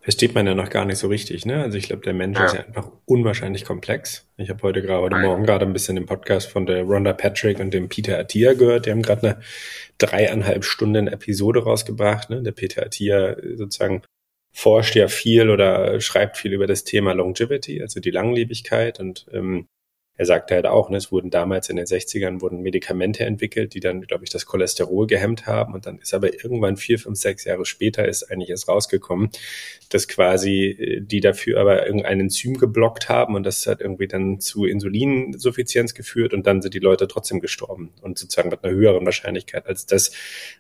versteht 0.02 0.36
man 0.36 0.46
ja 0.46 0.54
noch 0.54 0.70
gar 0.70 0.86
nicht 0.86 1.00
so 1.00 1.08
richtig. 1.08 1.46
Ne? 1.46 1.62
Also 1.64 1.78
ich 1.78 1.88
glaube, 1.88 2.04
der 2.04 2.14
Mensch 2.14 2.38
ja. 2.38 2.46
ist 2.46 2.54
ja 2.54 2.66
einfach 2.66 2.92
unwahrscheinlich 3.06 3.66
komplex. 3.66 4.28
Ich 4.38 4.50
habe 4.50 4.62
heute 4.62 4.82
gerade, 4.82 5.02
heute 5.02 5.18
Morgen 5.18 5.44
gerade 5.44 5.66
ein 5.66 5.74
bisschen 5.74 5.96
den 5.96 6.06
Podcast 6.06 6.50
von 6.50 6.66
der 6.66 6.84
Rhonda 6.84 7.14
Patrick 7.14 7.60
und 7.60 7.74
dem 7.74 7.90
Peter 7.90 8.18
Attia 8.18 8.54
gehört. 8.54 8.86
Die 8.86 8.92
haben 8.92 9.02
gerade 9.02 9.28
eine 9.28 9.42
dreieinhalb 9.98 10.64
Stunden 10.64 11.08
Episode 11.08 11.64
rausgebracht. 11.64 12.30
Ne? 12.30 12.44
Der 12.44 12.52
Peter 12.52 12.86
Attia 12.86 13.36
sozusagen 13.56 14.04
forscht 14.54 14.96
ja 14.96 15.08
viel 15.08 15.50
oder 15.50 16.00
schreibt 16.00 16.38
viel 16.38 16.54
über 16.54 16.68
das 16.68 16.84
Thema 16.84 17.14
Longevity, 17.14 17.82
also 17.82 18.00
die 18.00 18.12
Langlebigkeit 18.12 19.00
und 19.00 19.26
ähm, 19.32 19.68
er 20.18 20.26
sagte 20.26 20.56
halt 20.56 20.66
auch, 20.66 20.90
ne, 20.90 20.98
es 20.98 21.12
wurden 21.12 21.30
damals 21.30 21.70
in 21.70 21.76
den 21.76 21.86
60ern 21.86 22.42
wurden 22.42 22.62
Medikamente 22.62 23.24
entwickelt, 23.24 23.74
die 23.74 23.80
dann, 23.80 24.02
glaube 24.02 24.24
ich, 24.24 24.32
das 24.32 24.46
Cholesterol 24.46 25.08
gehemmt 25.08 25.46
haben. 25.46 25.74
Und 25.74 25.86
dann 25.86 26.00
ist 26.00 26.14
aber 26.14 26.34
irgendwann 26.34 26.76
vier, 26.76 26.98
fünf, 26.98 27.20
sechs 27.20 27.46
Jahre 27.46 27.66
später 27.66 28.08
ist 28.08 28.24
eigentlich 28.32 28.50
erst 28.50 28.68
rausgekommen, 28.68 29.30
dass 29.90 30.08
quasi 30.08 30.66
äh, 30.66 31.02
die 31.02 31.20
dafür 31.20 31.62
aber 31.62 31.86
irgendein 31.86 32.20
Enzym 32.22 32.58
geblockt 32.58 33.10
haben 33.10 33.36
und 33.36 33.44
das 33.44 33.68
hat 33.68 33.82
irgendwie 33.82 34.08
dann 34.08 34.40
zu 34.40 34.66
Insulinsuffizienz 34.66 35.94
geführt 35.94 36.34
und 36.34 36.48
dann 36.48 36.62
sind 36.62 36.74
die 36.74 36.80
Leute 36.80 37.08
trotzdem 37.08 37.40
gestorben 37.40 37.92
und 38.02 38.18
sozusagen 38.18 38.50
mit 38.50 38.64
einer 38.64 38.74
höheren 38.74 39.06
Wahrscheinlichkeit 39.06 39.68
als 39.68 39.86
das, 39.86 40.12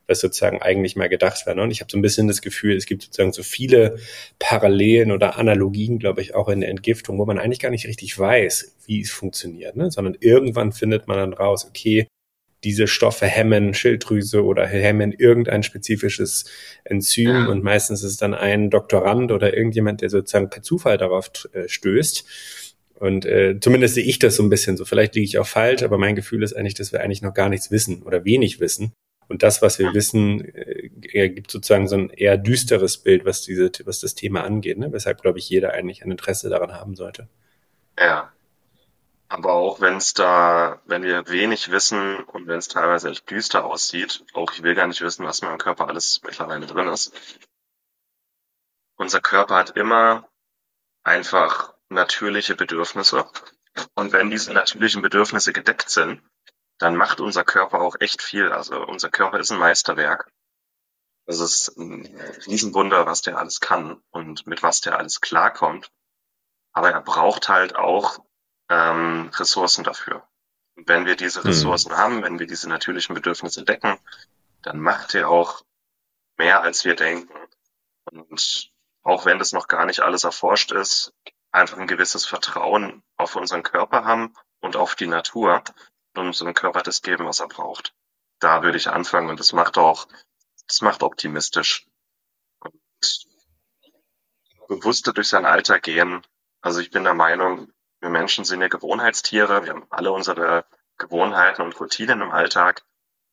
was 0.05 0.19
sozusagen 0.19 0.61
eigentlich 0.61 0.95
mal 0.95 1.09
gedacht 1.09 1.45
war. 1.47 1.55
Ne? 1.55 1.63
Und 1.63 1.71
ich 1.71 1.81
habe 1.81 1.91
so 1.91 1.97
ein 1.97 2.01
bisschen 2.01 2.27
das 2.27 2.41
Gefühl, 2.41 2.75
es 2.75 2.85
gibt 2.85 3.03
sozusagen 3.03 3.33
so 3.33 3.43
viele 3.43 3.97
Parallelen 4.39 5.11
oder 5.11 5.37
Analogien, 5.37 5.99
glaube 5.99 6.21
ich, 6.21 6.35
auch 6.35 6.47
in 6.49 6.61
der 6.61 6.69
Entgiftung, 6.69 7.17
wo 7.17 7.25
man 7.25 7.39
eigentlich 7.39 7.59
gar 7.59 7.71
nicht 7.71 7.87
richtig 7.87 8.17
weiß, 8.17 8.75
wie 8.85 9.01
es 9.01 9.11
funktioniert, 9.11 9.46
ne? 9.55 9.91
sondern 9.91 10.15
irgendwann 10.19 10.71
findet 10.71 11.07
man 11.07 11.17
dann 11.17 11.33
raus, 11.33 11.65
okay, 11.67 12.07
diese 12.63 12.87
Stoffe 12.87 13.27
hemmen 13.27 13.73
Schilddrüse 13.73 14.43
oder 14.43 14.65
hemmen 14.65 15.11
irgendein 15.11 15.63
spezifisches 15.63 16.45
Enzym 16.83 17.29
ja. 17.29 17.45
und 17.47 17.63
meistens 17.63 18.03
ist 18.03 18.11
es 18.11 18.17
dann 18.17 18.33
ein 18.33 18.69
Doktorand 18.69 19.31
oder 19.31 19.55
irgendjemand, 19.55 20.01
der 20.01 20.09
sozusagen 20.09 20.49
per 20.49 20.63
Zufall 20.63 20.97
darauf 20.97 21.31
äh, 21.53 21.67
stößt. 21.67 22.25
Und 22.95 23.25
äh, 23.25 23.59
zumindest 23.59 23.93
sehe 23.93 24.03
ich 24.03 24.17
das 24.17 24.35
so 24.35 24.43
ein 24.43 24.49
bisschen 24.49 24.75
so. 24.75 24.85
Vielleicht 24.85 25.13
liege 25.13 25.25
ich 25.25 25.37
auch 25.37 25.45
falsch, 25.45 25.83
aber 25.83 25.99
mein 25.99 26.15
Gefühl 26.15 26.41
ist 26.41 26.53
eigentlich, 26.53 26.73
dass 26.73 26.91
wir 26.91 27.01
eigentlich 27.01 27.21
noch 27.21 27.35
gar 27.35 27.47
nichts 27.47 27.69
wissen 27.69 28.01
oder 28.01 28.25
wenig 28.25 28.59
wissen. 28.59 28.91
Und 29.29 29.43
das, 29.43 29.61
was 29.61 29.77
wir 29.77 29.93
wissen, 29.93 30.43
äh, 30.43 31.29
gibt 31.29 31.51
sozusagen 31.51 31.87
so 31.87 31.95
ein 31.95 32.09
eher 32.09 32.37
düsteres 32.37 32.97
Bild, 32.97 33.23
was 33.23 33.41
diese, 33.43 33.69
was 33.85 33.99
das 33.99 34.15
Thema 34.15 34.43
angeht, 34.43 34.79
ne? 34.79 34.91
weshalb, 34.91 35.21
glaube 35.21 35.37
ich, 35.37 35.49
jeder 35.49 35.73
eigentlich 35.73 36.03
ein 36.03 36.11
Interesse 36.11 36.49
daran 36.49 36.73
haben 36.73 36.95
sollte. 36.95 37.27
Ja, 37.99 38.31
aber 39.29 39.53
auch 39.53 39.81
wenn 39.81 39.97
es 39.97 40.13
da, 40.13 40.81
wenn 40.85 41.03
wir 41.03 41.27
wenig 41.27 41.69
wissen 41.71 42.23
und 42.25 42.47
wenn 42.47 42.59
es 42.59 42.67
teilweise 42.67 43.09
echt 43.09 43.29
düster 43.29 43.65
aussieht, 43.65 44.23
auch 44.33 44.53
ich 44.53 44.63
will 44.63 44.75
gar 44.75 44.87
nicht 44.87 45.01
wissen, 45.01 45.25
was 45.25 45.39
in 45.39 45.47
meinem 45.47 45.57
Körper 45.57 45.87
alles 45.87 46.21
mittlerweile 46.23 46.65
drin 46.65 46.87
ist. 46.87 47.13
Unser 48.95 49.21
Körper 49.21 49.55
hat 49.55 49.75
immer 49.75 50.27
einfach 51.03 51.73
natürliche 51.89 52.55
Bedürfnisse. 52.55 53.29
Und 53.95 54.11
wenn 54.11 54.29
diese 54.29 54.53
natürlichen 54.53 55.01
Bedürfnisse 55.01 55.53
gedeckt 55.53 55.89
sind, 55.89 56.21
dann 56.79 56.95
macht 56.95 57.19
unser 57.19 57.43
Körper 57.43 57.81
auch 57.81 57.97
echt 57.99 58.21
viel. 58.21 58.51
Also 58.51 58.83
unser 58.85 59.09
Körper 59.09 59.39
ist 59.39 59.51
ein 59.51 59.59
Meisterwerk. 59.59 60.31
Das 61.25 61.39
ist 61.39 61.77
ein 61.77 62.05
Riesenwunder, 62.47 63.05
was 63.05 63.21
der 63.21 63.37
alles 63.37 63.59
kann 63.59 64.01
und 64.09 64.47
mit 64.47 64.63
was 64.63 64.81
der 64.81 64.97
alles 64.97 65.19
klarkommt. 65.19 65.91
Aber 66.71 66.91
er 66.91 67.01
braucht 67.01 67.49
halt 67.49 67.75
auch 67.75 68.19
ähm, 68.69 69.31
Ressourcen 69.35 69.83
dafür. 69.83 70.27
Und 70.75 70.87
wenn 70.87 71.05
wir 71.05 71.15
diese 71.15 71.41
hm. 71.43 71.49
Ressourcen 71.49 71.91
mhm. 71.91 71.97
haben, 71.97 72.23
wenn 72.23 72.39
wir 72.39 72.47
diese 72.47 72.69
natürlichen 72.69 73.15
Bedürfnisse 73.15 73.63
decken, 73.63 73.97
dann 74.61 74.79
macht 74.79 75.15
er 75.15 75.29
auch 75.29 75.63
mehr, 76.37 76.61
als 76.61 76.85
wir 76.85 76.95
denken. 76.95 77.33
Und 78.05 78.71
auch 79.03 79.25
wenn 79.25 79.39
das 79.39 79.53
noch 79.53 79.67
gar 79.67 79.85
nicht 79.85 80.01
alles 80.01 80.23
erforscht 80.23 80.71
ist, 80.71 81.13
einfach 81.51 81.77
ein 81.77 81.87
gewisses 81.87 82.25
Vertrauen 82.25 83.03
auf 83.15 83.35
unseren 83.35 83.63
Körper 83.63 84.05
haben 84.05 84.33
und 84.59 84.75
auf 84.75 84.95
die 84.95 85.07
Natur 85.07 85.63
und 86.15 86.27
unserem 86.27 86.53
Körper 86.53 86.81
das 86.81 87.01
geben, 87.01 87.25
was 87.25 87.39
er 87.39 87.47
braucht. 87.47 87.93
Da 88.39 88.63
würde 88.63 88.77
ich 88.77 88.89
anfangen 88.89 89.29
und 89.29 89.39
das 89.39 89.53
macht 89.53 89.77
auch, 89.77 90.07
das 90.67 90.81
macht 90.81 91.03
optimistisch. 91.03 91.87
Und 92.59 92.79
bewusster 94.67 95.13
durch 95.13 95.29
sein 95.29 95.45
Alter 95.45 95.79
gehen. 95.79 96.21
Also 96.61 96.81
ich 96.81 96.91
bin 96.91 97.03
der 97.03 97.13
Meinung, 97.13 97.71
wir 97.99 98.09
Menschen 98.09 98.45
sind 98.45 98.61
ja 98.61 98.67
Gewohnheitstiere. 98.67 99.63
Wir 99.63 99.71
haben 99.71 99.87
alle 99.89 100.11
unsere 100.11 100.65
Gewohnheiten 100.97 101.61
und 101.61 101.79
Routinen 101.79 102.21
im 102.21 102.31
Alltag. 102.31 102.83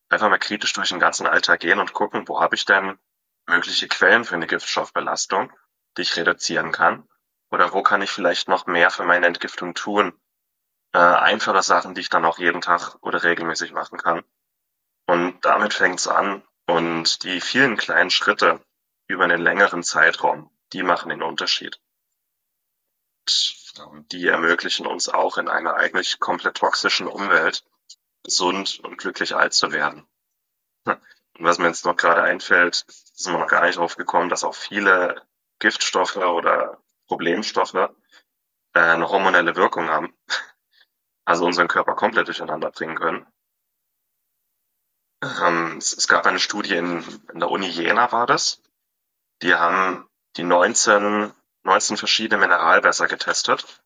Einfach 0.08 0.28
mal 0.28 0.38
kritisch 0.38 0.72
durch 0.72 0.90
den 0.90 1.00
ganzen 1.00 1.26
Alltag 1.26 1.60
gehen 1.60 1.78
und 1.78 1.92
gucken, 1.92 2.28
wo 2.28 2.40
habe 2.40 2.54
ich 2.54 2.64
denn 2.64 2.98
mögliche 3.46 3.88
Quellen 3.88 4.24
für 4.24 4.34
eine 4.34 4.46
Giftstoffbelastung, 4.46 5.52
die 5.96 6.02
ich 6.02 6.16
reduzieren 6.16 6.72
kann? 6.72 7.08
Oder 7.50 7.72
wo 7.72 7.82
kann 7.82 8.02
ich 8.02 8.10
vielleicht 8.10 8.48
noch 8.48 8.66
mehr 8.66 8.90
für 8.90 9.04
meine 9.04 9.26
Entgiftung 9.26 9.74
tun? 9.74 10.18
Äh, 10.92 10.98
einfache 10.98 11.62
Sachen, 11.62 11.94
die 11.94 12.00
ich 12.00 12.08
dann 12.08 12.24
auch 12.24 12.38
jeden 12.38 12.60
Tag 12.60 12.96
oder 13.00 13.22
regelmäßig 13.22 13.72
machen 13.72 13.98
kann. 13.98 14.22
Und 15.06 15.44
damit 15.44 15.74
fängt 15.74 16.00
es 16.00 16.08
an. 16.08 16.42
Und 16.66 17.24
die 17.24 17.40
vielen 17.40 17.76
kleinen 17.76 18.10
Schritte 18.10 18.64
über 19.06 19.24
einen 19.24 19.40
längeren 19.40 19.82
Zeitraum, 19.82 20.50
die 20.72 20.82
machen 20.82 21.10
den 21.10 21.22
Unterschied. 21.22 21.78
Und 23.86 24.12
die 24.12 24.26
ermöglichen 24.26 24.86
uns 24.86 25.08
auch 25.08 25.38
in 25.38 25.48
einer 25.48 25.74
eigentlich 25.74 26.20
komplett 26.20 26.56
toxischen 26.56 27.06
Umwelt 27.06 27.64
gesund 28.22 28.80
und 28.80 28.98
glücklich 28.98 29.34
alt 29.34 29.52
zu 29.54 29.72
werden. 29.72 30.06
Und 30.84 30.98
was 31.38 31.58
mir 31.58 31.66
jetzt 31.66 31.84
noch 31.84 31.96
gerade 31.96 32.22
einfällt, 32.22 32.84
sind 32.88 33.32
wir 33.32 33.40
noch 33.40 33.48
gar 33.48 33.64
nicht 33.64 33.78
drauf 33.78 33.96
gekommen, 33.96 34.28
dass 34.28 34.44
auch 34.44 34.54
viele 34.54 35.22
Giftstoffe 35.58 36.16
oder 36.16 36.78
Problemstoffe 37.06 37.74
äh, 37.74 37.90
eine 38.80 39.08
hormonelle 39.08 39.56
Wirkung 39.56 39.88
haben. 39.88 40.14
Also 41.24 41.46
unseren 41.46 41.68
Körper 41.68 41.94
komplett 41.94 42.28
durcheinander 42.28 42.70
bringen 42.70 42.96
können. 42.96 43.26
Ähm, 45.22 45.78
es, 45.78 46.06
gab 46.06 46.26
eine 46.26 46.38
Studie 46.38 46.76
in 46.76 47.02
der 47.32 47.50
Uni 47.50 47.66
Jena 47.66 48.12
war 48.12 48.26
das. 48.26 48.62
Die 49.42 49.54
haben 49.54 50.06
die 50.36 50.42
19 50.42 51.32
19 51.64 51.96
verschiedene 51.96 52.40
Mineralwässer 52.40 53.08
getestet. 53.08 53.82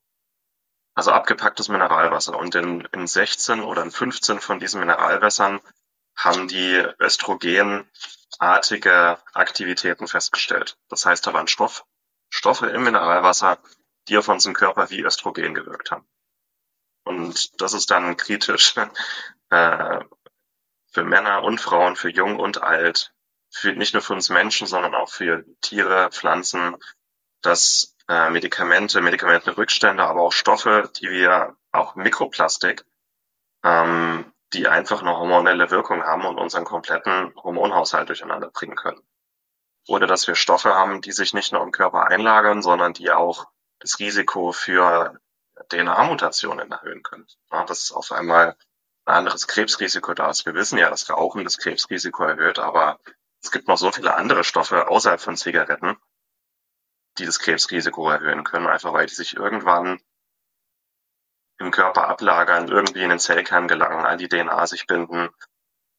Also 0.94 1.12
abgepacktes 1.12 1.68
Mineralwasser. 1.68 2.36
Und 2.36 2.54
in, 2.54 2.82
in 2.92 3.06
16 3.06 3.62
oder 3.62 3.82
in 3.82 3.90
15 3.90 4.40
von 4.40 4.58
diesen 4.58 4.80
Mineralwässern 4.80 5.60
haben 6.16 6.48
die 6.48 6.84
östrogenartige 6.98 9.18
Aktivitäten 9.32 10.08
festgestellt. 10.08 10.76
Das 10.88 11.06
heißt, 11.06 11.26
da 11.26 11.32
waren 11.32 11.46
Stoff, 11.46 11.86
Stoffe 12.28 12.66
im 12.66 12.82
Mineralwasser, 12.82 13.58
die 14.08 14.18
auf 14.18 14.28
unseren 14.28 14.54
Körper 14.54 14.90
wie 14.90 15.02
Östrogen 15.02 15.54
gewirkt 15.54 15.92
haben. 15.92 16.08
Und 17.04 17.62
das 17.62 17.74
ist 17.74 17.92
dann 17.92 18.16
kritisch 18.16 18.74
äh, 19.50 20.00
für 20.90 21.04
Männer 21.04 21.44
und 21.44 21.60
Frauen, 21.60 21.94
für 21.94 22.10
jung 22.10 22.40
und 22.40 22.62
alt, 22.62 23.14
für, 23.50 23.72
nicht 23.72 23.94
nur 23.94 24.02
für 24.02 24.14
uns 24.14 24.30
Menschen, 24.30 24.66
sondern 24.66 24.96
auch 24.96 25.10
für 25.10 25.44
Tiere, 25.60 26.10
Pflanzen, 26.10 26.76
dass 27.48 27.96
äh, 28.08 28.30
Medikamente, 28.30 29.00
Medikamentenrückstände, 29.00 30.02
aber 30.02 30.22
auch 30.22 30.32
Stoffe, 30.32 30.90
die 31.00 31.10
wir, 31.10 31.56
auch 31.72 31.94
Mikroplastik, 31.94 32.84
ähm, 33.64 34.30
die 34.52 34.68
einfach 34.68 35.00
eine 35.00 35.16
hormonelle 35.16 35.70
Wirkung 35.70 36.02
haben 36.02 36.24
und 36.24 36.38
unseren 36.38 36.64
kompletten 36.64 37.34
Hormonhaushalt 37.36 38.08
durcheinander 38.08 38.50
bringen 38.50 38.76
können. 38.76 39.00
Oder 39.86 40.06
dass 40.06 40.26
wir 40.26 40.34
Stoffe 40.34 40.74
haben, 40.74 41.00
die 41.00 41.12
sich 41.12 41.32
nicht 41.32 41.52
nur 41.52 41.62
im 41.62 41.72
Körper 41.72 42.08
einlagern, 42.08 42.62
sondern 42.62 42.92
die 42.92 43.10
auch 43.10 43.46
das 43.78 43.98
Risiko 43.98 44.52
für 44.52 45.18
DNA-Mutationen 45.70 46.70
erhöhen 46.70 47.02
können. 47.02 47.26
Ja, 47.50 47.64
dass 47.64 47.92
auf 47.92 48.12
einmal 48.12 48.56
ein 49.06 49.14
anderes 49.14 49.46
Krebsrisiko 49.46 50.12
da 50.12 50.28
ist. 50.30 50.44
Wir 50.44 50.54
wissen 50.54 50.78
ja, 50.78 50.90
dass 50.90 51.08
Rauchen 51.08 51.44
das 51.44 51.56
Krebsrisiko 51.56 52.24
erhöht, 52.24 52.58
aber 52.58 53.00
es 53.42 53.50
gibt 53.50 53.68
noch 53.68 53.78
so 53.78 53.90
viele 53.90 54.14
andere 54.14 54.44
Stoffe 54.44 54.88
außerhalb 54.88 55.20
von 55.20 55.36
Zigaretten, 55.36 55.96
die 57.18 57.26
das 57.26 57.38
Krebsrisiko 57.38 58.08
erhöhen 58.10 58.44
können, 58.44 58.66
einfach 58.66 58.92
weil 58.92 59.06
die 59.06 59.14
sich 59.14 59.36
irgendwann 59.36 60.00
im 61.58 61.70
Körper 61.70 62.08
ablagern, 62.08 62.68
irgendwie 62.68 63.02
in 63.02 63.10
den 63.10 63.18
Zellkern 63.18 63.68
gelangen, 63.68 64.06
an 64.06 64.18
die 64.18 64.28
DNA 64.28 64.66
sich 64.66 64.86
binden, 64.86 65.28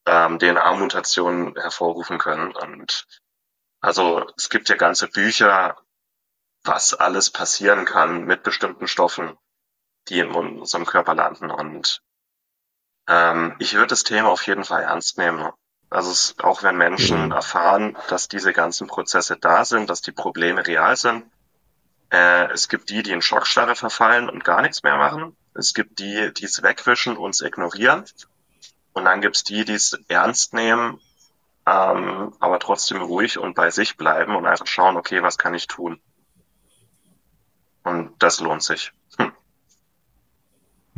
ähm, 0.05 0.39
DNA-Mutationen 0.39 1.55
hervorrufen 1.55 2.17
können. 2.17 2.55
Und 2.55 3.07
also 3.81 4.25
es 4.37 4.49
gibt 4.49 4.69
ja 4.69 4.75
ganze 4.75 5.07
Bücher, 5.07 5.77
was 6.63 6.93
alles 6.93 7.29
passieren 7.29 7.85
kann 7.85 8.25
mit 8.25 8.43
bestimmten 8.43 8.87
Stoffen, 8.87 9.37
die 10.07 10.19
in 10.19 10.31
unserem 10.31 10.85
Körper 10.85 11.13
landen. 11.13 11.51
Und 11.51 12.01
ähm, 13.07 13.55
ich 13.59 13.73
würde 13.73 13.87
das 13.87 14.03
Thema 14.03 14.29
auf 14.29 14.45
jeden 14.47 14.63
Fall 14.63 14.83
ernst 14.83 15.17
nehmen. 15.17 15.51
Also 15.89 16.11
es, 16.11 16.35
auch 16.39 16.61
wenn 16.63 16.77
Menschen 16.77 17.25
mhm. 17.25 17.31
erfahren, 17.31 17.97
dass 18.09 18.27
diese 18.27 18.53
ganzen 18.53 18.87
Prozesse 18.87 19.37
da 19.37 19.65
sind, 19.65 19.89
dass 19.89 20.01
die 20.01 20.11
Probleme 20.11 20.65
real 20.65 20.95
sind, 20.95 21.25
äh, 22.11 22.51
es 22.51 22.69
gibt 22.69 22.89
die, 22.89 23.03
die 23.03 23.11
in 23.11 23.21
Schockstarre 23.21 23.75
verfallen 23.75 24.29
und 24.29 24.43
gar 24.43 24.61
nichts 24.61 24.83
mehr 24.83 24.97
machen. 24.97 25.35
Es 25.53 25.73
gibt 25.73 25.99
die, 25.99 26.31
die 26.33 26.45
es 26.45 26.61
wegwischen 26.63 27.17
und 27.17 27.31
es 27.31 27.41
ignorieren. 27.41 28.05
Und 28.93 29.05
dann 29.05 29.21
gibt's 29.21 29.43
die, 29.43 29.65
die 29.65 29.73
es 29.73 29.99
ernst 30.07 30.53
nehmen, 30.53 30.99
ähm, 31.65 32.33
aber 32.39 32.59
trotzdem 32.59 33.01
ruhig 33.01 33.37
und 33.37 33.55
bei 33.55 33.69
sich 33.69 33.97
bleiben 33.97 34.35
und 34.35 34.45
einfach 34.45 34.67
schauen, 34.67 34.97
okay, 34.97 35.21
was 35.21 35.37
kann 35.37 35.53
ich 35.53 35.67
tun? 35.67 36.01
Und 37.83 38.13
das 38.19 38.39
lohnt 38.39 38.63
sich. 38.63 38.91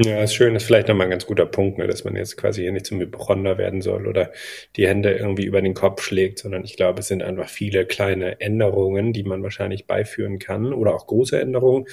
Ja, 0.04 0.24
ist 0.24 0.34
schön, 0.34 0.54
das 0.54 0.64
ist 0.64 0.68
vielleicht 0.68 0.88
nochmal 0.88 1.08
ein 1.08 1.12
ganz 1.12 1.28
guter 1.28 1.46
Punkt, 1.46 1.78
ne, 1.78 1.86
dass 1.86 2.04
man 2.04 2.16
jetzt 2.16 2.36
quasi 2.36 2.62
hier 2.62 2.72
nicht 2.72 2.88
zum 2.88 3.00
Hypochonder 3.00 3.60
werden 3.60 3.82
soll 3.82 4.08
oder 4.08 4.32
die 4.76 4.88
Hände 4.88 5.12
irgendwie 5.12 5.44
über 5.46 5.62
den 5.62 5.76
Kopf 5.76 6.02
schlägt, 6.02 6.40
sondern 6.40 6.64
ich 6.64 6.76
glaube, 6.76 7.02
es 7.02 7.08
sind 7.08 7.22
einfach 7.22 7.50
viele 7.50 7.86
kleine 7.86 8.40
Änderungen, 8.42 9.14
die 9.14 9.24
man 9.24 9.44
wahrscheinlich 9.44 9.86
beiführen 9.86 10.40
kann 10.40 10.74
oder 10.74 10.96
auch 10.96 11.06
große 11.06 11.40
Änderungen, 11.40 11.86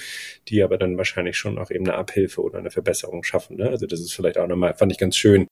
die 0.47 0.63
aber 0.63 0.77
dann 0.79 0.97
wahrscheinlich 0.97 1.37
schon 1.37 1.59
auch 1.59 1.69
eben 1.69 1.85
eine 1.87 1.97
Abhilfe 1.97 2.41
oder 2.41 2.57
eine 2.57 2.71
Verbesserung 2.71 3.23
schaffen. 3.23 3.57
Ne? 3.57 3.69
Also 3.69 3.85
das 3.85 3.99
ist 3.99 4.13
vielleicht 4.13 4.39
auch 4.39 4.47
nochmal, 4.47 4.73
fand 4.73 4.91
ich 4.91 4.97
ganz 4.97 5.15
schön, 5.15 5.45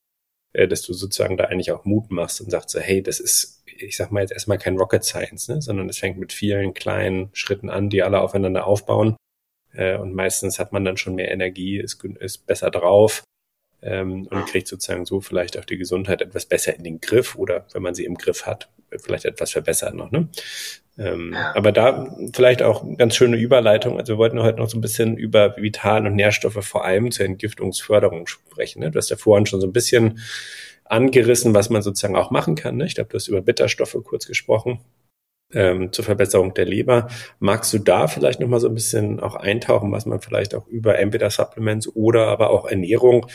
äh, 0.53 0.67
dass 0.67 0.81
du 0.81 0.93
sozusagen 0.93 1.37
da 1.37 1.45
eigentlich 1.45 1.71
auch 1.71 1.85
Mut 1.85 2.09
machst 2.11 2.41
und 2.41 2.49
sagst 2.49 2.71
so, 2.71 2.79
hey, 2.79 3.03
das 3.03 3.19
ist, 3.19 3.63
ich 3.65 3.97
sag 3.97 4.11
mal 4.11 4.21
jetzt 4.21 4.31
erstmal 4.31 4.57
kein 4.57 4.77
Rocket 4.77 5.03
Science, 5.03 5.47
ne, 5.49 5.61
sondern 5.61 5.89
es 5.89 5.99
fängt 5.99 6.17
mit 6.17 6.33
vielen 6.33 6.73
kleinen 6.73 7.29
Schritten 7.33 7.69
an, 7.69 7.89
die 7.89 8.01
alle 8.01 8.21
aufeinander 8.21 8.65
aufbauen 8.65 9.15
äh, 9.73 9.97
und 9.97 10.13
meistens 10.13 10.59
hat 10.59 10.73
man 10.73 10.85
dann 10.85 10.97
schon 10.97 11.15
mehr 11.15 11.31
Energie, 11.31 11.77
ist, 11.77 12.03
ist 12.19 12.45
besser 12.45 12.71
drauf 12.71 13.23
ähm, 13.81 14.27
und 14.29 14.45
kriegt 14.47 14.67
sozusagen 14.67 15.05
so 15.05 15.21
vielleicht 15.21 15.57
auch 15.57 15.65
die 15.65 15.77
Gesundheit 15.77 16.21
etwas 16.21 16.45
besser 16.45 16.75
in 16.75 16.83
den 16.83 16.99
Griff 16.99 17.35
oder 17.35 17.65
wenn 17.73 17.83
man 17.83 17.93
sie 17.93 18.05
im 18.05 18.15
Griff 18.15 18.45
hat, 18.45 18.69
vielleicht 18.91 19.25
etwas 19.25 19.51
verbessert 19.51 19.93
noch. 19.93 20.11
Ne? 20.11 20.29
Ähm, 20.97 21.33
ja. 21.33 21.53
Aber 21.55 21.71
da 21.71 22.15
vielleicht 22.33 22.63
auch 22.63 22.83
ganz 22.97 23.15
schöne 23.15 23.37
Überleitung. 23.37 23.99
Also 23.99 24.13
wir 24.13 24.17
wollten 24.17 24.41
heute 24.41 24.57
noch 24.57 24.69
so 24.69 24.77
ein 24.77 24.81
bisschen 24.81 25.15
über 25.15 25.55
Vital- 25.57 26.07
und 26.07 26.15
Nährstoffe 26.15 26.65
vor 26.65 26.85
allem 26.85 27.11
zur 27.11 27.25
Entgiftungsförderung 27.25 28.27
sprechen. 28.27 28.79
Ne? 28.79 28.91
Du 28.91 28.97
hast 28.97 29.09
ja 29.09 29.17
vorhin 29.17 29.45
schon 29.45 29.61
so 29.61 29.67
ein 29.67 29.73
bisschen 29.73 30.19
angerissen, 30.85 31.53
was 31.53 31.69
man 31.69 31.81
sozusagen 31.81 32.15
auch 32.15 32.31
machen 32.31 32.55
kann. 32.55 32.77
Ne? 32.77 32.85
Ich 32.85 32.95
glaube, 32.95 33.09
du 33.09 33.15
hast 33.15 33.27
über 33.27 33.41
Bitterstoffe 33.41 33.97
kurz 34.03 34.25
gesprochen 34.25 34.79
ähm, 35.53 35.91
zur 35.91 36.05
Verbesserung 36.05 36.53
der 36.53 36.65
Leber. 36.65 37.07
Magst 37.39 37.73
du 37.73 37.79
da 37.79 38.07
vielleicht 38.07 38.39
nochmal 38.39 38.59
so 38.59 38.67
ein 38.67 38.75
bisschen 38.75 39.19
auch 39.19 39.35
eintauchen, 39.35 39.91
was 39.91 40.05
man 40.05 40.21
vielleicht 40.21 40.55
auch 40.55 40.67
über 40.67 40.99
entweder 40.99 41.29
Supplements 41.29 41.87
oder 41.95 42.27
aber 42.27 42.49
auch 42.49 42.65
Ernährung 42.65 43.27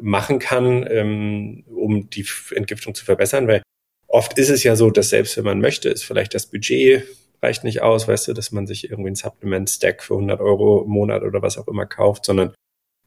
machen 0.00 0.38
kann, 0.38 0.86
ähm, 0.88 1.64
um 1.74 2.08
die 2.10 2.26
Entgiftung 2.54 2.94
zu 2.94 3.04
verbessern? 3.04 3.46
Weil 3.48 3.62
oft 4.08 4.38
ist 4.38 4.50
es 4.50 4.62
ja 4.64 4.76
so, 4.76 4.90
dass 4.90 5.10
selbst 5.10 5.36
wenn 5.36 5.44
man 5.44 5.60
möchte, 5.60 5.88
ist 5.88 6.04
vielleicht 6.04 6.34
das 6.34 6.46
Budget 6.46 7.04
reicht 7.44 7.62
nicht 7.62 7.82
aus, 7.82 8.08
weißt 8.08 8.28
du, 8.28 8.32
dass 8.32 8.52
man 8.52 8.66
sich 8.66 8.90
irgendwie 8.90 9.10
ein 9.10 9.16
Supplement-Stack 9.16 10.02
für 10.02 10.14
100 10.14 10.40
Euro 10.40 10.82
im 10.82 10.90
Monat 10.90 11.22
oder 11.22 11.42
was 11.42 11.58
auch 11.58 11.68
immer 11.68 11.84
kauft, 11.84 12.24
sondern 12.24 12.54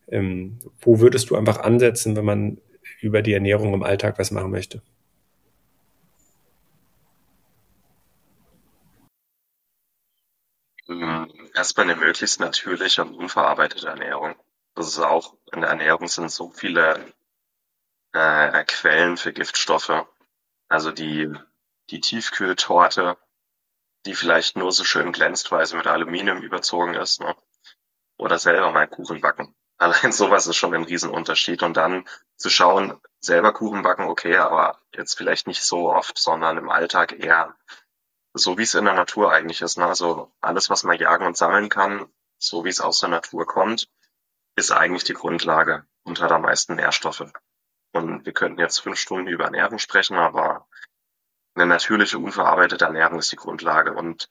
ähm, 0.10 0.60
wo 0.80 1.00
würdest 1.00 1.30
du 1.30 1.36
einfach 1.36 1.60
ansetzen, 1.60 2.16
wenn 2.16 2.26
man 2.26 2.58
über 3.02 3.22
die 3.22 3.34
Ernährung 3.34 3.74
im 3.74 3.84
Alltag 3.84 4.20
was 4.20 4.32
machen 4.32 4.52
möchte? 4.52 4.82
Hm, 10.88 11.50
erstmal 11.54 11.90
eine 11.90 11.96
möglichst 12.00 12.40
natürliche 12.40 13.02
und 13.04 13.16
unverarbeitete 13.16 13.88
Ernährung. 13.88 14.36
Das 14.74 14.88
ist 14.88 15.00
auch, 15.00 15.36
in 15.52 15.62
der 15.62 15.70
Ernährung 15.70 16.08
sind 16.08 16.32
so 16.32 16.50
viele 16.50 17.14
äh, 18.14 18.64
Quellen 18.66 19.18
für 19.18 19.34
Giftstoffe. 19.34 20.06
Also 20.70 20.92
die, 20.92 21.34
die 21.90 22.00
Tiefkühltorte, 22.00 23.18
die 24.06 24.16
vielleicht 24.16 24.56
nur 24.56 24.72
so 24.72 24.84
schön 24.84 25.12
glänzt, 25.12 25.52
weil 25.52 25.66
sie 25.66 25.76
mit 25.76 25.88
Aluminium 25.88 26.42
überzogen 26.42 26.94
ist, 26.96 27.20
ne? 27.20 27.36
Oder 28.18 28.40
selber 28.40 28.72
mal 28.72 28.88
Kuchen 28.88 29.22
backen. 29.22 29.56
Allein 29.78 30.12
sowas 30.12 30.48
ist 30.48 30.56
schon 30.56 30.74
ein 30.74 30.84
Riesenunterschied. 30.84 31.64
Und 31.64 31.76
dann 31.78 32.08
zu 32.36 32.50
schauen, 32.50 33.00
selber 33.20 33.54
Kuchen 33.54 33.84
backen, 33.84 34.04
okay, 34.04 34.38
aber 34.38 34.80
jetzt 34.94 35.18
vielleicht 35.18 35.48
nicht 35.48 35.64
so 35.64 35.92
oft, 35.92 36.18
sondern 36.18 36.58
im 36.58 36.70
Alltag 36.70 37.14
eher 37.20 37.56
so 38.38 38.58
wie 38.58 38.64
es 38.64 38.76
in 38.76 38.86
der 38.86 38.94
Natur 38.94 39.32
eigentlich 39.32 39.62
ist. 39.62 39.78
Ne? 39.78 39.86
Also 39.86 40.32
alles, 40.42 40.70
was 40.70 40.84
man 40.84 40.98
jagen 40.98 41.26
und 41.26 41.38
sammeln 41.38 41.70
kann, 41.70 42.08
so 42.38 42.66
wie 42.66 42.70
es 42.70 42.82
aus 42.82 43.00
der 43.00 43.10
Natur 43.10 43.46
kommt, 43.46 43.90
ist 44.56 44.72
eigentlich 44.72 45.04
die 45.04 45.14
Grundlage 45.14 45.86
und 46.04 46.22
hat 46.22 46.32
am 46.32 46.42
meisten 46.42 46.76
Nährstoffe. 46.76 47.32
Und 47.94 48.26
wir 48.26 48.34
könnten 48.34 48.60
jetzt 48.60 48.80
fünf 48.80 49.00
Stunden 49.00 49.28
über 49.28 49.46
Ernährung 49.46 49.80
sprechen, 49.80 50.18
aber 50.18 50.68
eine 51.56 51.66
natürliche, 51.66 52.20
unverarbeitete 52.20 52.86
Ernährung 52.86 53.20
ist 53.20 53.32
die 53.32 53.38
Grundlage 53.38 53.94
und 53.94 54.30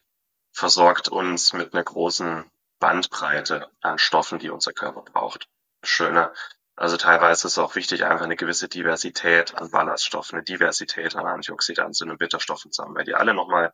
versorgt 0.53 1.09
uns 1.09 1.53
mit 1.53 1.75
einer 1.75 1.85
großen 1.85 2.51
Bandbreite 2.79 3.71
an 3.81 3.99
Stoffen, 3.99 4.39
die 4.39 4.51
unser 4.51 4.73
Körper 4.73 5.03
braucht. 5.03 5.49
Schöne. 5.83 6.33
Also 6.77 6.99
teilweise 6.99 7.47
ist 7.47 7.53
es 7.53 7.59
auch 7.59 7.75
wichtig, 7.75 8.05
einfach 8.05 8.27
eine 8.27 8.37
gewisse 8.37 8.69
Diversität 8.69 9.55
an 9.55 9.71
Ballaststoffen, 9.71 10.37
eine 10.37 10.45
Diversität 10.45 11.17
an 11.17 11.27
Antioxidantien 11.27 12.11
und 12.11 12.19
Bitterstoffen 12.19 12.71
zu 12.71 12.83
haben, 12.83 12.95
weil 12.95 13.05
die 13.05 13.15
alle 13.15 13.33
nochmal 13.33 13.73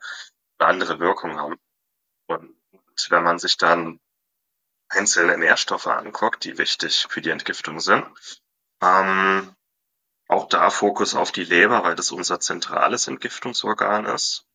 eine 0.58 0.68
andere 0.68 1.00
Wirkung 1.00 1.38
haben. 1.38 1.58
Und 2.28 2.56
wenn 3.08 3.24
man 3.24 3.40
sich 3.40 3.56
dann 3.56 4.00
einzelne 4.88 5.36
Nährstoffe 5.36 5.88
anguckt, 5.88 6.44
die 6.44 6.58
wichtig 6.58 7.06
für 7.10 7.20
die 7.20 7.30
Entgiftung 7.30 7.80
sind, 7.80 8.06
ähm, 8.80 9.52
auch 10.28 10.48
da 10.48 10.70
Fokus 10.70 11.16
auf 11.16 11.32
die 11.32 11.44
Leber, 11.44 11.82
weil 11.82 11.96
das 11.96 12.12
unser 12.12 12.38
zentrales 12.38 13.08
Entgiftungsorgan 13.08 14.06
ist. 14.06 14.46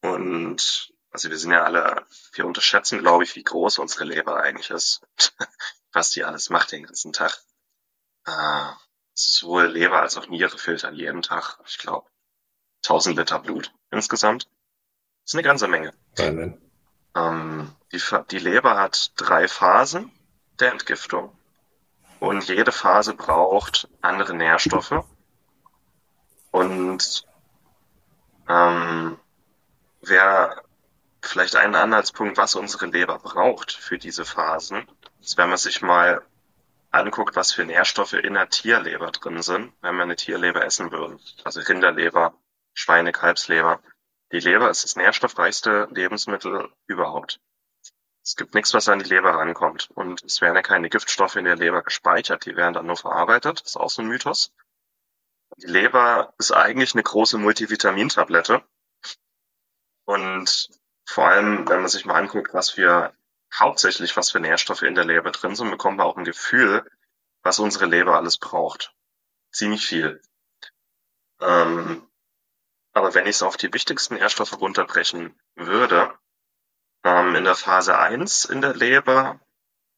Und 0.00 0.94
also 1.10 1.30
wir 1.30 1.36
sind 1.36 1.52
ja 1.52 1.62
alle, 1.64 2.06
wir 2.32 2.46
unterschätzen, 2.46 3.00
glaube 3.00 3.24
ich, 3.24 3.36
wie 3.36 3.44
groß 3.44 3.78
unsere 3.78 4.04
Leber 4.04 4.42
eigentlich 4.42 4.70
ist, 4.70 5.06
was 5.92 6.10
die 6.10 6.24
alles 6.24 6.48
macht 6.48 6.72
den 6.72 6.84
ganzen 6.84 7.12
Tag 7.12 7.38
äh, 8.26 8.72
sowohl 9.14 9.66
Leber 9.66 10.02
als 10.02 10.16
auch 10.16 10.28
Niere 10.28 10.58
filtern 10.58 10.94
jeden 10.94 11.22
Tag, 11.22 11.58
ich 11.66 11.78
glaube, 11.78 12.06
1000 12.84 13.16
Liter 13.16 13.38
Blut 13.38 13.72
insgesamt. 13.90 14.44
Das 14.44 15.32
ist 15.32 15.34
eine 15.34 15.42
ganze 15.42 15.68
Menge. 15.68 15.92
Ähm, 17.14 17.74
die, 17.92 18.00
die 18.30 18.38
Leber 18.38 18.76
hat 18.76 19.12
drei 19.16 19.48
Phasen 19.48 20.12
der 20.60 20.72
Entgiftung 20.72 21.36
und 22.20 22.46
jede 22.48 22.72
Phase 22.72 23.14
braucht 23.14 23.88
andere 24.02 24.34
Nährstoffe. 24.34 25.04
Und 26.50 27.26
ähm, 28.48 29.18
wer 30.00 30.62
vielleicht 31.20 31.56
einen 31.56 31.74
Anhaltspunkt, 31.74 32.36
was 32.38 32.54
unsere 32.54 32.86
Leber 32.86 33.18
braucht 33.18 33.72
für 33.72 33.98
diese 33.98 34.24
Phasen, 34.24 34.86
ist, 35.20 35.36
wenn 35.36 35.48
man 35.48 35.58
sich 35.58 35.82
mal 35.82 36.22
anguckt, 36.98 37.36
was 37.36 37.52
für 37.52 37.64
Nährstoffe 37.64 38.14
in 38.14 38.34
der 38.34 38.48
Tierleber 38.48 39.10
drin 39.10 39.42
sind, 39.42 39.72
wenn 39.80 39.96
wir 39.96 40.02
eine 40.02 40.16
Tierleber 40.16 40.64
essen 40.64 40.90
würden. 40.90 41.20
Also 41.44 41.60
Rinderleber, 41.60 42.34
Schweine, 42.74 43.12
Kalbsleber. 43.12 43.80
Die 44.32 44.40
Leber 44.40 44.70
ist 44.70 44.84
das 44.84 44.96
nährstoffreichste 44.96 45.88
Lebensmittel 45.90 46.72
überhaupt. 46.86 47.40
Es 48.22 48.34
gibt 48.34 48.54
nichts, 48.54 48.74
was 48.74 48.88
an 48.88 48.98
die 48.98 49.08
Leber 49.08 49.30
rankommt. 49.30 49.88
Und 49.94 50.22
es 50.24 50.40
werden 50.40 50.56
ja 50.56 50.62
keine 50.62 50.90
Giftstoffe 50.90 51.36
in 51.36 51.44
der 51.44 51.56
Leber 51.56 51.82
gespeichert, 51.82 52.44
die 52.44 52.56
werden 52.56 52.74
dann 52.74 52.86
nur 52.86 52.96
verarbeitet. 52.96 53.60
Das 53.60 53.70
ist 53.70 53.76
auch 53.76 53.90
so 53.90 54.02
ein 54.02 54.08
Mythos. 54.08 54.52
Die 55.58 55.66
Leber 55.66 56.34
ist 56.38 56.50
eigentlich 56.50 56.94
eine 56.94 57.04
große 57.04 57.38
Multivitamintablette. 57.38 58.64
Und 60.04 60.68
vor 61.04 61.28
allem, 61.28 61.68
wenn 61.68 61.80
man 61.80 61.88
sich 61.88 62.04
mal 62.04 62.16
anguckt, 62.16 62.52
was 62.52 62.70
für 62.70 63.14
hauptsächlich, 63.54 64.16
was 64.16 64.30
für 64.30 64.40
Nährstoffe 64.40 64.82
in 64.82 64.94
der 64.94 65.04
Leber 65.04 65.30
drin 65.30 65.54
sind, 65.54 65.70
bekommen 65.70 65.98
wir 65.98 66.04
auch 66.04 66.16
ein 66.16 66.24
Gefühl, 66.24 66.88
was 67.42 67.58
unsere 67.58 67.86
Leber 67.86 68.16
alles 68.16 68.38
braucht. 68.38 68.92
Ziemlich 69.52 69.86
viel. 69.86 70.20
Ähm, 71.40 72.06
aber 72.92 73.14
wenn 73.14 73.26
ich 73.26 73.36
es 73.36 73.42
auf 73.42 73.56
die 73.56 73.72
wichtigsten 73.72 74.14
Nährstoffe 74.14 74.58
runterbrechen 74.58 75.38
würde, 75.54 76.18
ähm, 77.04 77.34
in 77.34 77.44
der 77.44 77.54
Phase 77.54 77.98
1 77.98 78.46
in 78.46 78.60
der 78.60 78.74
Leber 78.74 79.40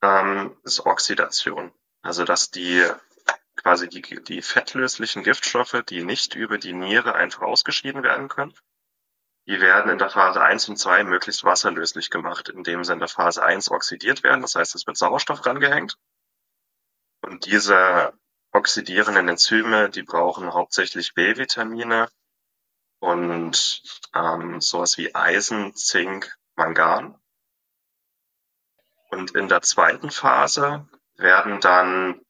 ähm, 0.03 0.57
ist 0.65 0.85
Oxidation. 0.85 1.73
Also 2.03 2.25
dass 2.25 2.51
die 2.51 2.87
quasi 3.57 3.89
die, 3.89 4.03
die 4.03 4.43
fettlöslichen 4.43 5.23
Giftstoffe, 5.25 5.83
die 5.89 6.05
nicht 6.05 6.35
über 6.35 6.59
die 6.59 6.73
Niere 6.73 7.15
einfach 7.15 7.43
ausgeschieden 7.43 8.03
werden 8.03 8.29
können, 8.29 8.55
die 9.49 9.63
werden 9.63 9.91
in 9.91 9.97
der 9.97 10.11
Phase 10.11 10.43
1 10.43 10.69
und 10.69 10.77
2 10.77 11.05
möglichst 11.05 11.43
wasserlöslich 11.43 12.11
gemacht, 12.11 12.51
indem 12.51 12.85
sie 12.85 12.93
in 12.93 12.99
der 12.99 13.09
Phase 13.09 13.43
1 13.43 13.71
oxidiert 13.71 14.23
werden. 14.23 14.43
Das 14.43 14.55
heißt, 14.55 14.75
es 14.75 14.87
wird 14.87 14.99
Sauerstoff 14.99 15.47
rangehängt. 15.47 15.97
Und 17.23 17.47
diese 17.47 18.13
oxidierenden 18.53 19.27
Enzyme, 19.27 19.89
die 19.89 20.03
brauchen 20.03 20.53
hauptsächlich 20.53 21.15
B-Vitamine 21.15 22.11
und 22.99 23.83
ähm, 24.15 24.61
sowas 24.61 24.99
wie 24.99 25.15
Eisen, 25.15 25.75
Zink, 25.75 26.37
Mangan. 26.55 27.19
Und 29.11 29.31
in 29.31 29.49
der 29.49 29.63
zweiten 29.63 30.11
Phase 30.11 30.87
werden 31.17 31.61
dann 31.61 32.21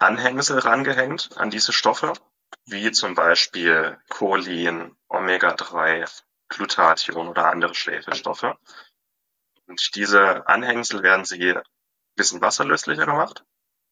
Anhängsel 0.00 0.58
rangehängt 0.58 1.36
an 1.36 1.50
diese 1.50 1.72
Stoffe 1.72 2.14
wie 2.66 2.90
zum 2.92 3.14
Beispiel 3.14 3.98
Cholin, 4.08 4.96
Omega-3, 5.08 6.08
Glutathion 6.48 7.28
oder 7.28 7.46
andere 7.46 7.74
Schwefelstoffe. 7.74 8.54
Und 9.66 9.94
diese 9.94 10.46
Anhängsel 10.48 11.02
werden 11.02 11.24
sie 11.24 11.54
bisschen 12.16 12.40
wasserlöslicher 12.40 13.06
gemacht. 13.06 13.44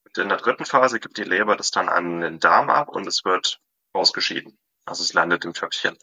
Und 0.05 0.17
in 0.17 0.29
der 0.29 0.37
dritten 0.37 0.65
Phase 0.65 0.99
gibt 0.99 1.17
die 1.17 1.23
Leber 1.23 1.55
das 1.55 1.71
dann 1.71 1.89
an 1.89 2.21
den 2.21 2.39
Darm 2.39 2.69
ab 2.69 2.89
und 2.89 3.07
es 3.07 3.25
wird 3.25 3.59
ausgeschieden. 3.93 4.57
Also 4.85 5.03
es 5.03 5.13
landet 5.13 5.45
im 5.45 5.53
Töpfchen. 5.53 5.97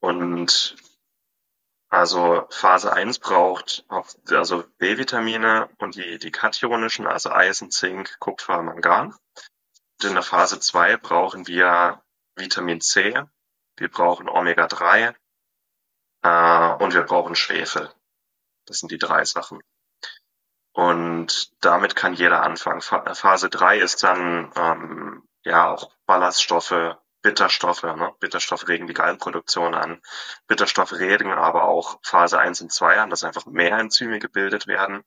Und 0.00 0.76
also 1.88 2.46
Phase 2.50 2.92
1 2.92 3.20
braucht 3.20 3.84
also 4.30 4.64
B-Vitamine 4.78 5.70
und 5.78 5.94
die, 5.94 6.18
die 6.18 6.30
kationischen, 6.30 7.06
also 7.06 7.30
Eisen, 7.30 7.70
Zink, 7.70 8.18
Kupfer, 8.18 8.62
Mangan. 8.62 9.14
In 10.02 10.12
der 10.12 10.22
Phase 10.22 10.60
2 10.60 10.98
brauchen 10.98 11.46
wir 11.46 12.02
Vitamin 12.34 12.80
C, 12.80 13.14
wir 13.76 13.90
brauchen 13.90 14.28
Omega-3 14.28 15.14
äh, 16.22 16.82
und 16.82 16.94
wir 16.94 17.02
brauchen 17.02 17.34
Schwefel. 17.34 17.90
Das 18.66 18.78
sind 18.78 18.90
die 18.90 18.98
drei 18.98 19.24
Sachen. 19.24 19.62
Und 20.72 21.50
damit 21.64 21.96
kann 21.96 22.12
jeder 22.12 22.42
anfangen. 22.42 22.82
Phase 22.82 23.48
3 23.48 23.78
ist 23.78 24.02
dann 24.02 24.52
ähm, 24.56 25.28
ja 25.42 25.70
auch 25.70 25.90
Ballaststoffe, 26.04 26.96
Bitterstoffe. 27.22 27.84
Ne? 27.84 28.12
Bitterstoffe 28.20 28.68
regen 28.68 28.86
die 28.86 28.92
Gallenproduktion 28.92 29.74
an. 29.74 30.02
Bitterstoffe 30.46 30.92
regen 30.92 31.32
aber 31.32 31.64
auch 31.64 31.98
Phase 32.02 32.38
1 32.38 32.60
und 32.60 32.72
2 32.72 33.00
an, 33.00 33.10
dass 33.10 33.24
einfach 33.24 33.46
mehr 33.46 33.78
Enzyme 33.78 34.18
gebildet 34.18 34.66
werden. 34.66 35.02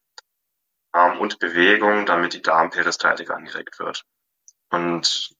Ähm, 0.95 1.19
und 1.19 1.37
Bewegung, 1.37 2.07
damit 2.07 2.33
die 2.33 2.41
Darmperistaltik 2.41 3.29
angeregt 3.29 3.77
wird. 3.77 4.05
Und 4.69 5.35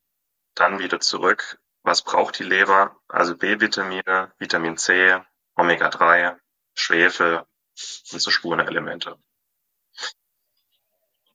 dann 0.56 0.80
wieder 0.80 1.00
zurück. 1.00 1.60
Was 1.84 2.04
braucht 2.04 2.40
die 2.40 2.44
Leber? 2.44 2.96
Also 3.08 3.38
B-Vitamine, 3.38 4.32
Vitamin 4.38 4.78
C, 4.78 5.18
Omega-3, 5.56 6.38
Schwefel 6.74 7.38
und 8.12 8.22
so 8.22 8.32
Spurenelemente. 8.32 9.18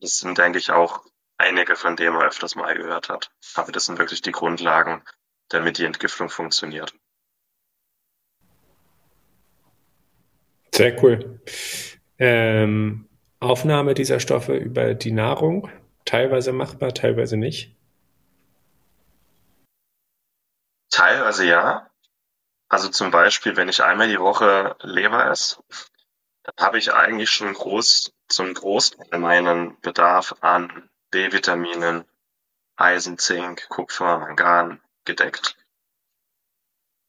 Das 0.01 0.19
sind, 0.19 0.37
denke 0.37 0.59
ich, 0.59 0.71
auch 0.71 1.05
einige, 1.39 1.77
von 1.77 1.97
denen 1.97 2.15
man 2.15 2.27
öfters 2.27 2.55
mal 2.55 2.75
gehört 2.75 3.09
hat. 3.09 3.31
Aber 3.55 3.73
das 3.73 3.87
sind 3.87 3.99
wirklich 3.99 4.23
die 4.23 4.33
Grundlagen, 4.33 5.03
damit 5.49 5.79
die 5.79 5.85
Entgiftung 5.85 6.29
funktioniert. 6.29 6.95
Sehr 10.75 11.03
cool. 11.03 11.41
Ähm, 12.19 13.09
Aufnahme 13.41 13.95
dieser 13.95 14.21
Stoffe 14.21 14.57
über 14.57 14.95
die 14.95 15.13
Nahrung, 15.13 15.71
teilweise 16.05 16.53
machbar, 16.53 16.93
teilweise 16.95 17.37
nicht? 17.37 17.77
Teilweise 20.95 21.45
ja. 21.45 21.91
Also 22.69 22.89
zum 22.89 23.11
Beispiel, 23.11 23.57
wenn 23.57 23.69
ich 23.69 23.83
einmal 23.83 24.07
die 24.07 24.21
Woche 24.21 24.77
Leber 24.81 25.29
esse, 25.29 25.61
dann 26.45 26.55
habe 26.65 26.79
ich 26.79 26.95
eigentlich 26.95 27.31
schon 27.31 27.53
groß, 27.53 28.13
zum 28.29 28.55
Großteil 28.55 29.19
meinen 29.19 29.81
Bedarf 29.81 30.37
an 30.41 30.89
B-Vitaminen, 31.11 32.05
Eisen, 32.77 33.19
Zink, 33.19 33.69
Kupfer, 33.71 34.19
Mangan 34.19 34.81
gedeckt. 35.05 35.57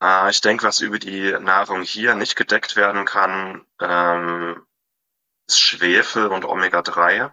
Äh, 0.02 0.32
ich 0.32 0.42
denke, 0.42 0.66
was 0.66 0.80
über 0.80 0.98
die 0.98 1.34
Nahrung 1.34 1.84
hier 1.84 2.16
nicht 2.16 2.36
gedeckt 2.36 2.76
werden 2.76 3.06
kann, 3.06 3.68
ähm, 3.80 4.66
ist 5.48 5.62
Schwefel 5.62 6.26
und 6.30 6.44
Omega-3. 6.44 7.32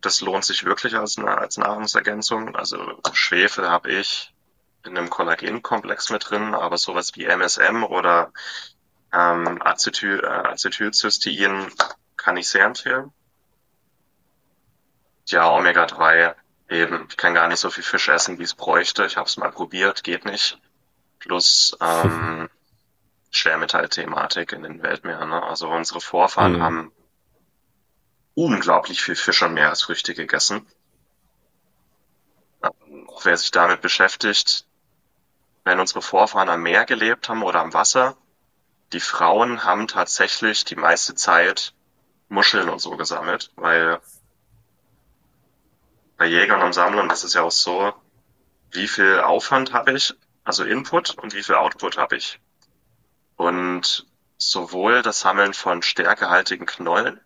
Das 0.00 0.20
lohnt 0.22 0.44
sich 0.44 0.64
wirklich 0.64 0.96
als, 0.96 1.18
als 1.18 1.56
Nahrungsergänzung. 1.56 2.56
Also 2.56 3.00
Schwefel 3.12 3.70
habe 3.70 3.92
ich 3.92 4.32
in 4.86 4.96
einem 4.96 5.10
Kollagenkomplex 5.10 6.10
mit 6.10 6.30
drin, 6.30 6.54
aber 6.54 6.78
sowas 6.78 7.14
wie 7.14 7.24
MSM 7.24 7.84
oder 7.84 8.32
ähm, 9.12 9.60
Acetyl, 9.62 10.20
äh, 10.20 10.26
Acetylcystein 10.26 11.72
kann 12.16 12.36
ich 12.36 12.48
sehr 12.48 12.64
empfehlen. 12.64 13.12
Ja, 15.26 15.50
Omega-3 15.50 16.34
eben. 16.68 17.06
Ich 17.08 17.16
kann 17.16 17.34
gar 17.34 17.48
nicht 17.48 17.60
so 17.60 17.70
viel 17.70 17.82
Fisch 17.82 18.08
essen, 18.08 18.38
wie 18.38 18.44
es 18.44 18.54
bräuchte. 18.54 19.04
Ich 19.06 19.16
habe 19.16 19.26
es 19.26 19.36
mal 19.36 19.50
probiert, 19.50 20.04
geht 20.04 20.24
nicht. 20.24 20.58
Plus 21.18 21.76
ähm, 21.80 22.48
Schwermetallthematik 23.30 24.52
in 24.52 24.62
den 24.62 24.82
Weltmeeren. 24.82 25.30
Ne? 25.30 25.42
Also 25.42 25.68
unsere 25.68 26.00
Vorfahren 26.00 26.54
mhm. 26.54 26.62
haben 26.62 26.92
unglaublich 28.34 29.02
viel 29.02 29.16
Fisch 29.16 29.42
und 29.42 29.54
Meeresfrüchte 29.54 30.14
gegessen. 30.14 30.66
Auch 32.60 33.24
wer 33.24 33.36
sich 33.36 33.50
damit 33.50 33.80
beschäftigt, 33.80 34.66
wenn 35.66 35.80
unsere 35.80 36.00
Vorfahren 36.00 36.48
am 36.48 36.62
Meer 36.62 36.84
gelebt 36.84 37.28
haben 37.28 37.42
oder 37.42 37.60
am 37.60 37.74
Wasser, 37.74 38.16
die 38.92 39.00
Frauen 39.00 39.64
haben 39.64 39.88
tatsächlich 39.88 40.64
die 40.64 40.76
meiste 40.76 41.16
Zeit 41.16 41.74
Muscheln 42.28 42.68
und 42.68 42.78
so 42.78 42.96
gesammelt, 42.96 43.50
weil 43.56 44.00
bei 46.16 46.26
Jägern 46.26 46.62
und 46.62 46.72
Sammlern 46.72 47.10
ist 47.10 47.24
es 47.24 47.34
ja 47.34 47.42
auch 47.42 47.50
so, 47.50 47.92
wie 48.70 48.86
viel 48.86 49.18
Aufwand 49.18 49.72
habe 49.72 49.92
ich, 49.92 50.14
also 50.44 50.62
Input 50.62 51.18
und 51.18 51.34
wie 51.34 51.42
viel 51.42 51.56
Output 51.56 51.98
habe 51.98 52.14
ich. 52.14 52.40
Und 53.34 54.06
sowohl 54.36 55.02
das 55.02 55.18
Sammeln 55.18 55.52
von 55.52 55.82
stärkehaltigen 55.82 56.66
Knollen 56.66 57.20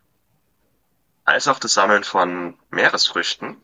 als 1.26 1.46
auch 1.46 1.58
das 1.58 1.74
Sammeln 1.74 2.04
von 2.04 2.58
Meeresfrüchten 2.70 3.60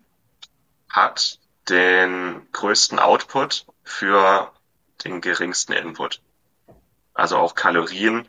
hat 0.91 1.41
den 1.70 2.47
größten 2.53 2.99
Output 2.99 3.64
für 3.83 4.53
den 5.05 5.20
geringsten 5.20 5.72
Input 5.72 6.20
also 7.16 7.38
auch 7.38 7.55
Kalorien 7.55 8.28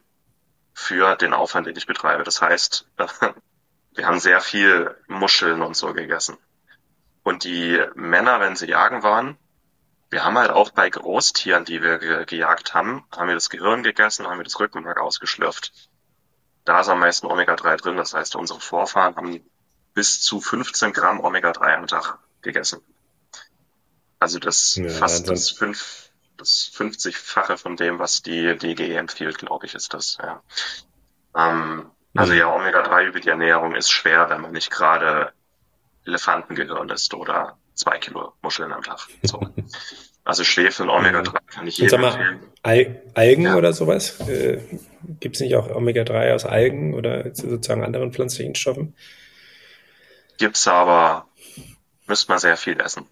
für 0.74 1.16
den 1.16 1.34
Aufwand, 1.34 1.68
den 1.68 1.76
ich 1.76 1.88
betreibe. 1.88 2.24
Das 2.24 2.42
heißt, 2.42 2.88
wir 3.96 4.08
haben 4.08 4.20
sehr 4.20 4.42
viel 4.42 4.96
Muscheln 5.08 5.62
und 5.62 5.76
so 5.76 5.94
gegessen. 5.94 6.38
Und 7.24 7.44
die 7.44 7.84
Männer, 7.96 8.40
wenn 8.40 8.56
sie 8.56 8.68
jagen 8.68 9.04
waren, 9.04 9.38
wir 10.10 10.24
haben 10.24 10.38
halt 10.38 10.52
auch 10.52 10.70
bei 10.70 10.90
Großtieren, 10.90 11.66
die 11.66 11.82
wir 11.82 12.00
ge 12.00 12.26
gejagt 12.26 12.74
haben, 12.74 13.04
haben 13.12 13.28
wir 13.28 13.34
das 13.34 13.50
Gehirn 13.50 13.84
gegessen, 13.84 14.26
haben 14.26 14.40
wir 14.40 14.46
das 14.46 14.58
Rückenmark 14.58 15.02
ausgeschlürft. 15.02 15.74
Da 16.64 16.80
ist 16.80 16.88
am 16.88 17.00
meisten 17.00 17.28
Omega-3 17.28 17.78
drin. 17.78 17.98
Das 17.98 18.14
heißt, 18.14 18.38
unsere 18.38 18.62
Vorfahren 18.62 19.18
haben 19.18 19.42
bis 19.94 20.22
zu 20.22 20.40
15 20.40 20.94
Gramm 20.94 21.20
Omega-3 21.20 21.76
am 21.76 21.88
Tag 21.88 22.20
gegessen. 22.42 22.82
Also 24.20 24.40
das 24.40 24.76
ja, 24.76 24.88
fast 24.88 25.28
das 25.28 25.50
fünf, 25.50 26.07
das 26.38 26.72
50-fache 26.76 27.58
von 27.58 27.76
dem, 27.76 28.00
was 28.00 28.22
die 28.22 28.56
DGE 28.58 28.96
empfiehlt, 28.96 29.38
glaube 29.38 29.66
ich, 29.66 29.76
ist 29.76 29.94
das, 29.94 30.18
ja. 30.22 30.42
Ähm, 31.36 31.92
also 32.16 32.34
mhm. 32.34 32.40
ja, 32.40 32.54
Omega-3 32.54 33.08
über 33.08 33.20
die 33.20 33.30
Ernährung 33.30 33.76
ist 33.76 33.92
schwer, 33.92 34.30
wenn 34.30 34.42
man 34.42 34.52
nicht 34.52 34.72
gerade 34.72 35.32
Elefantengehirn 36.06 36.90
ist 36.90 37.14
oder 37.14 37.58
zwei 37.74 38.00
Kilo 38.00 38.34
Muscheln 38.42 38.72
am 38.72 38.84
Tag. 38.84 39.08
So. 39.24 39.40
Also 40.28 40.44
Schwefel 40.44 40.90
und 40.90 40.98
Omega-3 40.98 41.32
mhm. 41.32 41.48
kann 41.48 41.68
ich 41.68 41.78
jedem 41.78 42.04
empfehlen. 42.04 42.40
Al 42.62 43.02
Algen 43.14 43.44
ja. 43.44 43.56
oder 43.56 43.72
sowas? 43.72 44.20
Äh, 44.28 44.60
Gibt 45.22 45.36
es 45.36 45.42
nicht 45.42 45.56
auch 45.56 45.74
Omega-3 45.74 46.34
aus 46.34 46.44
Algen 46.44 46.96
oder 46.96 47.34
sozusagen 47.34 47.82
anderen 47.82 48.12
pflanzlichen 48.12 48.54
Stoffen? 48.54 48.94
Gibt's 50.38 50.68
aber, 50.68 51.30
müsste 52.08 52.30
man 52.30 52.40
sehr 52.40 52.58
viel 52.58 52.78
essen. 52.82 53.06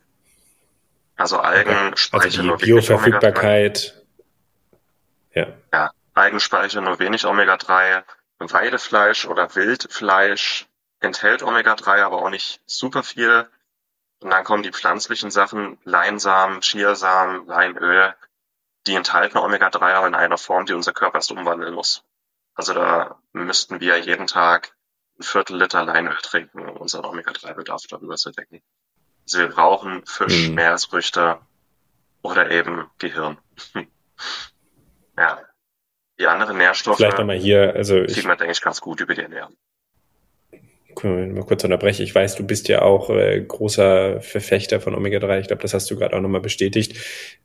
Also 1.16 1.40
Algen 1.40 1.72
okay. 1.72 1.98
speichern 1.98 2.26
also 2.26 2.42
die 2.42 2.48
nur 2.48 2.58
Bioverfügbarkeit. 2.58 4.06
Ja. 5.34 5.48
ja. 5.74 5.92
Algen 6.14 6.40
speichern 6.40 6.84
nur 6.84 7.00
wenig 7.00 7.26
Omega-3. 7.26 8.04
Weidefleisch 8.40 9.26
oder 9.26 9.56
Wildfleisch 9.56 10.68
enthält 11.00 11.42
Omega-3, 11.42 12.04
aber 12.04 12.22
auch 12.22 12.30
nicht 12.30 12.62
super 12.66 13.04
viel. 13.04 13.50
Und 14.20 14.30
dann 14.30 14.44
kommen 14.44 14.64
die 14.64 14.72
pflanzlichen 14.72 15.32
Sachen, 15.32 15.78
Leinsamen, 15.84 16.62
Chiasamen, 16.62 17.46
Leinöl. 17.48 18.16
Die 18.88 18.96
enthalten 18.96 19.38
Omega-3 19.38 19.94
aber 19.94 20.08
in 20.08 20.16
einer 20.16 20.38
Form, 20.38 20.66
die 20.66 20.74
unser 20.74 20.94
Körper 20.94 21.18
erst 21.18 21.32
umwandeln 21.32 21.74
muss. 21.74 22.04
Also 22.54 22.74
da 22.74 23.20
müssten 23.34 23.80
wir 23.80 23.98
jeden 24.00 24.28
Tag 24.28 24.76
ein 25.20 25.24
Viertel 25.24 25.58
Liter 25.58 25.84
Leinöl 25.84 26.18
trinken, 26.22 26.68
um 26.68 26.78
unseren 26.78 27.06
Omega-3-Bedarf 27.06 27.84
darüber 27.90 28.16
zu 28.16 28.32
decken. 28.32 28.62
Also 29.26 29.40
wir 29.40 29.50
brauchen 29.50 30.06
Fisch, 30.06 30.50
mhm. 30.50 30.56
Meeresfrüchte 30.56 31.40
oder 32.22 32.52
eben 32.52 32.86
Gehirn. 33.00 33.38
ja. 35.18 35.40
Die 36.18 36.28
anderen 36.28 36.58
Nährstoffe 36.58 36.98
Vielleicht 36.98 37.18
nochmal 37.18 37.38
hier, 37.38 37.76
also 37.76 37.96
kriegt 38.06 38.26
man, 38.26 38.38
denke 38.38 38.54
ich, 38.54 38.62
ganz 38.62 38.80
gut 38.80 39.02
über 39.02 39.16
die 39.16 39.22
Ernährung 39.22 39.56
mal 41.04 41.44
kurz 41.46 41.64
unterbreche. 41.64 42.04
Ich 42.04 42.14
weiß, 42.14 42.36
du 42.36 42.46
bist 42.46 42.68
ja 42.68 42.82
auch 42.82 43.10
äh, 43.10 43.42
großer 43.42 44.22
Verfechter 44.22 44.80
von 44.80 44.96
Omega-3. 44.96 45.42
Ich 45.42 45.48
glaube, 45.48 45.62
das 45.62 45.74
hast 45.74 45.90
du 45.92 45.96
gerade 45.96 46.16
auch 46.16 46.22
nochmal 46.22 46.42
bestätigt. 46.42 46.98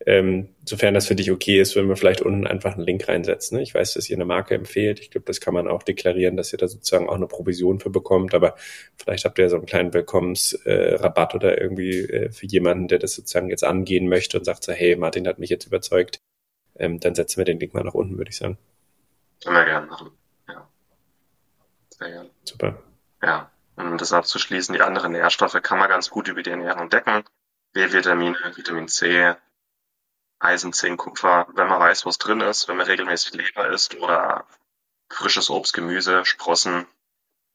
Ähm, 0.07 0.49
sofern 0.65 0.95
das 0.95 1.07
für 1.07 1.15
dich 1.15 1.31
okay 1.31 1.61
ist, 1.61 1.77
wenn 1.77 1.89
wir 1.89 1.97
vielleicht 1.97 2.21
unten 2.23 2.47
einfach 2.47 2.75
einen 2.75 2.85
Link 2.85 3.09
reinsetzen. 3.09 3.57
Ne? 3.57 3.63
Ich 3.63 3.75
weiß, 3.75 3.95
dass 3.95 4.09
ihr 4.09 4.17
eine 4.17 4.25
Marke 4.25 4.55
empfehlt. 4.55 5.01
Ich 5.01 5.11
glaube, 5.11 5.25
das 5.27 5.41
kann 5.41 5.55
man 5.55 5.69
auch 5.69 5.83
deklarieren, 5.83 6.37
dass 6.37 6.53
ihr 6.53 6.59
da 6.59 6.69
sozusagen 6.69 7.09
auch 7.09 7.15
eine 7.15 7.27
Provision 7.27 7.81
für 7.81 7.91
bekommt. 7.91 8.35
Aber 8.35 8.55
vielleicht 8.97 9.25
habt 9.25 9.39
ihr 9.39 9.45
ja 9.45 9.49
so 9.49 9.57
einen 9.57 9.67
kleinen 9.67 9.93
Willkommensrabatt 9.93 11.35
äh, 11.35 11.37
oder 11.37 11.61
irgendwie 11.61 12.01
äh, 12.01 12.31
für 12.31 12.47
jemanden, 12.47 12.89
der 12.89 12.99
das 12.99 13.15
sozusagen 13.15 13.51
jetzt 13.51 13.65
angehen 13.65 14.09
möchte 14.09 14.39
und 14.39 14.45
sagt 14.45 14.65
so, 14.65 14.73
hey, 14.73 14.97
Martin 14.97 15.27
hat 15.27 15.39
mich 15.39 15.51
jetzt 15.51 15.67
überzeugt. 15.67 16.21
Ähm, 16.77 17.01
dann 17.01 17.15
setzen 17.15 17.39
wir 17.39 17.45
den 17.45 17.59
Link 17.59 17.75
mal 17.75 17.85
nach 17.85 17.95
unten, 17.95 18.17
würde 18.17 18.31
ich 18.31 18.37
sagen. 18.37 18.59
Können 19.43 19.57
wir 19.57 19.65
gerne 19.65 19.87
machen. 19.87 20.11
Ja. 20.49 20.69
Sehr 21.91 22.11
gerne. 22.11 22.31
Super. 22.45 22.83
Ja, 23.23 23.51
Um 23.77 23.99
das 23.99 24.13
abzuschließen, 24.13 24.75
die 24.75 24.83
anderen 24.83 25.13
Nährstoffe 25.13 25.61
kann 25.63 25.79
man 25.79 25.89
ganz 25.89 26.11
gut 26.11 26.29
über 26.29 26.43
die 26.43 26.51
Ernährung 26.51 26.91
decken. 26.91 27.25
B-Vitamine, 27.73 28.37
Vitamin 28.57 28.89
C, 28.89 29.35
Eisen, 30.39 30.73
Zink, 30.73 31.01
Kupfer, 31.01 31.47
wenn 31.55 31.69
man 31.69 31.81
weiß, 31.81 32.07
was 32.07 32.19
drin 32.19 32.41
ist, 32.41 32.67
wenn 32.69 32.77
man 32.77 32.87
regelmäßig 32.87 33.35
Leber 33.35 33.69
isst 33.69 33.95
oder 33.97 34.47
frisches 35.11 35.51
Obst, 35.51 35.73
Gemüse, 35.75 36.25
Sprossen. 36.25 36.87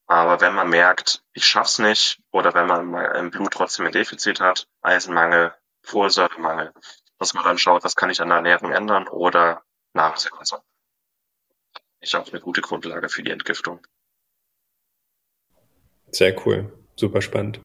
Aber 0.08 0.40
wenn 0.40 0.54
man 0.54 0.70
merkt, 0.70 1.24
ich 1.34 1.48
schaff's 1.48 1.80
nicht, 1.80 2.22
oder 2.32 2.54
wenn 2.54 2.68
man 2.68 3.16
im 3.16 3.32
Blut 3.32 3.54
trotzdem 3.54 3.88
ein 3.88 3.92
Defizit 3.92 4.40
hat, 4.40 4.68
Eisenmangel, 4.82 5.56
Folsäuremangel, 5.82 6.74
dass 7.18 7.34
man 7.34 7.44
dann 7.44 7.58
schaut, 7.58 7.84
was 7.84 7.96
kann 7.96 8.10
ich 8.10 8.22
an 8.22 8.30
der 8.30 8.38
Ernährung 8.38 8.72
ändern 8.72 9.08
oder 9.08 9.64
Nahrungsergänzung. 9.94 10.62
Ich 12.00 12.16
auch 12.16 12.28
eine 12.28 12.40
gute 12.40 12.62
Grundlage 12.62 13.10
für 13.10 13.24
die 13.24 13.32
Entgiftung. 13.32 13.86
Sehr 16.16 16.34
cool, 16.46 16.72
super 16.96 17.22
spannend. 17.22 17.60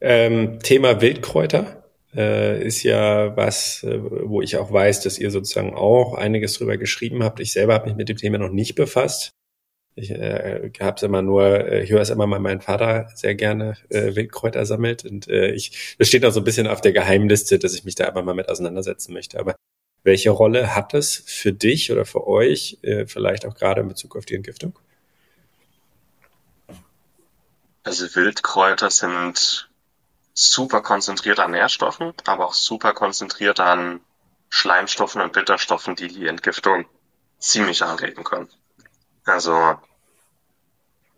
Ähm, 0.00 0.58
Thema 0.60 1.02
Wildkräuter 1.02 1.84
äh, 2.16 2.66
ist 2.66 2.82
ja 2.82 3.36
was, 3.36 3.82
äh, 3.82 4.00
wo 4.00 4.40
ich 4.40 4.56
auch 4.56 4.72
weiß, 4.72 5.02
dass 5.02 5.18
ihr 5.18 5.30
sozusagen 5.30 5.74
auch 5.74 6.14
einiges 6.14 6.54
drüber 6.54 6.78
geschrieben 6.78 7.22
habt. 7.22 7.40
Ich 7.40 7.52
selber 7.52 7.74
habe 7.74 7.88
mich 7.88 7.96
mit 7.96 8.08
dem 8.08 8.16
Thema 8.16 8.38
noch 8.38 8.52
nicht 8.52 8.74
befasst. 8.74 9.32
Ich 9.96 10.10
äh, 10.12 10.70
habe 10.80 10.96
es 10.96 11.02
immer 11.02 11.20
nur, 11.20 11.44
äh, 11.68 11.82
ich 11.82 11.90
höre 11.90 12.00
es 12.00 12.08
immer 12.08 12.26
mal, 12.26 12.38
mein 12.40 12.62
Vater 12.62 13.10
sehr 13.14 13.34
gerne 13.34 13.76
äh, 13.90 14.16
Wildkräuter 14.16 14.64
sammelt 14.64 15.04
und 15.04 15.28
äh, 15.28 15.50
ich, 15.50 15.96
das 15.98 16.08
steht 16.08 16.24
auch 16.24 16.32
so 16.32 16.40
ein 16.40 16.44
bisschen 16.44 16.68
auf 16.68 16.80
der 16.80 16.92
Geheimliste, 16.92 17.58
dass 17.58 17.74
ich 17.74 17.84
mich 17.84 17.96
da 17.96 18.06
aber 18.06 18.22
mal 18.22 18.34
mit 18.34 18.48
auseinandersetzen 18.48 19.12
möchte. 19.12 19.38
Aber 19.38 19.56
welche 20.04 20.30
Rolle 20.30 20.74
hat 20.74 20.94
es 20.94 21.22
für 21.26 21.52
dich 21.52 21.92
oder 21.92 22.06
für 22.06 22.26
euch, 22.26 22.78
äh, 22.80 23.04
vielleicht 23.06 23.44
auch 23.44 23.54
gerade 23.54 23.82
in 23.82 23.88
Bezug 23.88 24.16
auf 24.16 24.24
die 24.24 24.36
Entgiftung? 24.36 24.78
Also 27.90 28.14
Wildkräuter 28.14 28.88
sind 28.88 29.68
super 30.32 30.80
konzentriert 30.80 31.40
an 31.40 31.50
Nährstoffen, 31.50 32.14
aber 32.24 32.46
auch 32.46 32.54
super 32.54 32.92
konzentriert 32.92 33.58
an 33.58 34.00
Schleimstoffen 34.48 35.20
und 35.20 35.32
Bitterstoffen, 35.32 35.96
die 35.96 36.06
die 36.06 36.28
Entgiftung 36.28 36.88
ziemlich 37.40 37.82
anregen 37.82 38.22
können. 38.22 38.48
Also 39.24 39.76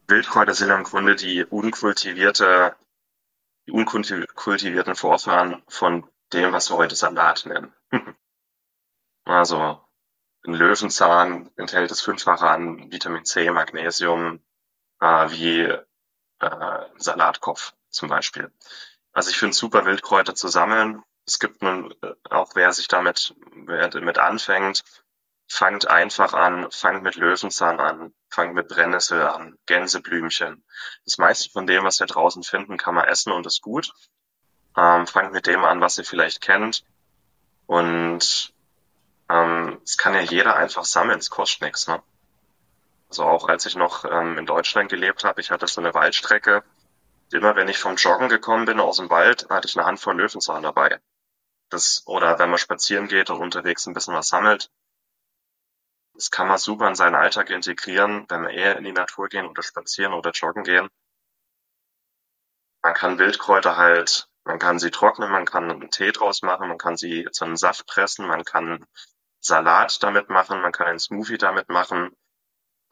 Wildkräuter 0.07 0.55
sind 0.55 0.71
im 0.71 0.85
Grunde 0.85 1.15
die 1.15 1.45
unkultivierte, 1.45 2.75
die 3.67 3.73
unkultivierten 3.73 4.95
Vorfahren 4.95 5.63
von 5.69 6.09
dem, 6.33 6.55
was 6.55 6.71
wir 6.71 6.79
heute 6.79 6.97
Salat 6.97 7.45
nennen. 7.45 7.75
also 9.27 9.79
ein 10.47 10.55
Löwenzahn 10.55 11.51
enthält 11.57 11.91
es 11.91 12.01
fünffache 12.01 12.49
an 12.49 12.91
Vitamin 12.91 13.27
C, 13.27 13.51
Magnesium, 13.51 14.41
äh, 15.01 15.31
wie 15.33 15.79
äh, 16.43 16.87
Salatkopf 16.97 17.73
zum 17.91 18.09
Beispiel. 18.09 18.53
Also 19.13 19.31
ich 19.31 19.39
finde 19.39 19.55
super 19.55 19.85
Wildkräuter 19.85 20.35
zu 20.35 20.49
sammeln. 20.49 21.03
Es 21.27 21.39
gibt 21.39 21.63
nun 21.63 21.95
äh, 22.03 22.15
auch, 22.31 22.55
wer 22.55 22.73
sich 22.73 22.89
damit 22.89 23.35
wer 23.55 23.91
mit 24.01 24.19
anfängt, 24.19 24.83
fangt 25.49 25.89
einfach 25.89 26.33
an, 26.33 26.71
fangt 26.71 27.03
mit 27.03 27.17
Löwenzahn 27.17 27.79
an, 27.79 28.15
fangt 28.31 28.55
mit 28.55 28.69
Brennnessel 28.69 29.23
an, 29.23 29.59
Gänseblümchen. 29.67 30.65
Das 31.05 31.19
meiste 31.19 31.51
von 31.51 31.67
dem, 31.67 31.85
was 31.85 32.01
wir 32.01 32.07
draußen 32.07 32.43
finden, 32.43 32.79
kann 32.79 32.95
man 32.95 33.07
essen 33.07 33.33
und 33.33 33.47
ist 33.47 33.61
gut. 33.61 33.93
Ähm, 34.77 35.07
fangt 35.07 35.33
mit 35.33 35.47
dem 35.47 35.65
an, 35.65 35.81
was 35.81 35.99
ihr 35.99 36.05
vielleicht 36.05 36.41
kennt. 36.41 36.85
Und 37.67 38.55
ähm, 39.29 39.81
es 39.85 39.99
kann 39.99 40.15
ja 40.15 40.21
jeder 40.21 40.57
einfach 40.57 40.85
sammeln, 40.85 41.19
es 41.19 41.31
kostet 41.31 41.63
nichts. 41.63 41.87
Ne? 41.87 42.03
Also 43.13 43.25
auch 43.25 43.47
als 43.47 43.67
ich 43.67 43.77
noch 43.77 44.07
ähm, 44.07 44.39
in 44.39 44.47
Deutschland 44.47 44.89
gelebt 44.89 45.23
habe, 45.23 45.43
ich 45.43 45.51
hatte 45.51 45.67
so 45.67 45.83
eine 45.83 45.93
Waldstrecke, 45.93 46.65
immer 47.31 47.57
wenn 47.57 47.69
ich 47.69 47.77
vom 47.77 47.97
Joggen 47.97 48.31
gekommen 48.31 48.65
bin 48.65 48.81
aus 48.81 48.97
dem 48.97 49.11
Wald, 49.11 49.51
hatte 49.51 49.69
ich 49.69 49.77
eine 49.77 49.85
Handvoll 49.85 50.17
Löwenzahn 50.17 50.63
dabei. 50.63 50.99
Das, 51.69 52.05
oder 52.07 52.39
wenn 52.39 52.49
man 52.49 52.59
spazieren 52.59 53.09
geht 53.09 53.29
und 53.29 53.39
unterwegs 53.39 53.87
ein 53.87 53.93
bisschen 53.93 54.15
was 54.15 54.29
sammelt, 54.29 54.71
das 56.15 56.31
kann 56.31 56.49
man 56.49 56.57
super 56.57 56.89
in 56.89 56.95
seinen 56.95 57.15
Alltag 57.15 57.51
integrieren, 57.51 58.25
wenn 58.31 58.45
wir 58.45 58.51
eher 58.51 58.79
in 58.79 58.85
die 58.85 58.93
Natur 58.93 59.29
gehen 59.29 59.45
oder 59.45 59.63
spazieren 59.63 60.15
oder 60.15 60.31
joggen 60.31 60.65
gehen. 60.65 60.89
Man 62.81 62.95
kann 62.95 63.19
Wildkräuter 63.19 63.77
halt, 63.77 64.27
man 64.45 64.59
kann 64.59 64.79
sie 64.79 64.91
trocknen, 64.91 65.31
man 65.31 65.45
kann 65.45 65.71
einen 65.71 65.91
Tee 65.91 66.13
draus 66.13 66.41
machen, 66.41 66.67
man 66.67 66.79
kann 66.79 66.97
sie 66.97 67.29
zu 67.31 67.45
einem 67.45 67.59
Saft 67.59 67.87
pressen, 67.87 68.27
man 68.27 68.45
kann 68.45 68.87
Salat 69.41 70.03
damit 70.03 70.31
machen, 70.31 70.63
man 70.63 70.73
kann 70.73 70.87
einen 70.87 70.99
Smoothie 70.99 71.37
damit 71.37 71.69
machen. 71.69 72.17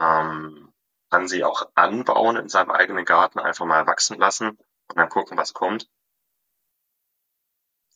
Ähm, 0.00 0.72
kann 1.10 1.28
sie 1.28 1.44
auch 1.44 1.68
anbauen 1.74 2.36
in 2.36 2.48
seinem 2.48 2.70
eigenen 2.70 3.04
Garten, 3.04 3.38
einfach 3.38 3.66
mal 3.66 3.86
wachsen 3.86 4.18
lassen 4.18 4.50
und 4.50 4.96
dann 4.96 5.08
gucken, 5.08 5.36
was 5.36 5.54
kommt. 5.54 5.88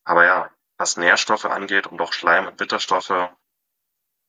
Aber 0.05 0.25
ja, 0.25 0.51
was 0.77 0.97
Nährstoffe 0.97 1.45
angeht 1.47 1.87
und 1.87 2.01
auch 2.01 2.13
Schleim 2.13 2.47
und 2.47 2.57
Bitterstoffe, 2.57 3.31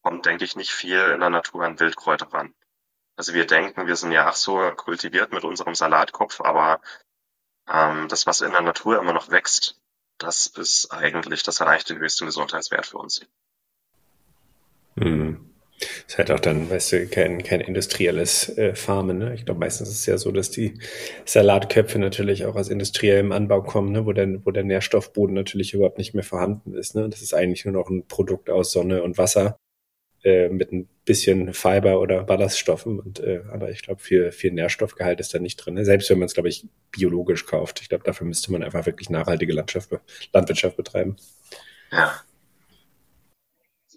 kommt, 0.02 0.26
denke 0.26 0.46
ich, 0.46 0.56
nicht 0.56 0.72
viel 0.72 1.00
in 1.00 1.20
der 1.20 1.32
Natur 1.32 1.64
an 1.64 1.80
Wildkräuter 1.80 2.32
ran. 2.32 2.54
Also 3.16 3.34
wir 3.34 3.48
denken, 3.48 3.88
wir 3.88 3.96
sind 3.96 4.12
ja 4.12 4.30
auch 4.30 4.36
so 4.36 4.72
kultiviert 4.76 5.32
mit 5.32 5.44
unserem 5.44 5.74
Salatkopf, 5.74 6.42
aber 6.42 6.82
ähm, 7.68 8.08
das, 8.08 8.28
was 8.28 8.42
in 8.42 8.52
der 8.52 8.62
Natur 8.62 9.00
immer 9.00 9.14
noch 9.14 9.32
wächst, 9.32 9.82
das 10.18 10.48
ist 10.48 10.92
eigentlich, 10.92 11.44
das 11.44 11.62
eigentlich 11.62 11.86
den 11.86 11.98
höchsten 11.98 12.26
Gesundheitswert 12.26 12.86
für 12.86 12.98
uns. 12.98 13.26
Hm. 14.98 15.45
Ist 15.78 16.18
halt 16.18 16.32
auch 16.32 16.40
dann, 16.40 16.70
weißt 16.70 16.94
du, 16.94 17.08
kein, 17.08 17.44
kein 17.44 17.60
industrielles 17.60 18.58
äh, 18.58 18.76
Farmen. 18.76 19.18
Ne? 19.18 19.34
Ich 19.36 19.46
glaube, 19.46 19.60
meistens 19.60 19.90
ist 19.90 20.00
es 20.00 20.06
ja 20.06 20.18
so, 20.18 20.32
dass 20.32 20.50
die 20.50 20.76
Salatköpfe 21.26 22.00
natürlich 22.00 22.46
auch 22.46 22.56
aus 22.56 22.70
industriellem 22.70 23.32
Anbau 23.32 23.62
kommen, 23.62 23.92
ne? 23.92 24.06
wo, 24.06 24.14
der, 24.14 24.46
wo 24.46 24.52
der 24.52 24.64
Nährstoffboden 24.64 25.36
natürlich 25.36 25.74
überhaupt 25.74 25.98
nicht 25.98 26.14
mehr 26.14 26.24
vorhanden 26.24 26.74
ist. 26.74 26.96
Ne? 26.96 27.10
Das 27.10 27.22
ist 27.22 27.34
eigentlich 27.34 27.66
nur 27.66 27.74
noch 27.74 27.90
ein 27.90 28.08
Produkt 28.08 28.50
aus 28.50 28.72
Sonne 28.72 29.04
und 29.04 29.18
Wasser 29.18 29.58
äh, 30.24 30.50
mit 30.50 30.72
ein 30.72 30.88
bisschen 31.04 31.54
Fiber 31.54 32.00
oder 32.00 32.24
Ballaststoffen. 32.24 33.00
Und, 33.00 33.20
äh, 33.20 33.42
aber 33.52 33.70
ich 33.70 33.84
glaube, 33.84 34.02
viel, 34.02 34.32
viel 34.32 34.54
Nährstoffgehalt 34.54 35.20
ist 35.20 35.34
da 35.34 35.40
nicht 35.40 35.58
drin. 35.58 35.74
Ne? 35.74 35.84
Selbst 35.84 36.10
wenn 36.10 36.20
man 36.20 36.28
es, 36.28 36.34
glaube 36.34 36.50
ich, 36.50 36.66
biologisch 36.92 37.46
kauft. 37.46 37.82
Ich 37.82 37.90
glaube, 37.90 38.06
dafür 38.06 38.26
müsste 38.26 38.52
man 38.52 38.64
einfach 38.64 38.86
wirklich 38.86 39.10
nachhaltige 39.10 39.54
Landschaft, 39.54 39.90
Landwirtschaft 40.34 40.78
betreiben. 40.78 41.18
Ja, 41.92 42.22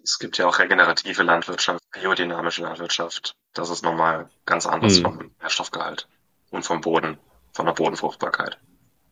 es 0.08 0.18
gibt 0.18 0.38
ja 0.38 0.46
auch 0.46 0.58
regenerative 0.58 1.22
Landwirtschaft, 1.22 1.82
biodynamische 1.92 2.62
Landwirtschaft. 2.62 3.34
Das 3.52 3.68
ist 3.68 3.84
nochmal 3.84 4.30
ganz 4.46 4.64
anders 4.66 4.98
mhm. 4.98 5.02
vom 5.02 5.30
Nährstoffgehalt 5.42 6.08
und 6.50 6.64
vom 6.64 6.80
Boden, 6.80 7.18
von 7.52 7.66
der 7.66 7.74
Bodenfruchtbarkeit. 7.74 8.58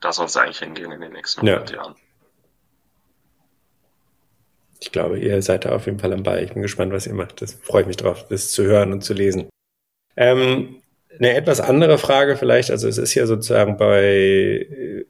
Da 0.01 0.13
soll 0.13 0.25
es 0.25 0.37
eigentlich 0.39 0.61
hingehen 0.61 0.93
in 0.93 1.03
den 1.03 1.13
nächsten 1.13 1.47
100 1.47 1.71
ja. 1.71 1.77
Jahren. 1.77 1.97
Ich 4.81 4.91
glaube, 4.91 5.19
ihr 5.19 5.43
seid 5.43 5.67
da 5.67 5.77
auf 5.77 5.85
jeden 5.85 5.99
Fall 5.99 6.15
am 6.15 6.23
Ball. 6.23 6.43
Ich 6.43 6.55
bin 6.55 6.63
gespannt, 6.63 6.93
was 6.93 7.07
ihr 7.07 7.15
macht. 7.15 7.43
Das 7.43 7.53
freue 7.53 7.83
ich 7.83 7.89
mich 7.89 7.97
drauf, 7.99 8.27
das 8.29 8.53
zu 8.53 8.65
hören 8.65 8.93
und 8.93 9.03
zu 9.03 9.13
lesen. 9.13 9.51
Ähm, 10.17 10.81
eine 11.19 11.35
etwas 11.35 11.61
andere 11.61 11.99
Frage 11.99 12.37
vielleicht. 12.39 12.71
Also 12.71 12.89
es 12.89 12.97
ist 12.97 13.15
ja 13.15 13.27
sozusagen 13.27 13.77
bei 13.77 15.05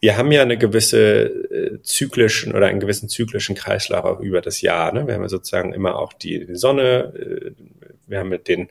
wir 0.00 0.16
haben 0.16 0.32
ja 0.32 0.42
eine 0.42 0.56
gewisse 0.56 1.24
äh, 1.24 1.82
zyklischen 1.82 2.54
oder 2.54 2.66
einen 2.66 2.80
gewissen 2.80 3.08
zyklischen 3.08 3.54
Kreislauf 3.54 4.04
auch 4.04 4.20
über 4.20 4.40
das 4.40 4.62
Jahr. 4.62 4.92
Ne? 4.92 5.06
Wir 5.06 5.14
haben 5.14 5.22
ja 5.22 5.28
sozusagen 5.28 5.74
immer 5.74 5.98
auch 5.98 6.12
die, 6.14 6.46
die 6.46 6.56
Sonne, 6.56 7.12
äh, 7.14 7.52
wir 8.06 8.18
haben 8.18 8.30
mit 8.30 8.48
den 8.48 8.68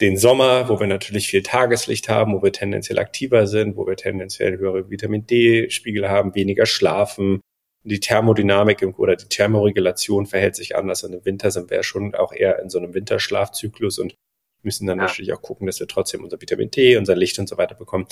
den 0.00 0.16
Sommer, 0.16 0.68
wo 0.68 0.78
wir 0.78 0.86
natürlich 0.86 1.28
viel 1.28 1.42
Tageslicht 1.42 2.08
haben, 2.08 2.34
wo 2.34 2.42
wir 2.42 2.52
tendenziell 2.52 2.98
aktiver 2.98 3.46
sind, 3.46 3.76
wo 3.76 3.86
wir 3.86 3.96
tendenziell 3.96 4.58
höhere 4.58 4.90
Vitamin 4.90 5.26
D-Spiegel 5.26 6.08
haben, 6.08 6.34
weniger 6.34 6.66
schlafen. 6.66 7.40
Die 7.84 8.00
Thermodynamik 8.00 8.82
oder 8.98 9.16
die 9.16 9.28
Thermoregulation 9.28 10.26
verhält 10.26 10.54
sich 10.54 10.76
anders. 10.76 11.02
Und 11.02 11.14
im 11.14 11.24
Winter 11.24 11.50
sind 11.50 11.70
wir 11.70 11.78
ja 11.78 11.82
schon 11.82 12.14
auch 12.14 12.32
eher 12.32 12.60
in 12.60 12.70
so 12.70 12.78
einem 12.78 12.94
Winterschlafzyklus 12.94 13.98
und 13.98 14.14
müssen 14.62 14.86
dann 14.86 14.98
ja. 14.98 15.06
natürlich 15.06 15.32
auch 15.32 15.42
gucken, 15.42 15.66
dass 15.66 15.80
wir 15.80 15.88
trotzdem 15.88 16.22
unser 16.22 16.40
Vitamin 16.40 16.70
D, 16.70 16.96
unser 16.96 17.16
Licht 17.16 17.38
und 17.38 17.48
so 17.48 17.56
weiter 17.56 17.74
bekommen 17.74 18.06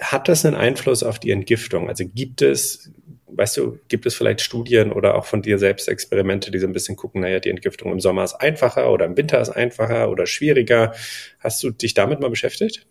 hat 0.00 0.28
das 0.28 0.44
einen 0.44 0.56
Einfluss 0.56 1.02
auf 1.02 1.18
die 1.18 1.30
Entgiftung? 1.30 1.88
Also 1.88 2.04
gibt 2.06 2.42
es, 2.42 2.90
weißt 3.26 3.56
du, 3.56 3.78
gibt 3.88 4.06
es 4.06 4.14
vielleicht 4.14 4.40
Studien 4.40 4.92
oder 4.92 5.14
auch 5.14 5.26
von 5.26 5.42
dir 5.42 5.58
selbst 5.58 5.88
Experimente, 5.88 6.50
die 6.50 6.58
so 6.58 6.66
ein 6.66 6.72
bisschen 6.72 6.96
gucken, 6.96 7.22
naja, 7.22 7.40
die 7.40 7.50
Entgiftung 7.50 7.92
im 7.92 8.00
Sommer 8.00 8.24
ist 8.24 8.34
einfacher 8.34 8.90
oder 8.90 9.04
im 9.06 9.16
Winter 9.16 9.40
ist 9.40 9.50
einfacher 9.50 10.10
oder 10.10 10.26
schwieriger? 10.26 10.94
Hast 11.40 11.62
du 11.62 11.70
dich 11.70 11.94
damit 11.94 12.20
mal 12.20 12.30
beschäftigt? 12.30 12.86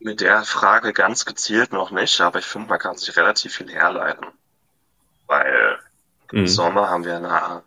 Mit 0.00 0.20
der 0.20 0.42
Frage 0.42 0.92
ganz 0.92 1.24
gezielt 1.24 1.72
noch 1.72 1.92
nicht, 1.92 2.20
aber 2.20 2.40
ich 2.40 2.44
finde, 2.44 2.68
man 2.68 2.78
kann 2.78 2.96
sich 2.96 3.16
relativ 3.16 3.54
viel 3.54 3.70
herleiten. 3.70 4.26
Weil 5.28 5.78
im 6.32 6.40
mhm. 6.40 6.46
Sommer 6.48 6.90
haben 6.90 7.04
wir 7.04 7.16
eine 7.16 7.62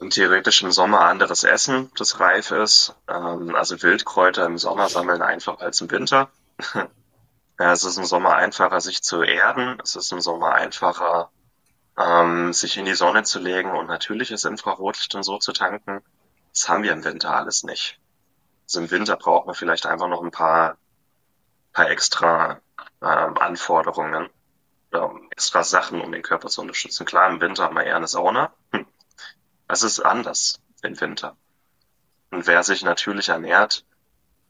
und 0.00 0.14
theoretisch 0.14 0.62
im 0.62 0.72
Sommer 0.72 1.02
anderes 1.02 1.44
Essen, 1.44 1.92
das 1.96 2.20
reif 2.20 2.50
ist. 2.50 2.96
Ähm, 3.06 3.54
also 3.54 3.80
Wildkräuter 3.82 4.46
im 4.46 4.56
Sommer 4.58 4.88
sammeln 4.88 5.22
einfacher 5.22 5.60
als 5.60 5.80
im 5.82 5.90
Winter. 5.90 6.30
ja, 6.74 7.72
es 7.72 7.84
ist 7.84 7.98
im 7.98 8.06
Sommer 8.06 8.34
einfacher, 8.34 8.80
sich 8.80 9.02
zu 9.02 9.22
erden. 9.22 9.78
Es 9.82 9.96
ist 9.96 10.10
im 10.12 10.20
Sommer 10.22 10.54
einfacher, 10.54 11.30
ähm, 11.98 12.54
sich 12.54 12.78
in 12.78 12.86
die 12.86 12.94
Sonne 12.94 13.24
zu 13.24 13.38
legen 13.38 13.72
und 13.72 13.88
natürliches 13.88 14.44
Infrarotlicht 14.44 15.14
und 15.14 15.22
so 15.22 15.38
zu 15.38 15.52
tanken. 15.52 16.02
Das 16.54 16.68
haben 16.68 16.82
wir 16.82 16.92
im 16.92 17.04
Winter 17.04 17.36
alles 17.36 17.62
nicht. 17.62 18.00
Also 18.64 18.80
im 18.80 18.90
Winter 18.90 19.16
braucht 19.16 19.46
man 19.46 19.54
vielleicht 19.54 19.84
einfach 19.84 20.08
noch 20.08 20.22
ein 20.22 20.30
paar, 20.30 20.78
paar 21.74 21.90
extra 21.90 22.60
ähm, 23.02 23.36
Anforderungen 23.36 24.30
oder 24.90 25.14
extra 25.30 25.62
Sachen, 25.62 26.00
um 26.00 26.10
den 26.10 26.22
Körper 26.22 26.48
zu 26.48 26.62
unterstützen. 26.62 27.04
Klar, 27.04 27.28
im 27.28 27.40
Winter 27.42 27.64
haben 27.64 27.76
wir 27.76 27.84
eher 27.84 27.96
eine 27.96 28.08
Sauna. 28.08 28.50
Es 29.70 29.84
ist 29.84 30.00
anders 30.00 30.60
im 30.82 31.00
Winter. 31.00 31.36
Und 32.32 32.48
wer 32.48 32.64
sich 32.64 32.82
natürlich 32.82 33.28
ernährt, 33.28 33.84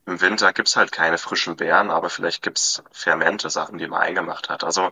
im 0.06 0.18
Winter 0.22 0.54
gibt's 0.54 0.76
halt 0.76 0.92
keine 0.92 1.18
frischen 1.18 1.56
Beeren, 1.56 1.90
aber 1.90 2.08
vielleicht 2.08 2.42
gibt's 2.42 2.82
Fermente, 2.90 3.50
Sachen, 3.50 3.76
die 3.76 3.86
man 3.86 4.00
eingemacht 4.00 4.48
hat. 4.48 4.64
Also 4.64 4.90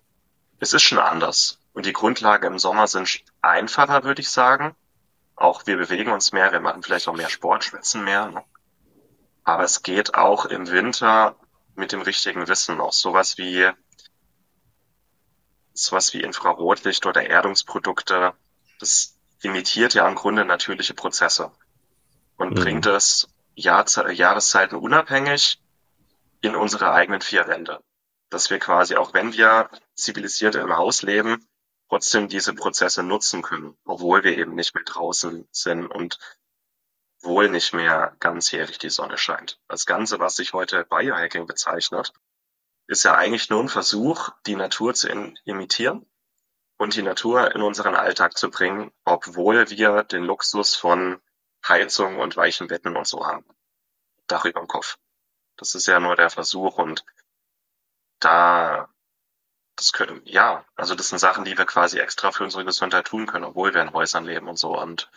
es 0.60 0.74
ist 0.74 0.82
schon 0.82 0.98
anders. 0.98 1.60
Und 1.72 1.86
die 1.86 1.94
Grundlagen 1.94 2.46
im 2.46 2.58
Sommer 2.58 2.86
sind 2.88 3.24
einfacher, 3.40 4.04
würde 4.04 4.20
ich 4.20 4.30
sagen. 4.30 4.76
Auch 5.34 5.66
wir 5.66 5.78
bewegen 5.78 6.12
uns 6.12 6.32
mehr, 6.32 6.52
wir 6.52 6.60
machen 6.60 6.82
vielleicht 6.82 7.08
auch 7.08 7.16
mehr 7.16 7.30
Sport, 7.30 7.64
schwitzen 7.64 8.04
mehr. 8.04 8.26
Ne? 8.26 8.44
Aber 9.44 9.62
es 9.62 9.82
geht 9.82 10.14
auch 10.14 10.44
im 10.44 10.68
Winter 10.68 11.36
mit 11.74 11.92
dem 11.92 12.02
richtigen 12.02 12.48
Wissen. 12.48 12.82
Auch 12.82 12.92
sowas 12.92 13.38
wie 13.38 13.70
sowas 15.72 16.12
wie 16.12 16.20
Infrarotlicht 16.20 17.06
oder 17.06 17.24
Erdungsprodukte. 17.24 18.34
Das 18.78 19.17
imitiert 19.42 19.94
ja 19.94 20.08
im 20.08 20.14
Grunde 20.14 20.44
natürliche 20.44 20.94
Prozesse 20.94 21.52
und 22.36 22.50
mhm. 22.50 22.54
bringt 22.54 22.86
es 22.86 23.28
Jahr, 23.54 23.84
Jahreszeiten 24.10 24.76
unabhängig 24.76 25.60
in 26.40 26.54
unsere 26.54 26.92
eigenen 26.92 27.20
vier 27.20 27.46
Wände. 27.48 27.80
Dass 28.30 28.50
wir 28.50 28.58
quasi, 28.58 28.96
auch 28.96 29.14
wenn 29.14 29.32
wir 29.32 29.70
zivilisiert 29.94 30.54
im 30.54 30.76
Haus 30.76 31.02
leben, 31.02 31.48
trotzdem 31.88 32.28
diese 32.28 32.54
Prozesse 32.54 33.02
nutzen 33.02 33.42
können, 33.42 33.76
obwohl 33.84 34.22
wir 34.22 34.36
eben 34.36 34.54
nicht 34.54 34.74
mehr 34.74 34.84
draußen 34.84 35.48
sind 35.50 35.86
und 35.86 36.18
wohl 37.22 37.48
nicht 37.48 37.72
mehr 37.72 38.14
ganzjährig 38.20 38.78
die 38.78 38.90
Sonne 38.90 39.18
scheint. 39.18 39.58
Das 39.66 39.86
Ganze, 39.86 40.20
was 40.20 40.36
sich 40.36 40.52
heute 40.52 40.84
Biohacking 40.84 41.46
bezeichnet, 41.46 42.12
ist 42.86 43.04
ja 43.04 43.14
eigentlich 43.14 43.50
nur 43.50 43.62
ein 43.62 43.68
Versuch, 43.68 44.30
die 44.46 44.56
Natur 44.56 44.94
zu 44.94 45.08
imitieren 45.44 46.06
und 46.78 46.94
die 46.94 47.02
Natur 47.02 47.54
in 47.54 47.60
unseren 47.60 47.94
Alltag 47.94 48.38
zu 48.38 48.50
bringen, 48.50 48.92
obwohl 49.04 49.68
wir 49.68 50.04
den 50.04 50.22
Luxus 50.22 50.76
von 50.76 51.20
Heizung 51.66 52.18
und 52.18 52.36
weichen 52.36 52.68
Betten 52.68 52.96
und 52.96 53.06
so 53.06 53.26
haben. 53.26 53.44
Dach 54.28 54.44
über 54.44 54.60
dem 54.60 54.68
Kopf. 54.68 54.96
Das 55.56 55.74
ist 55.74 55.86
ja 55.86 55.98
nur 55.98 56.16
der 56.16 56.30
Versuch 56.30 56.78
und 56.78 57.04
da, 58.20 58.88
das 59.76 59.92
können, 59.92 60.22
ja, 60.24 60.64
also 60.76 60.94
das 60.94 61.08
sind 61.08 61.18
Sachen, 61.18 61.44
die 61.44 61.58
wir 61.58 61.66
quasi 61.66 61.98
extra 61.98 62.30
für 62.30 62.44
unsere 62.44 62.64
Gesundheit 62.64 63.06
tun 63.06 63.26
können, 63.26 63.44
obwohl 63.44 63.74
wir 63.74 63.82
in 63.82 63.92
Häusern 63.92 64.24
leben 64.24 64.48
und 64.48 64.58
so 64.58 64.78
und 64.78 65.10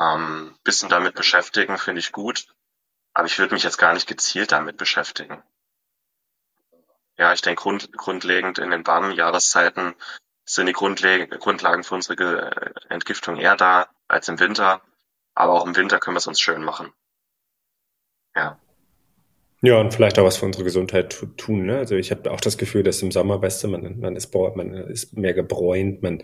ähm, 0.00 0.56
bisschen 0.62 0.88
damit 0.88 1.16
beschäftigen 1.16 1.76
finde 1.76 1.98
ich 1.98 2.12
gut, 2.12 2.46
aber 3.14 3.26
ich 3.26 3.38
würde 3.38 3.54
mich 3.54 3.64
jetzt 3.64 3.78
gar 3.78 3.94
nicht 3.94 4.06
gezielt 4.06 4.52
damit 4.52 4.76
beschäftigen. 4.76 5.42
Ja, 7.16 7.32
ich 7.32 7.42
denke 7.42 7.62
grund, 7.62 7.92
grundlegend 7.96 8.58
in 8.58 8.70
den 8.70 8.86
warmen 8.86 9.10
Jahreszeiten 9.10 9.96
sind 10.48 10.66
die 10.66 10.72
Grundlagen 10.72 11.84
für 11.84 11.94
unsere 11.94 12.50
Entgiftung 12.88 13.36
eher 13.36 13.56
da 13.56 13.88
als 14.08 14.28
im 14.28 14.40
Winter. 14.40 14.80
Aber 15.34 15.52
auch 15.52 15.66
im 15.66 15.76
Winter 15.76 16.00
können 16.00 16.14
wir 16.14 16.18
es 16.18 16.26
uns 16.26 16.40
schön 16.40 16.64
machen. 16.64 16.92
Ja. 18.34 18.58
Ja, 19.60 19.80
und 19.80 19.92
vielleicht 19.92 20.18
auch 20.18 20.24
was 20.24 20.36
für 20.36 20.46
unsere 20.46 20.64
Gesundheit 20.64 21.18
tun. 21.36 21.66
Ne? 21.66 21.78
Also 21.78 21.96
ich 21.96 22.12
habe 22.12 22.30
auch 22.30 22.40
das 22.40 22.58
Gefühl, 22.58 22.84
dass 22.84 23.02
im 23.02 23.10
Sommer, 23.10 23.42
weißt 23.42 23.66
man, 23.66 23.98
man, 24.00 24.16
ist, 24.16 24.32
man 24.32 24.72
ist 24.72 25.16
mehr 25.16 25.34
gebräunt, 25.34 26.00
man 26.02 26.22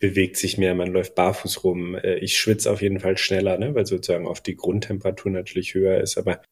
bewegt 0.00 0.36
sich 0.36 0.58
mehr, 0.58 0.74
man 0.74 0.92
läuft 0.92 1.14
barfuß 1.14 1.62
rum. 1.64 1.94
Äh, 1.94 2.16
ich 2.16 2.36
schwitze 2.36 2.70
auf 2.70 2.82
jeden 2.82 2.98
Fall 3.00 3.16
schneller, 3.16 3.56
ne? 3.56 3.74
weil 3.74 3.86
sozusagen 3.86 4.26
auf 4.26 4.40
die 4.40 4.56
Grundtemperatur 4.56 5.30
natürlich 5.30 5.74
höher 5.74 6.00
ist. 6.00 6.18
Aber 6.18 6.42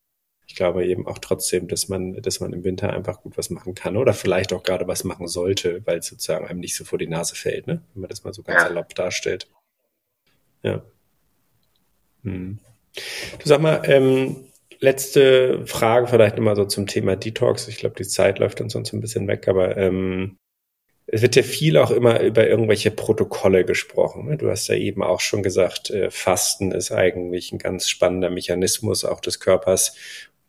ich 0.50 0.56
glaube 0.56 0.84
eben 0.84 1.06
auch 1.06 1.18
trotzdem, 1.18 1.68
dass 1.68 1.88
man, 1.88 2.20
dass 2.22 2.40
man 2.40 2.52
im 2.52 2.64
Winter 2.64 2.92
einfach 2.92 3.22
gut 3.22 3.38
was 3.38 3.50
machen 3.50 3.76
kann 3.76 3.96
oder 3.96 4.12
vielleicht 4.12 4.52
auch 4.52 4.64
gerade 4.64 4.88
was 4.88 5.04
machen 5.04 5.28
sollte, 5.28 5.86
weil 5.86 5.98
es 5.98 6.08
sozusagen 6.08 6.44
einem 6.44 6.58
nicht 6.58 6.74
so 6.74 6.84
vor 6.84 6.98
die 6.98 7.06
Nase 7.06 7.36
fällt, 7.36 7.68
ne? 7.68 7.82
wenn 7.94 8.00
man 8.00 8.10
das 8.10 8.24
mal 8.24 8.34
so 8.34 8.42
ganz 8.42 8.62
ja. 8.62 8.66
erlaubt 8.66 8.98
darstellt. 8.98 9.46
Ja. 10.64 10.82
Hm. 12.24 12.58
Du 13.38 13.48
sag 13.48 13.60
mal, 13.60 13.82
ähm, 13.84 14.48
letzte 14.80 15.64
Frage 15.68 16.08
vielleicht 16.08 16.34
nochmal 16.36 16.56
so 16.56 16.64
zum 16.64 16.88
Thema 16.88 17.14
Detox. 17.14 17.68
Ich 17.68 17.76
glaube, 17.76 17.94
die 17.94 18.08
Zeit 18.08 18.40
läuft 18.40 18.60
uns 18.60 18.72
sonst 18.72 18.92
ein 18.92 19.00
bisschen 19.00 19.28
weg, 19.28 19.46
aber 19.46 19.76
ähm, 19.76 20.36
es 21.06 21.22
wird 21.22 21.36
ja 21.36 21.44
viel 21.44 21.76
auch 21.76 21.92
immer 21.92 22.20
über 22.20 22.48
irgendwelche 22.48 22.90
Protokolle 22.90 23.64
gesprochen. 23.64 24.26
Ne? 24.26 24.36
Du 24.36 24.50
hast 24.50 24.66
ja 24.66 24.74
eben 24.74 25.04
auch 25.04 25.20
schon 25.20 25.44
gesagt, 25.44 25.90
äh, 25.90 26.10
Fasten 26.10 26.72
ist 26.72 26.90
eigentlich 26.90 27.52
ein 27.52 27.58
ganz 27.58 27.88
spannender 27.88 28.30
Mechanismus 28.30 29.04
auch 29.04 29.20
des 29.20 29.38
Körpers. 29.38 29.94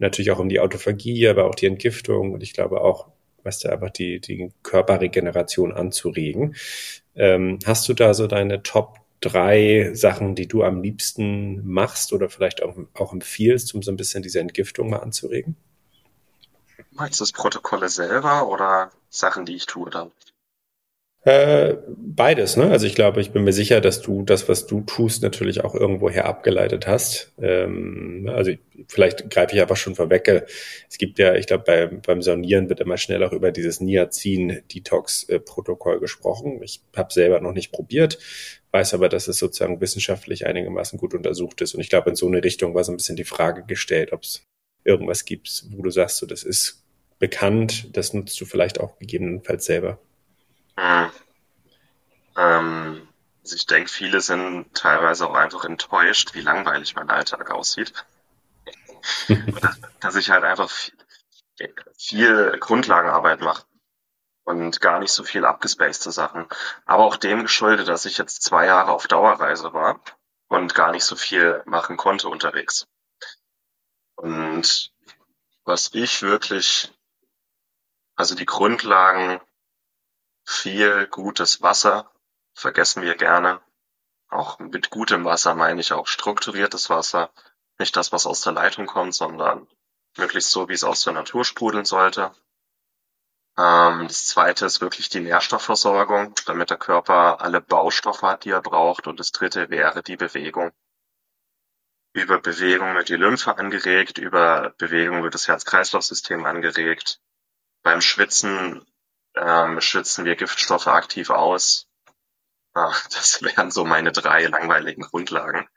Natürlich 0.02 0.32
auch 0.32 0.39
um 0.39 0.49
die 0.49 0.60
Autophagie, 0.60 1.28
aber 1.28 1.45
auch 1.45 1.54
die 1.54 1.68
Entgiftung 1.68 2.34
und 2.34 2.41
ich 2.41 2.54
glaube 2.54 2.82
auch, 2.82 3.10
weißt 3.43 3.64
du, 3.64 3.72
einfach 3.72 3.91
die, 3.91 4.20
die 4.20 4.52
Körperregeneration 4.64 5.72
anzuregen. 5.72 6.56
Ähm, 7.14 7.60
hast 7.68 7.88
du 7.88 7.93
da 7.93 8.16
so 8.16 8.26
deine 8.26 8.64
Top 8.64 8.97
drei 9.20 9.91
Sachen, 9.93 10.34
die 10.34 10.47
du 10.47 10.64
am 10.64 10.82
liebsten 10.82 11.64
machst 11.72 12.14
oder 12.14 12.30
vielleicht 12.30 12.64
auch, 12.64 12.76
auch 12.95 13.14
empfiehlst, 13.14 13.76
um 13.76 13.84
so 13.84 13.91
ein 13.91 13.95
bisschen 13.95 14.24
diese 14.24 14.39
Entgiftung 14.39 14.89
mal 14.89 15.02
anzuregen? 15.02 15.56
Meinst 16.89 17.20
du 17.20 17.24
das 17.24 17.32
Protokolle 17.32 17.88
selber 17.88 18.47
oder 18.49 18.91
Sachen, 19.12 19.45
die 19.45 19.56
ich 19.56 19.68
tue 19.68 19.91
dann? 19.91 20.10
Äh, 21.24 21.78
beides, 21.88 22.58
ne? 22.58 22.72
Also 22.72 22.88
ich 22.88 22.96
glaube, 22.96 23.22
ich 23.22 23.30
bin 23.30 23.44
mir 23.44 23.54
sicher, 23.54 23.80
dass 23.80 24.02
du 24.02 24.24
das, 24.24 24.50
was 24.50 24.66
du 24.66 24.82
tust, 24.82 25.22
natürlich 25.22 25.64
auch 25.64 25.76
irgendwoher 25.76 26.26
abgeleitet 26.26 26.88
hast. 26.88 27.32
Ähm, 27.40 28.28
also 28.34 28.52
vielleicht 28.88 29.30
greife 29.30 29.56
ich 29.56 29.62
aber 29.62 29.76
schon 29.76 29.94
vorweg. 29.94 30.48
Es 30.90 30.98
gibt 30.98 31.20
ja, 31.20 31.36
ich 31.36 31.46
glaube, 31.46 31.64
bei, 31.64 31.86
beim 31.86 32.24
Saunieren 32.24 32.70
wird 32.70 32.80
immer 32.80 32.98
schnell 32.98 33.24
auch 33.24 33.34
über 33.34 33.52
dieses 33.52 33.82
Niacin-Detox-Protokoll 33.82 36.00
gesprochen. 36.00 36.60
Ich 36.64 36.82
habe 36.96 37.14
selber 37.14 37.40
noch 37.40 37.54
nicht 37.54 37.72
probiert, 37.72 38.18
weiß 38.72 38.96
aber, 38.96 39.08
dass 39.08 39.28
es 39.28 39.38
sozusagen 39.38 39.80
wissenschaftlich 39.80 40.48
einigermaßen 40.48 40.98
gut 40.98 41.14
untersucht 41.14 41.62
ist. 41.62 41.76
Und 41.76 41.82
ich 41.82 41.90
glaube, 41.90 42.10
in 42.10 42.16
so 42.16 42.26
eine 42.26 42.44
Richtung 42.44 42.74
war 42.74 42.84
so 42.84 42.92
ein 42.92 42.98
bisschen 42.98 43.16
die 43.16 43.26
Frage 43.26 43.64
gestellt, 43.64 44.12
ob 44.12 44.24
es 44.24 44.42
irgendwas 44.84 45.26
gibt, 45.26 45.66
wo 45.70 45.84
du 45.84 45.92
sagst, 45.92 46.18
so, 46.18 46.26
das 46.26 46.42
ist 46.42 46.84
bekannt, 47.20 47.96
das 47.96 48.16
nutzt 48.16 48.42
du 48.42 48.46
vielleicht 48.46 48.80
auch 48.80 48.98
gegebenenfalls 48.98 49.66
selber. 49.66 50.00
Hm. 50.78 51.12
Ähm, 52.38 53.08
also 53.44 53.56
ich 53.56 53.66
denke, 53.66 53.90
viele 53.90 54.22
sind 54.22 54.74
teilweise 54.76 55.28
auch 55.28 55.36
einfach 55.36 55.66
enttäuscht, 55.66 56.34
wie 56.34 56.42
langweilig 56.42 56.96
mein 56.96 57.10
Alltag 57.10 57.52
aussieht. 57.52 57.94
dass 60.00 60.16
ich 60.16 60.30
halt 60.30 60.44
einfach 60.44 60.70
viel, 60.70 60.94
viel 61.98 62.58
Grundlagenarbeit 62.60 63.42
mache 63.42 63.66
und 64.44 64.82
gar 64.82 65.00
nicht 65.00 65.12
so 65.12 65.24
viel 65.24 65.46
abgespacede 65.46 66.12
Sachen. 66.12 66.48
Aber 66.86 67.06
auch 67.06 67.16
dem 67.16 67.44
geschuldet, 67.44 67.88
dass 67.88 68.06
ich 68.06 68.18
jetzt 68.18 68.44
zwei 68.44 68.66
Jahre 68.66 68.92
auf 68.92 69.08
Dauerreise 69.08 69.74
war 69.74 70.00
und 70.48 70.76
gar 70.76 70.92
nicht 70.92 71.04
so 71.04 71.16
viel 71.16 71.62
machen 71.66 71.98
konnte 71.98 72.28
unterwegs. 72.28 72.88
Und 74.16 74.92
was 75.64 75.92
ich 75.94 76.22
wirklich, 76.22 76.92
also 78.16 78.36
die 78.36 78.46
Grundlagen 78.46 79.42
viel 80.46 81.08
gutes 81.08 81.62
Wasser 81.62 82.12
vergessen 82.54 83.04
wir 83.04 83.16
gerne. 83.16 83.62
Auch 84.30 84.60
mit 84.60 84.89
gutem 84.89 85.26
Wasser 85.26 85.56
meine 85.56 85.82
ich 85.82 85.94
auch 85.94 86.08
strukturiertes 86.08 86.89
Wasser. 86.89 87.32
Nicht 87.80 87.96
das, 87.96 88.12
was 88.12 88.26
aus 88.26 88.42
der 88.42 88.54
Leitung 88.54 88.86
kommt, 88.86 89.14
sondern 89.14 89.68
möglichst 90.18 90.52
so, 90.52 90.70
wie 90.70 90.74
es 90.74 90.84
aus 90.84 91.04
der 91.04 91.14
Natur 91.14 91.44
sprudeln 91.46 91.86
sollte. 91.86 92.32
Ähm, 93.58 94.08
das 94.08 94.28
zweite 94.28 94.66
ist 94.66 94.82
wirklich 94.82 95.10
die 95.10 95.20
Nährstoffversorgung, 95.20 96.36
damit 96.46 96.70
der 96.70 96.78
Körper 96.78 97.42
alle 97.42 97.62
Baustoffe 97.62 98.22
hat, 98.22 98.46
die 98.46 98.52
er 98.52 98.62
braucht. 98.62 99.08
Und 99.08 99.20
das 99.20 99.32
dritte 99.32 99.70
wäre 99.70 100.04
die 100.04 100.18
Bewegung. 100.18 100.72
Über 102.14 102.39
Bewegung 102.39 102.94
wird 102.96 103.10
die 103.10 103.16
Lymphe 103.16 103.58
angeregt, 103.58 104.18
über 104.18 104.74
Bewegung 104.78 105.24
wird 105.24 105.34
das 105.34 105.48
Herz-Kreislauf-System 105.48 106.46
angeregt. 106.46 107.22
Beim 107.84 108.02
Schwitzen 108.02 108.86
ähm, 109.36 109.82
schützen 109.82 110.26
wir 110.26 110.36
Giftstoffe 110.36 110.88
aktiv 110.88 111.30
aus. 111.30 111.88
Ah, 112.74 112.94
das 113.12 113.42
wären 113.42 113.72
so 113.72 113.86
meine 113.86 114.12
drei 114.12 114.46
langweiligen 114.46 115.04
Grundlagen. 115.04 115.68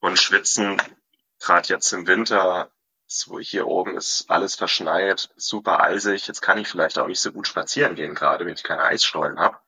Und 0.00 0.18
Schwitzen, 0.18 0.80
gerade 1.38 1.68
jetzt 1.68 1.92
im 1.92 2.06
Winter, 2.06 2.72
so 3.06 3.38
hier 3.38 3.66
oben 3.66 3.96
ist 3.96 4.30
alles 4.30 4.54
verschneit, 4.54 5.30
super 5.36 5.80
eisig. 5.82 6.26
Jetzt 6.26 6.40
kann 6.40 6.58
ich 6.58 6.68
vielleicht 6.68 6.98
auch 6.98 7.06
nicht 7.06 7.20
so 7.20 7.30
gut 7.32 7.46
spazieren 7.46 7.94
gehen, 7.94 8.14
gerade 8.14 8.46
wenn 8.46 8.54
ich 8.54 8.62
keine 8.62 8.84
Eisstollen 8.84 9.38
habe. 9.38 9.58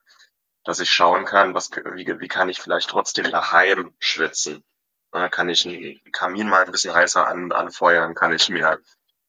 Dass 0.63 0.79
ich 0.79 0.89
schauen 0.89 1.25
kann, 1.25 1.53
was, 1.53 1.69
wie, 1.71 2.19
wie 2.19 2.27
kann 2.27 2.49
ich 2.49 2.59
vielleicht 2.59 2.89
trotzdem 2.89 3.29
daheim 3.29 3.93
schwitzen. 3.99 4.63
Dann 5.11 5.29
kann 5.29 5.47
ich 5.47 5.65
einen 5.65 6.01
Kamin 6.11 6.49
mal 6.49 6.65
ein 6.65 6.71
bisschen 6.71 6.93
heißer 6.93 7.25
an, 7.25 7.51
anfeuern, 7.51 8.15
kann 8.15 8.33
ich 8.33 8.49
mir 8.49 8.79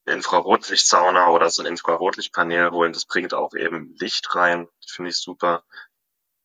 Infrarotlichtsauna 0.07 1.29
oder 1.29 1.51
so 1.51 1.63
ein 1.63 1.67
Infrarotlichtpanel 1.67 2.71
holen. 2.71 2.93
Das 2.93 3.05
bringt 3.05 3.35
auch 3.35 3.55
eben 3.55 3.95
Licht 3.99 4.35
rein. 4.35 4.69
Finde 4.87 5.11
ich 5.11 5.19
super. 5.19 5.65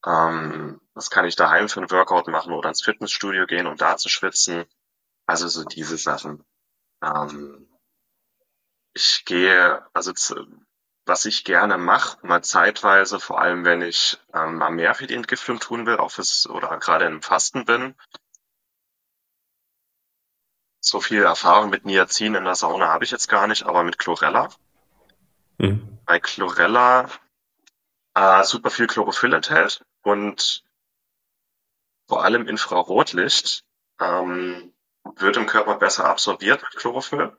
Ähm, 0.06 0.82
was 0.94 1.10
kann 1.10 1.26
ich 1.26 1.36
daheim 1.36 1.70
für 1.70 1.82
ein 1.82 1.92
Workout 1.92 2.28
machen 2.28 2.54
oder 2.54 2.70
ins 2.70 2.84
Fitnessstudio 2.84 3.46
gehen, 3.46 3.68
um 3.68 3.78
da 3.78 3.98
zu 3.98 4.10
schwitzen? 4.10 4.66
Also 5.28 5.48
so 5.48 5.64
diese 5.64 5.98
Sachen. 5.98 6.44
Ähm, 7.04 7.68
ich 8.94 9.24
gehe, 9.26 9.86
also 9.94 10.14
was 11.06 11.26
ich 11.26 11.44
gerne 11.46 11.78
mache, 11.78 12.26
mal 12.26 12.44
zeitweise, 12.44 13.20
vor 13.20 13.42
allem 13.42 13.66
wenn 13.66 13.82
ich 13.82 14.20
ähm, 14.34 14.58
mehr 14.76 14.94
für 14.96 15.08
die 15.08 15.16
Entgiftung 15.16 15.60
tun 15.60 15.86
will, 15.86 15.98
auch 15.98 16.12
fürs, 16.12 16.48
oder 16.48 16.78
gerade 16.78 17.06
im 17.06 17.22
Fasten 17.22 17.66
bin. 17.66 17.96
So 20.82 21.00
viel 21.00 21.24
Erfahrung 21.24 21.70
mit 21.70 21.86
Niacin 21.86 22.34
in 22.34 22.44
der 22.44 22.56
Sauna 22.56 22.88
habe 22.88 23.04
ich 23.04 23.12
jetzt 23.12 23.30
gar 23.30 23.48
nicht, 23.48 23.64
aber 23.64 23.84
mit 23.84 24.00
Chlorella. 24.00 24.50
Mhm. 25.60 26.00
Bei 26.06 26.20
Chlorella 26.20 27.08
äh, 28.16 28.44
super 28.44 28.72
viel 28.72 28.88
Chlorophyll 28.88 29.34
enthält 29.34 29.86
und 30.02 30.64
vor 32.08 32.24
allem 32.24 32.48
Infrarotlicht 32.48 33.64
ähm, 34.00 34.74
wird 35.16 35.38
im 35.38 35.46
Körper 35.46 35.76
besser 35.76 36.06
absorbiert 36.06 36.64
mit 36.64 36.76
Chlorophyll. 36.76 37.38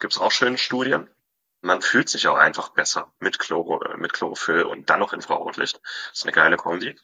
Gibt 0.00 0.14
es 0.14 0.18
auch 0.18 0.32
schöne 0.32 0.58
Studien. 0.58 1.08
Man 1.60 1.82
fühlt 1.82 2.08
sich 2.08 2.26
auch 2.28 2.36
einfach 2.36 2.70
besser 2.70 3.12
mit, 3.20 3.38
Chloro, 3.38 3.80
mit 3.96 4.12
Chlorophyll 4.14 4.64
und 4.64 4.90
dann 4.90 5.00
noch 5.00 5.12
Infrarotlicht. 5.12 5.80
Das 5.82 6.18
ist 6.18 6.24
eine 6.24 6.32
geile 6.32 6.56
Kombi. 6.56 6.98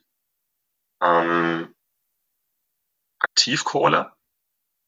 Ähm, 1.03 1.75
Aktivkohle, 3.19 4.13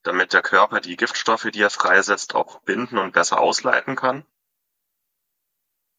damit 0.03 0.33
der 0.33 0.43
Körper 0.43 0.81
die 0.81 0.97
Giftstoffe, 0.97 1.49
die 1.53 1.63
er 1.63 1.71
freisetzt, 1.71 2.35
auch 2.35 2.61
binden 2.63 2.99
und 2.99 3.13
besser 3.13 3.41
ausleiten 3.41 3.97
kann. 3.97 4.25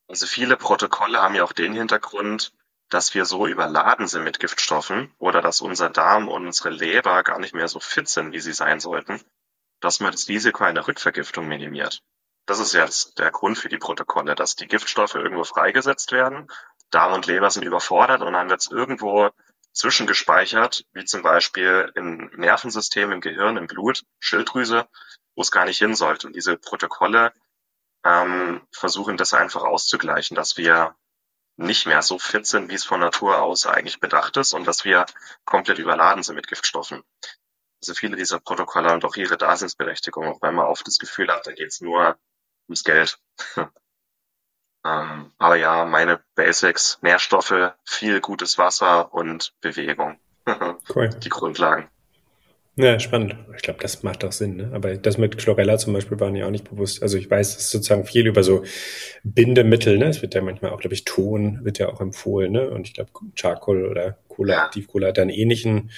Also 0.07 0.27
viele 0.27 0.57
Protokolle 0.57 1.21
haben 1.21 1.35
ja 1.35 1.43
auch 1.43 1.53
den 1.53 1.73
Hintergrund, 1.73 2.53
dass 2.89 3.13
wir 3.13 3.25
so 3.25 3.47
überladen 3.47 4.07
sind 4.07 4.23
mit 4.23 4.39
Giftstoffen 4.39 5.13
oder 5.17 5.41
dass 5.41 5.61
unser 5.61 5.89
Darm 5.89 6.27
und 6.27 6.45
unsere 6.45 6.69
Leber 6.69 7.23
gar 7.23 7.39
nicht 7.39 7.55
mehr 7.55 7.67
so 7.67 7.79
fit 7.79 8.07
sind, 8.07 8.33
wie 8.33 8.39
sie 8.39 8.53
sein 8.53 8.79
sollten, 8.79 9.21
dass 9.79 9.99
man 9.99 10.11
das 10.11 10.27
Risiko 10.27 10.63
einer 10.63 10.87
Rückvergiftung 10.87 11.47
minimiert. 11.47 12.03
Das 12.45 12.59
ist 12.59 12.73
jetzt 12.73 13.19
der 13.19 13.31
Grund 13.31 13.57
für 13.57 13.69
die 13.69 13.77
Protokolle, 13.77 14.35
dass 14.35 14.55
die 14.55 14.67
Giftstoffe 14.67 15.15
irgendwo 15.15 15.45
freigesetzt 15.45 16.11
werden, 16.11 16.51
Darm 16.91 17.13
und 17.13 17.25
Leber 17.25 17.49
sind 17.49 17.63
überfordert 17.63 18.21
und 18.21 18.33
dann 18.33 18.49
wird 18.49 18.61
es 18.61 18.69
irgendwo 18.69 19.31
zwischengespeichert, 19.73 20.85
wie 20.93 21.05
zum 21.05 21.23
Beispiel 21.23 21.91
im 21.95 22.31
Nervensystem, 22.35 23.11
im 23.11 23.21
Gehirn, 23.21 23.57
im 23.57 23.67
Blut, 23.67 24.03
Schilddrüse, 24.19 24.87
wo 25.35 25.41
es 25.41 25.51
gar 25.51 25.65
nicht 25.65 25.79
hin 25.79 25.95
sollte. 25.95 26.27
Und 26.27 26.35
diese 26.35 26.57
Protokolle 26.57 27.33
ähm, 28.05 28.61
versuchen 28.71 29.17
das 29.17 29.33
einfach 29.33 29.63
auszugleichen, 29.63 30.35
dass 30.35 30.57
wir 30.57 30.95
nicht 31.55 31.85
mehr 31.85 32.01
so 32.01 32.17
fit 32.17 32.45
sind, 32.45 32.69
wie 32.69 32.75
es 32.75 32.83
von 32.85 32.99
Natur 32.99 33.41
aus 33.41 33.65
eigentlich 33.65 33.99
bedacht 33.99 34.37
ist 34.37 34.53
und 34.53 34.65
dass 34.65 34.85
wir 34.85 35.05
komplett 35.45 35.77
überladen 35.77 36.23
sind 36.23 36.35
mit 36.35 36.47
Giftstoffen. 36.47 37.03
Also 37.81 37.93
viele 37.93 38.15
dieser 38.15 38.39
Protokolle 38.39 38.89
haben 38.89 39.01
doch 39.01 39.15
ihre 39.15 39.37
Daseinsberechtigung, 39.37 40.27
auch 40.27 40.41
wenn 40.41 40.55
man 40.55 40.67
oft 40.67 40.87
das 40.87 40.97
Gefühl 40.99 41.31
hat, 41.31 41.45
da 41.45 41.51
geht 41.51 41.67
es 41.67 41.81
nur 41.81 42.17
ums 42.67 42.83
Geld. 42.83 43.19
ähm, 44.85 45.31
aber 45.37 45.55
ja, 45.55 45.85
meine 45.85 46.19
Basics, 46.35 46.99
Nährstoffe, 47.01 47.73
viel 47.85 48.19
gutes 48.21 48.57
Wasser 48.57 49.13
und 49.13 49.53
Bewegung. 49.61 50.17
cool. 50.95 51.09
Die 51.09 51.29
Grundlagen. 51.29 51.89
Ja, 52.75 52.99
spannend. 52.99 53.35
Ich 53.55 53.61
glaube, 53.61 53.79
das 53.81 54.01
macht 54.01 54.25
auch 54.25 54.31
Sinn. 54.31 54.55
Ne? 54.55 54.71
Aber 54.73 54.97
das 54.97 55.19
mit 55.19 55.37
Chlorella 55.37 55.77
zum 55.77 55.93
Beispiel 55.93 56.19
war 56.19 56.31
mir 56.31 56.47
auch 56.47 56.51
nicht 56.51 56.67
bewusst. 56.67 57.03
Also 57.03 57.19
ich 57.19 57.29
weiß, 57.29 57.55
es 57.55 57.69
sozusagen 57.69 58.05
viel 58.05 58.25
über 58.25 58.41
so 58.41 58.63
Bindemittel. 59.23 59.99
Ne? 59.99 60.05
Es 60.05 60.23
wird 60.23 60.33
ja 60.33 60.41
manchmal 60.41 60.71
auch, 60.71 60.79
glaube 60.79 60.95
ich, 60.95 61.05
Ton 61.05 61.63
wird 61.63 61.77
ja 61.77 61.89
auch 61.89 62.01
empfohlen. 62.01 62.51
Ne? 62.51 62.71
Und 62.71 62.87
ich 62.87 62.95
glaube, 62.95 63.11
Charcoal 63.35 63.85
oder 63.85 64.17
Cola, 64.27 64.53
ja. 64.53 64.63
Aktivcola 64.63 65.09
hat 65.09 65.19
da 65.19 65.21
einen 65.21 65.29
ähnlichen, 65.29 65.91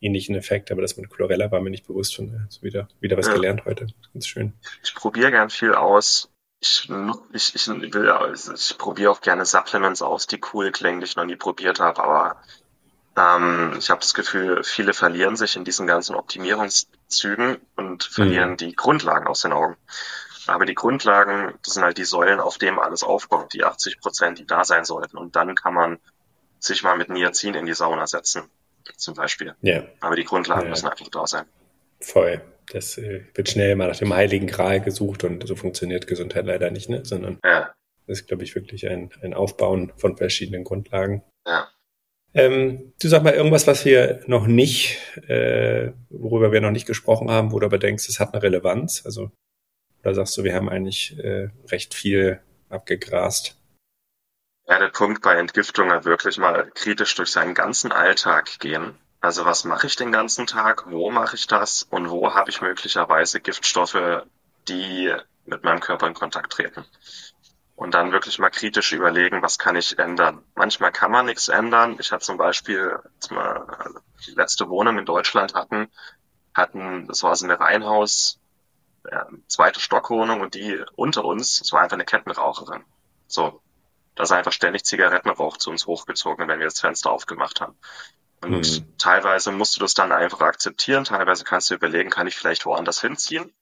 ähnlichen 0.00 0.34
Effekt. 0.34 0.72
Aber 0.72 0.80
das 0.80 0.96
mit 0.96 1.10
Chlorella 1.10 1.50
war 1.50 1.60
mir 1.60 1.68
nicht 1.68 1.86
bewusst. 1.86 2.16
Von, 2.16 2.40
also 2.46 2.62
wieder, 2.62 2.88
wieder 3.00 3.18
was 3.18 3.26
ja. 3.26 3.34
gelernt 3.34 3.66
heute. 3.66 3.88
Ganz 4.14 4.26
schön. 4.26 4.54
Ich 4.82 4.94
probiere 4.94 5.32
gern 5.32 5.50
viel 5.50 5.74
aus. 5.74 6.31
Ich, 6.62 6.88
ich, 7.32 7.54
ich, 7.56 7.66
will, 7.66 8.34
ich 8.54 8.78
probiere 8.78 9.10
auch 9.10 9.20
gerne 9.20 9.44
Supplements 9.44 10.00
aus, 10.00 10.28
die 10.28 10.40
cool 10.52 10.70
klingen, 10.70 11.00
die 11.00 11.06
ich 11.06 11.16
noch 11.16 11.24
nie 11.24 11.34
probiert 11.34 11.80
habe. 11.80 12.00
Aber 12.04 12.36
ähm, 13.16 13.74
ich 13.76 13.90
habe 13.90 14.00
das 14.00 14.14
Gefühl, 14.14 14.62
viele 14.62 14.94
verlieren 14.94 15.34
sich 15.34 15.56
in 15.56 15.64
diesen 15.64 15.88
ganzen 15.88 16.14
Optimierungszügen 16.14 17.56
und 17.74 18.04
verlieren 18.04 18.50
mhm. 18.50 18.56
die 18.58 18.76
Grundlagen 18.76 19.26
aus 19.26 19.42
den 19.42 19.52
Augen. 19.52 19.76
Aber 20.46 20.64
die 20.64 20.76
Grundlagen, 20.76 21.58
das 21.64 21.74
sind 21.74 21.82
halt 21.82 21.98
die 21.98 22.04
Säulen, 22.04 22.38
auf 22.38 22.58
denen 22.58 22.78
alles 22.78 23.02
aufbaut, 23.02 23.52
die 23.52 23.64
80 23.64 24.00
Prozent, 24.00 24.38
die 24.38 24.46
da 24.46 24.64
sein 24.64 24.84
sollten. 24.84 25.18
Und 25.18 25.34
dann 25.34 25.56
kann 25.56 25.74
man 25.74 25.98
sich 26.60 26.84
mal 26.84 26.96
mit 26.96 27.08
Niacin 27.08 27.54
in 27.54 27.66
die 27.66 27.74
Sauna 27.74 28.06
setzen, 28.06 28.44
zum 28.96 29.14
Beispiel. 29.14 29.56
Ja. 29.62 29.82
Aber 29.98 30.14
die 30.14 30.24
Grundlagen 30.24 30.62
ja. 30.62 30.68
müssen 30.70 30.86
einfach 30.86 31.08
da 31.08 31.26
sein. 31.26 31.44
Voll. 32.00 32.40
Das 32.72 32.96
äh, 32.96 33.24
wird 33.34 33.50
schnell 33.50 33.76
mal 33.76 33.88
nach 33.88 33.98
dem 33.98 34.14
Heiligen 34.14 34.46
Gral 34.46 34.80
gesucht 34.80 35.24
und 35.24 35.46
so 35.46 35.54
funktioniert 35.54 36.06
Gesundheit 36.06 36.46
leider 36.46 36.70
nicht, 36.70 36.88
ne? 36.88 37.04
Sondern 37.04 37.38
ja. 37.44 37.74
das 38.06 38.20
ist, 38.20 38.28
glaube 38.28 38.44
ich, 38.44 38.54
wirklich 38.54 38.88
ein, 38.88 39.10
ein 39.20 39.34
Aufbauen 39.34 39.92
von 39.96 40.16
verschiedenen 40.16 40.64
Grundlagen. 40.64 41.22
Ja. 41.46 41.68
Ähm, 42.32 42.94
du 43.00 43.08
sag 43.08 43.24
mal 43.24 43.34
irgendwas, 43.34 43.66
was 43.66 43.84
wir 43.84 44.22
noch 44.26 44.46
nicht, 44.46 44.98
äh, 45.28 45.92
worüber 46.08 46.50
wir 46.50 46.62
noch 46.62 46.70
nicht 46.70 46.86
gesprochen 46.86 47.30
haben, 47.30 47.52
wo 47.52 47.58
du 47.60 47.66
aber 47.66 47.78
denkst, 47.78 48.08
es 48.08 48.20
hat 48.20 48.32
eine 48.32 48.42
Relevanz. 48.42 49.02
Also, 49.04 49.30
oder 50.00 50.14
sagst 50.14 50.38
du, 50.38 50.44
wir 50.44 50.54
haben 50.54 50.70
eigentlich 50.70 51.18
äh, 51.18 51.50
recht 51.70 51.92
viel 51.92 52.40
abgegrast? 52.70 53.58
Ja, 54.66 54.78
der 54.78 54.88
Punkt 54.88 55.20
bei 55.20 55.34
Entgiftung 55.34 55.90
halt 55.90 56.06
wirklich 56.06 56.38
mal 56.38 56.70
kritisch 56.74 57.14
durch 57.16 57.28
seinen 57.28 57.52
ganzen 57.52 57.92
Alltag 57.92 58.58
gehen. 58.60 58.94
Also 59.22 59.46
was 59.46 59.64
mache 59.64 59.86
ich 59.86 59.96
den 59.96 60.12
ganzen 60.12 60.46
Tag? 60.46 60.90
Wo 60.90 61.10
mache 61.10 61.36
ich 61.36 61.46
das? 61.46 61.84
Und 61.84 62.10
wo 62.10 62.34
habe 62.34 62.50
ich 62.50 62.60
möglicherweise 62.60 63.40
Giftstoffe, 63.40 64.26
die 64.68 65.14
mit 65.46 65.64
meinem 65.64 65.80
Körper 65.80 66.06
in 66.06 66.14
Kontakt 66.14 66.52
treten? 66.52 66.84
und 67.82 67.94
dann 67.94 68.12
wirklich 68.12 68.38
mal 68.38 68.50
kritisch 68.50 68.92
überlegen, 68.92 69.42
was 69.42 69.58
kann 69.58 69.74
ich 69.74 69.98
ändern. 69.98 70.44
Manchmal 70.54 70.92
kann 70.92 71.10
man 71.10 71.26
nichts 71.26 71.48
ändern. 71.48 71.96
Ich 71.98 72.12
hatte 72.12 72.24
zum 72.24 72.36
Beispiel, 72.36 73.00
als 73.16 73.30
wir 73.30 73.78
also 73.78 73.98
die 74.26 74.32
letzte 74.32 74.68
Wohnung 74.68 74.98
in 74.98 75.04
Deutschland 75.04 75.54
hatten, 75.54 75.90
hatten, 76.54 77.08
das 77.08 77.24
war 77.24 77.34
so 77.34 77.44
eine 77.44 77.58
Reihenhaus, 77.58 78.38
ja, 79.10 79.26
zweite 79.48 79.80
Stockwohnung 79.80 80.42
und 80.42 80.54
die 80.54 80.80
unter 80.94 81.24
uns, 81.24 81.58
das 81.58 81.72
war 81.72 81.80
einfach 81.80 81.96
eine 81.96 82.04
Kettenraucherin. 82.04 82.84
So, 83.26 83.60
da 84.14 84.22
ist 84.22 84.32
einfach 84.32 84.52
ständig 84.52 84.84
Zigarettenrauch 84.84 85.56
zu 85.56 85.70
uns 85.70 85.86
hochgezogen, 85.86 86.46
wenn 86.46 86.60
wir 86.60 86.66
das 86.66 86.78
Fenster 86.78 87.10
aufgemacht 87.10 87.60
haben. 87.60 87.76
Und 88.42 88.80
mhm. 88.80 88.98
teilweise 88.98 89.52
musst 89.52 89.76
du 89.76 89.80
das 89.80 89.94
dann 89.94 90.10
einfach 90.10 90.40
akzeptieren, 90.40 91.04
teilweise 91.04 91.44
kannst 91.44 91.70
du 91.70 91.74
überlegen, 91.74 92.10
kann 92.10 92.26
ich 92.26 92.36
vielleicht 92.36 92.66
woanders 92.66 93.00
hinziehen. 93.00 93.54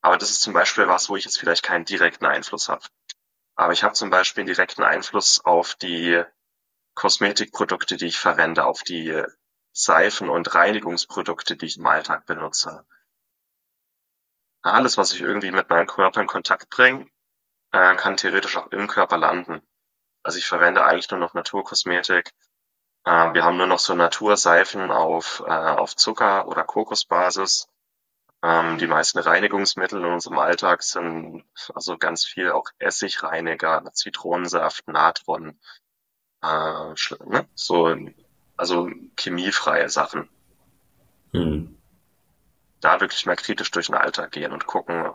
Aber 0.00 0.16
das 0.16 0.30
ist 0.30 0.42
zum 0.42 0.52
Beispiel 0.52 0.86
was, 0.86 1.08
wo 1.08 1.16
ich 1.16 1.24
jetzt 1.24 1.38
vielleicht 1.38 1.64
keinen 1.64 1.84
direkten 1.84 2.24
Einfluss 2.24 2.68
habe. 2.68 2.84
Aber 3.56 3.72
ich 3.72 3.82
habe 3.82 3.94
zum 3.94 4.10
Beispiel 4.10 4.42
einen 4.42 4.54
direkten 4.54 4.84
Einfluss 4.84 5.44
auf 5.44 5.74
die 5.74 6.22
Kosmetikprodukte, 6.94 7.96
die 7.96 8.06
ich 8.06 8.18
verwende, 8.18 8.64
auf 8.64 8.82
die 8.84 9.24
Seifen 9.72 10.28
und 10.28 10.54
Reinigungsprodukte, 10.54 11.56
die 11.56 11.66
ich 11.66 11.76
im 11.76 11.86
Alltag 11.86 12.24
benutze. 12.26 12.86
Alles, 14.62 14.96
was 14.98 15.12
ich 15.12 15.20
irgendwie 15.20 15.50
mit 15.50 15.68
meinem 15.68 15.86
Körper 15.86 16.20
in 16.20 16.26
Kontakt 16.28 16.70
bringe, 16.70 17.08
äh, 17.72 17.96
kann 17.96 18.16
theoretisch 18.16 18.56
auch 18.56 18.68
im 18.68 18.86
Körper 18.86 19.18
landen. 19.18 19.62
Also 20.22 20.38
ich 20.38 20.46
verwende 20.46 20.84
eigentlich 20.84 21.10
nur 21.10 21.20
noch 21.20 21.34
Naturkosmetik. 21.34 22.30
Äh, 23.08 23.32
wir 23.32 23.42
haben 23.42 23.56
nur 23.56 23.66
noch 23.66 23.78
so 23.78 23.94
Naturseifen 23.94 24.90
auf, 24.90 25.42
äh, 25.46 25.50
auf 25.50 25.96
Zucker- 25.96 26.46
oder 26.46 26.64
Kokosbasis. 26.64 27.66
Ähm, 28.42 28.76
die 28.76 28.86
meisten 28.86 29.18
Reinigungsmittel 29.18 29.98
in 30.00 30.12
unserem 30.12 30.38
Alltag 30.38 30.82
sind 30.82 31.42
also 31.74 31.96
ganz 31.96 32.26
viel 32.26 32.50
auch 32.50 32.68
Essigreiniger, 32.78 33.82
Zitronensaft, 33.94 34.88
Natron, 34.88 35.58
äh, 36.42 36.94
ne? 37.24 37.48
so 37.54 37.96
also 38.58 38.90
chemiefreie 39.18 39.88
Sachen. 39.88 40.28
Hm. 41.32 41.78
Da 42.80 43.00
wirklich 43.00 43.24
mal 43.24 43.36
kritisch 43.36 43.70
durch 43.70 43.86
den 43.86 43.94
Alltag 43.94 44.32
gehen 44.32 44.52
und 44.52 44.66
gucken, 44.66 45.10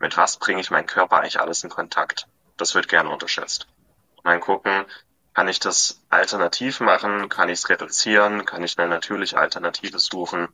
mit 0.00 0.16
was 0.16 0.38
bringe 0.38 0.60
ich 0.60 0.72
meinen 0.72 0.86
Körper 0.86 1.18
eigentlich 1.18 1.40
alles 1.40 1.62
in 1.62 1.70
Kontakt. 1.70 2.26
Das 2.56 2.74
wird 2.74 2.88
gerne 2.88 3.10
unterschätzt. 3.10 3.68
Und 4.16 4.26
dann 4.26 4.40
gucken, 4.40 4.86
kann 5.38 5.46
ich 5.46 5.60
das 5.60 6.02
alternativ 6.08 6.80
machen? 6.80 7.28
Kann 7.28 7.48
ich 7.48 7.60
es 7.60 7.68
reduzieren? 7.68 8.44
Kann 8.44 8.64
ich 8.64 8.76
eine 8.76 8.88
natürliche 8.88 9.38
Alternative 9.38 10.00
suchen? 10.00 10.48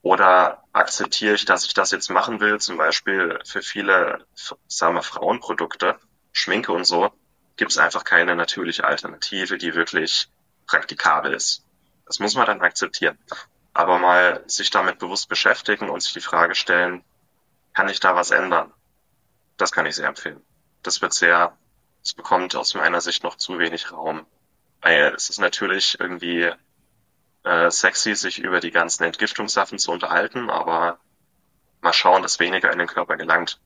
Oder 0.00 0.64
akzeptiere 0.72 1.34
ich, 1.34 1.44
dass 1.44 1.66
ich 1.66 1.74
das 1.74 1.90
jetzt 1.90 2.08
machen 2.08 2.40
will, 2.40 2.58
zum 2.58 2.78
Beispiel 2.78 3.38
für 3.44 3.60
viele, 3.60 4.24
sagen 4.66 4.94
wir, 4.94 5.02
Frauenprodukte, 5.02 5.98
Schminke 6.32 6.72
und 6.72 6.84
so, 6.84 7.12
gibt 7.56 7.72
es 7.72 7.76
einfach 7.76 8.04
keine 8.04 8.34
natürliche 8.34 8.84
Alternative, 8.84 9.58
die 9.58 9.74
wirklich 9.74 10.30
praktikabel 10.66 11.34
ist. 11.34 11.62
Das 12.06 12.18
muss 12.18 12.34
man 12.34 12.46
dann 12.46 12.62
akzeptieren. 12.62 13.18
Aber 13.74 13.98
mal 13.98 14.42
sich 14.46 14.70
damit 14.70 15.00
bewusst 15.00 15.28
beschäftigen 15.28 15.90
und 15.90 16.02
sich 16.02 16.14
die 16.14 16.20
Frage 16.20 16.54
stellen, 16.54 17.04
kann 17.74 17.90
ich 17.90 18.00
da 18.00 18.16
was 18.16 18.30
ändern? 18.30 18.72
Das 19.58 19.70
kann 19.70 19.84
ich 19.84 19.96
sehr 19.96 20.08
empfehlen. 20.08 20.40
Das 20.82 21.02
wird 21.02 21.12
sehr, 21.12 21.58
es 22.04 22.14
bekommt 22.14 22.54
aus 22.54 22.74
meiner 22.74 23.00
Sicht 23.00 23.24
noch 23.24 23.36
zu 23.36 23.58
wenig 23.58 23.90
Raum. 23.90 24.26
Weil 24.82 25.14
es 25.14 25.30
ist 25.30 25.38
natürlich 25.38 25.98
irgendwie 25.98 26.52
äh, 27.44 27.70
sexy, 27.70 28.14
sich 28.14 28.38
über 28.38 28.60
die 28.60 28.70
ganzen 28.70 29.04
Entgiftungssachen 29.04 29.78
zu 29.78 29.92
unterhalten, 29.92 30.50
aber 30.50 30.98
mal 31.80 31.92
schauen, 31.92 32.22
dass 32.22 32.40
weniger 32.40 32.70
in 32.72 32.78
den 32.78 32.88
Körper 32.88 33.16
gelangt. 33.16 33.60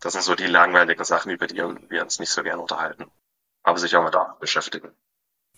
Das 0.00 0.12
sind 0.12 0.22
so 0.22 0.34
die 0.34 0.46
langweiligen 0.46 1.04
Sachen, 1.04 1.30
über 1.30 1.46
die 1.46 1.56
wir 1.56 2.02
uns 2.02 2.18
nicht 2.18 2.30
so 2.30 2.42
gerne 2.42 2.62
unterhalten. 2.62 3.10
Aber 3.62 3.78
sich 3.78 3.94
auch 3.96 4.02
mal 4.02 4.10
da 4.10 4.36
beschäftigen. 4.40 4.94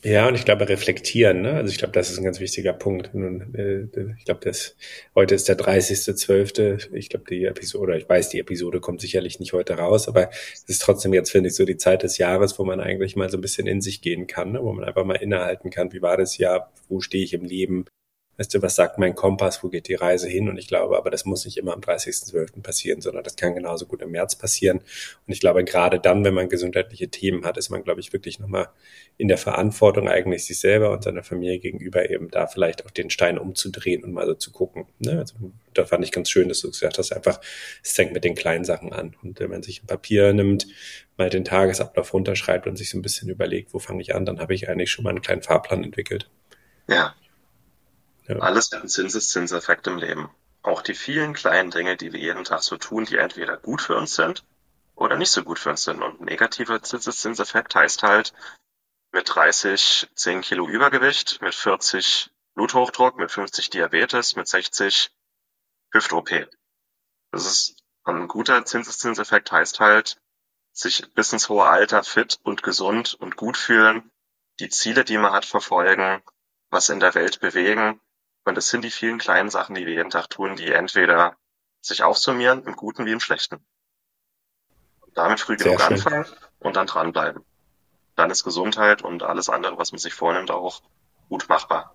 Ja, 0.03 0.29
und 0.29 0.35
ich 0.35 0.47
glaube, 0.47 0.67
reflektieren, 0.67 1.43
ne? 1.43 1.53
Also 1.53 1.71
ich 1.71 1.77
glaube, 1.77 1.93
das 1.93 2.11
ist 2.11 2.17
ein 2.17 2.25
ganz 2.25 2.41
wichtiger 2.41 2.73
Punkt. 2.73 3.15
Nun, 3.15 3.55
äh, 3.55 3.83
ich 4.17 4.25
glaube, 4.25 4.41
das 4.43 4.75
heute 5.15 5.35
ist 5.35 5.47
der 5.47 5.59
30.12. 5.59 6.95
Ich 6.95 7.11
glaube, 7.11 7.27
die 7.29 7.45
Episode, 7.45 7.83
oder 7.83 7.97
ich 7.99 8.09
weiß, 8.09 8.31
die 8.31 8.39
Episode 8.39 8.81
kommt 8.81 9.03
sicherlich 9.03 9.41
nicht 9.41 9.53
heute 9.53 9.75
raus, 9.75 10.09
aber 10.09 10.31
es 10.55 10.65
ist 10.67 10.81
trotzdem 10.81 11.13
jetzt, 11.13 11.31
finde 11.31 11.51
ich, 11.51 11.55
so 11.55 11.67
die 11.67 11.77
Zeit 11.77 12.03
des 12.03 12.17
Jahres, 12.17 12.59
wo 12.59 12.65
man 12.65 12.81
eigentlich 12.81 13.15
mal 13.15 13.29
so 13.29 13.37
ein 13.37 13.43
bisschen 13.43 13.67
in 13.67 13.83
sich 13.83 14.01
gehen 14.01 14.27
kann, 14.27 14.53
ne? 14.53 14.63
wo 14.63 14.73
man 14.73 14.85
einfach 14.85 15.05
mal 15.05 15.17
innehalten 15.17 15.69
kann, 15.69 15.93
wie 15.93 16.01
war 16.01 16.17
das 16.17 16.39
Jahr, 16.39 16.73
wo 16.89 17.01
stehe 17.01 17.23
ich 17.23 17.35
im 17.35 17.45
Leben, 17.45 17.85
weißt 18.41 18.55
du, 18.55 18.63
was 18.63 18.75
sagt 18.75 18.97
mein 18.97 19.15
Kompass, 19.15 19.63
wo 19.63 19.69
geht 19.69 19.87
die 19.87 19.95
Reise 19.95 20.27
hin? 20.27 20.49
Und 20.49 20.57
ich 20.57 20.67
glaube, 20.67 20.97
aber 20.97 21.11
das 21.11 21.27
muss 21.27 21.45
nicht 21.45 21.59
immer 21.59 21.75
am 21.75 21.81
30.12. 21.81 22.63
passieren, 22.63 23.03
sondern 23.03 23.23
das 23.23 23.37
kann 23.37 23.55
genauso 23.55 23.85
gut 23.85 24.01
im 24.01 24.13
März 24.13 24.35
passieren. 24.35 24.79
Und 24.79 25.33
ich 25.33 25.41
glaube, 25.41 25.63
gerade 25.63 26.01
dann, 26.01 26.25
wenn 26.25 26.33
man 26.33 26.49
gesundheitliche 26.49 27.09
Themen 27.09 27.45
hat, 27.45 27.59
ist 27.59 27.69
man, 27.69 27.85
glaube 27.85 28.01
ich, 28.01 28.15
wirklich 28.15 28.39
nochmal 28.39 28.71
in 29.19 29.29
der 29.29 29.37
Verantwortung 29.37 30.09
eigentlich 30.09 30.47
sich 30.47 30.59
selber 30.59 30.91
und 30.91 31.05
seiner 31.05 31.23
Familie 31.23 31.59
gegenüber 31.59 32.09
eben 32.09 32.31
da 32.31 32.47
vielleicht 32.47 32.87
auch 32.87 32.91
den 32.91 33.11
Stein 33.11 33.37
umzudrehen 33.37 34.05
und 34.05 34.13
mal 34.13 34.25
so 34.25 34.33
zu 34.33 34.53
gucken. 34.53 34.87
Ne? 35.01 35.19
Also, 35.19 35.35
da 35.75 35.85
fand 35.85 36.03
ich 36.03 36.11
ganz 36.11 36.31
schön, 36.31 36.49
dass 36.49 36.63
du 36.63 36.71
gesagt 36.71 36.97
hast, 36.97 37.13
einfach, 37.13 37.43
es 37.85 37.93
fängt 37.93 38.15
mit 38.15 38.25
den 38.25 38.37
kleinen 38.37 38.65
Sachen 38.65 38.95
an. 38.95 39.17
Und 39.23 39.39
wenn 39.39 39.51
man 39.51 39.63
sich 39.63 39.83
ein 39.83 39.87
Papier 39.87 40.33
nimmt, 40.33 40.67
mal 41.19 41.29
den 41.29 41.45
Tagesablauf 41.45 42.15
runterschreibt 42.15 42.67
und 42.67 42.77
sich 42.77 42.89
so 42.89 42.97
ein 42.97 43.03
bisschen 43.03 43.29
überlegt, 43.29 43.75
wo 43.75 43.79
fange 43.79 44.01
ich 44.01 44.15
an, 44.15 44.25
dann 44.25 44.41
habe 44.41 44.55
ich 44.55 44.71
eigentlich 44.71 44.91
schon 44.91 45.03
mal 45.03 45.11
einen 45.11 45.21
kleinen 45.21 45.43
Fahrplan 45.43 45.85
entwickelt. 45.85 46.31
Ja, 46.89 47.15
Alles 48.39 48.71
hat 48.71 48.81
einen 48.81 48.89
Zinseszinseffekt 48.89 49.87
im 49.87 49.97
Leben. 49.97 50.31
Auch 50.63 50.83
die 50.83 50.95
vielen 50.95 51.33
kleinen 51.33 51.71
Dinge, 51.71 51.97
die 51.97 52.13
wir 52.13 52.21
jeden 52.21 52.45
Tag 52.45 52.63
so 52.63 52.77
tun, 52.77 53.07
die 53.07 53.17
entweder 53.17 53.57
gut 53.57 53.81
für 53.81 53.97
uns 53.97 54.15
sind 54.15 54.45
oder 54.95 55.17
nicht 55.17 55.33
so 55.33 55.43
gut 55.43 55.59
für 55.59 55.71
uns 55.71 55.85
sind. 55.85 56.03
Und 56.03 56.21
negativer 56.21 56.83
Zinseszinseffekt 56.83 57.75
heißt 57.75 58.03
halt 58.03 58.33
mit 59.13 59.35
30 59.35 60.11
10 60.15 60.43
Kilo 60.43 60.69
Übergewicht, 60.69 61.41
mit 61.41 61.55
40 61.55 62.31
Bluthochdruck, 62.55 63.17
mit 63.17 63.31
50 63.31 63.71
Diabetes, 63.71 64.37
mit 64.37 64.47
60 64.47 65.11
Hüft-OP. 65.93 66.31
Das 67.33 67.47
ist 67.47 67.77
ein 68.05 68.29
guter 68.29 68.65
Zinseszinseffekt 68.65 69.51
heißt 69.51 69.81
halt, 69.81 70.21
sich 70.73 71.13
bis 71.15 71.33
ins 71.33 71.49
hohe 71.49 71.65
Alter 71.65 72.05
fit 72.05 72.39
und 72.43 72.63
gesund 72.63 73.15
und 73.15 73.37
gut 73.37 73.57
fühlen, 73.57 74.11
die 74.61 74.69
Ziele, 74.69 75.05
die 75.05 75.19
man 75.19 75.33
hat, 75.33 75.45
verfolgen, 75.45 76.23
was 76.71 76.91
in 76.91 77.01
der 77.01 77.15
Welt 77.15 77.41
bewegen 77.41 78.01
und 78.45 78.57
das 78.57 78.69
sind 78.69 78.85
die 78.85 78.91
vielen 78.91 79.19
kleinen 79.19 79.51
Sachen, 79.51 79.75
die 79.75 79.87
wir 79.87 79.95
jeden 79.95 80.11
Tag 80.11 80.29
tun, 80.31 80.57
die 80.57 80.73
entweder 80.73 81.37
sich 81.81 82.03
aufsummieren, 82.03 82.65
im 82.65 82.77
Guten 82.77 83.07
wie 83.07 83.13
im 83.13 83.21
Schlechten. 83.21 83.57
Und 85.01 85.17
damit 85.17 85.41
früh 85.41 85.57
genug 85.57 85.81
anfangen 85.81 86.27
und 86.59 86.77
dann 86.77 86.87
dranbleiben. 86.87 87.43
Dann 88.17 88.31
ist 88.31 88.45
Gesundheit 88.45 89.03
und 89.03 89.23
alles 89.23 89.49
andere, 89.49 89.79
was 89.79 89.93
man 89.93 89.99
sich 89.99 90.15
vornimmt, 90.15 90.51
auch 90.51 90.83
gut 91.29 91.49
machbar. 91.49 91.95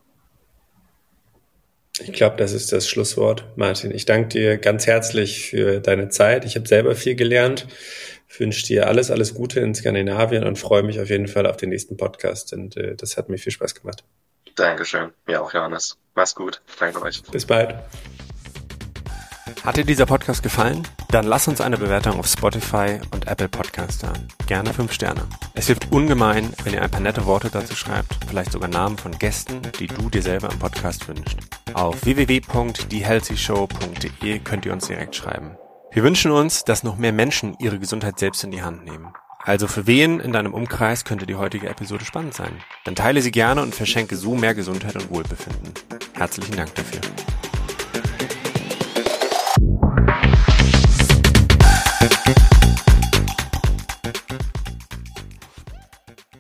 Ich 2.00 2.12
glaube, 2.12 2.36
das 2.36 2.52
ist 2.52 2.74
das 2.74 2.90
Schlusswort, 2.90 3.46
Martin. 3.56 3.92
Ich 3.92 4.06
danke 4.06 4.28
dir 4.28 4.58
ganz 4.58 4.86
herzlich 4.86 5.50
für 5.50 5.80
deine 5.80 6.10
Zeit. 6.10 6.44
Ich 6.44 6.56
habe 6.56 6.68
selber 6.68 6.94
viel 6.96 7.16
gelernt. 7.16 7.68
Ich 8.28 8.40
wünsche 8.40 8.66
dir 8.66 8.88
alles, 8.88 9.12
alles 9.12 9.34
Gute 9.34 9.62
in 9.62 9.74
Skandinavien 9.74 10.44
und 10.44 10.58
freue 10.58 10.84
mich 10.84 11.00
auf 11.00 11.10
jeden 11.10 11.28
Fall 11.28 11.46
auf 11.46 11.56
den 11.56 11.70
nächsten 11.70 11.96
Podcast. 11.96 12.52
Und 12.52 12.76
äh, 12.76 12.96
das 12.96 13.16
hat 13.16 13.30
mir 13.30 13.38
viel 13.38 13.54
Spaß 13.54 13.76
gemacht. 13.76 14.04
Dankeschön. 14.56 15.12
Mir 15.26 15.42
auch, 15.42 15.54
Johannes. 15.54 15.98
Mach's 16.16 16.34
gut. 16.34 16.62
Danke 16.80 17.02
euch. 17.02 17.22
Bis 17.24 17.46
bald. 17.46 17.76
Hat 19.64 19.78
dir 19.78 19.86
dieser 19.86 20.06
Podcast 20.06 20.44
gefallen? 20.44 20.88
Dann 21.10 21.26
lass 21.26 21.48
uns 21.48 21.60
eine 21.60 21.78
Bewertung 21.78 22.20
auf 22.20 22.28
Spotify 22.28 23.00
und 23.12 23.26
Apple 23.28 23.50
Podcast 23.50 24.04
da. 24.04 24.14
Gerne 24.46 24.72
fünf 24.74 24.94
Sterne. 24.94 25.28
Es 25.56 25.66
hilft 25.66 25.92
ungemein, 25.92 26.54
wenn 26.64 26.74
ihr 26.74 26.84
ein 26.84 26.92
paar 26.92 27.02
nette 27.02 27.26
Worte 27.26 27.50
dazu 27.50 27.76
schreibt, 27.76 28.16
vielleicht 28.28 28.52
sogar 28.52 28.70
Namen 28.70 28.96
von 28.98 29.18
Gästen, 29.18 29.62
die 29.80 29.88
du 29.88 30.12
dir 30.12 30.22
selber 30.22 30.52
im 30.52 30.60
Podcast 30.60 31.08
wünschst. 31.08 31.40
Auf 31.74 32.06
www.thehealthyshow.de 32.06 34.40
könnt 34.40 34.66
ihr 34.68 34.74
uns 34.74 34.86
direkt 34.88 35.16
schreiben. 35.16 35.58
Wir 35.92 36.04
wünschen 36.04 36.32
uns, 36.32 36.64
dass 36.64 36.84
noch 36.84 36.98
mehr 36.98 37.14
Menschen 37.14 37.56
ihre 37.60 37.80
Gesundheit 37.80 38.20
selbst 38.20 38.44
in 38.44 38.52
die 38.52 38.62
Hand 38.62 38.86
nehmen. 38.86 39.16
Also 39.46 39.68
für 39.68 39.86
wen 39.86 40.20
in 40.20 40.34
deinem 40.34 40.56
Umkreis 40.56 41.06
könnte 41.06 41.28
die 41.28 41.36
heutige 41.36 41.70
Episode 41.70 42.04
spannend 42.04 42.34
sein? 42.34 42.52
Dann 42.84 42.96
teile 42.96 43.22
sie 43.22 43.30
gerne 43.30 43.62
und 43.62 43.76
verschenke 43.76 44.16
so 44.16 44.34
mehr 44.34 44.56
Gesundheit 44.56 44.96
und 44.96 45.12
Wohlbefinden. 45.12 45.72
Herzlichen 46.16 46.56
Dank 46.56 46.74
dafür. 46.74 47.02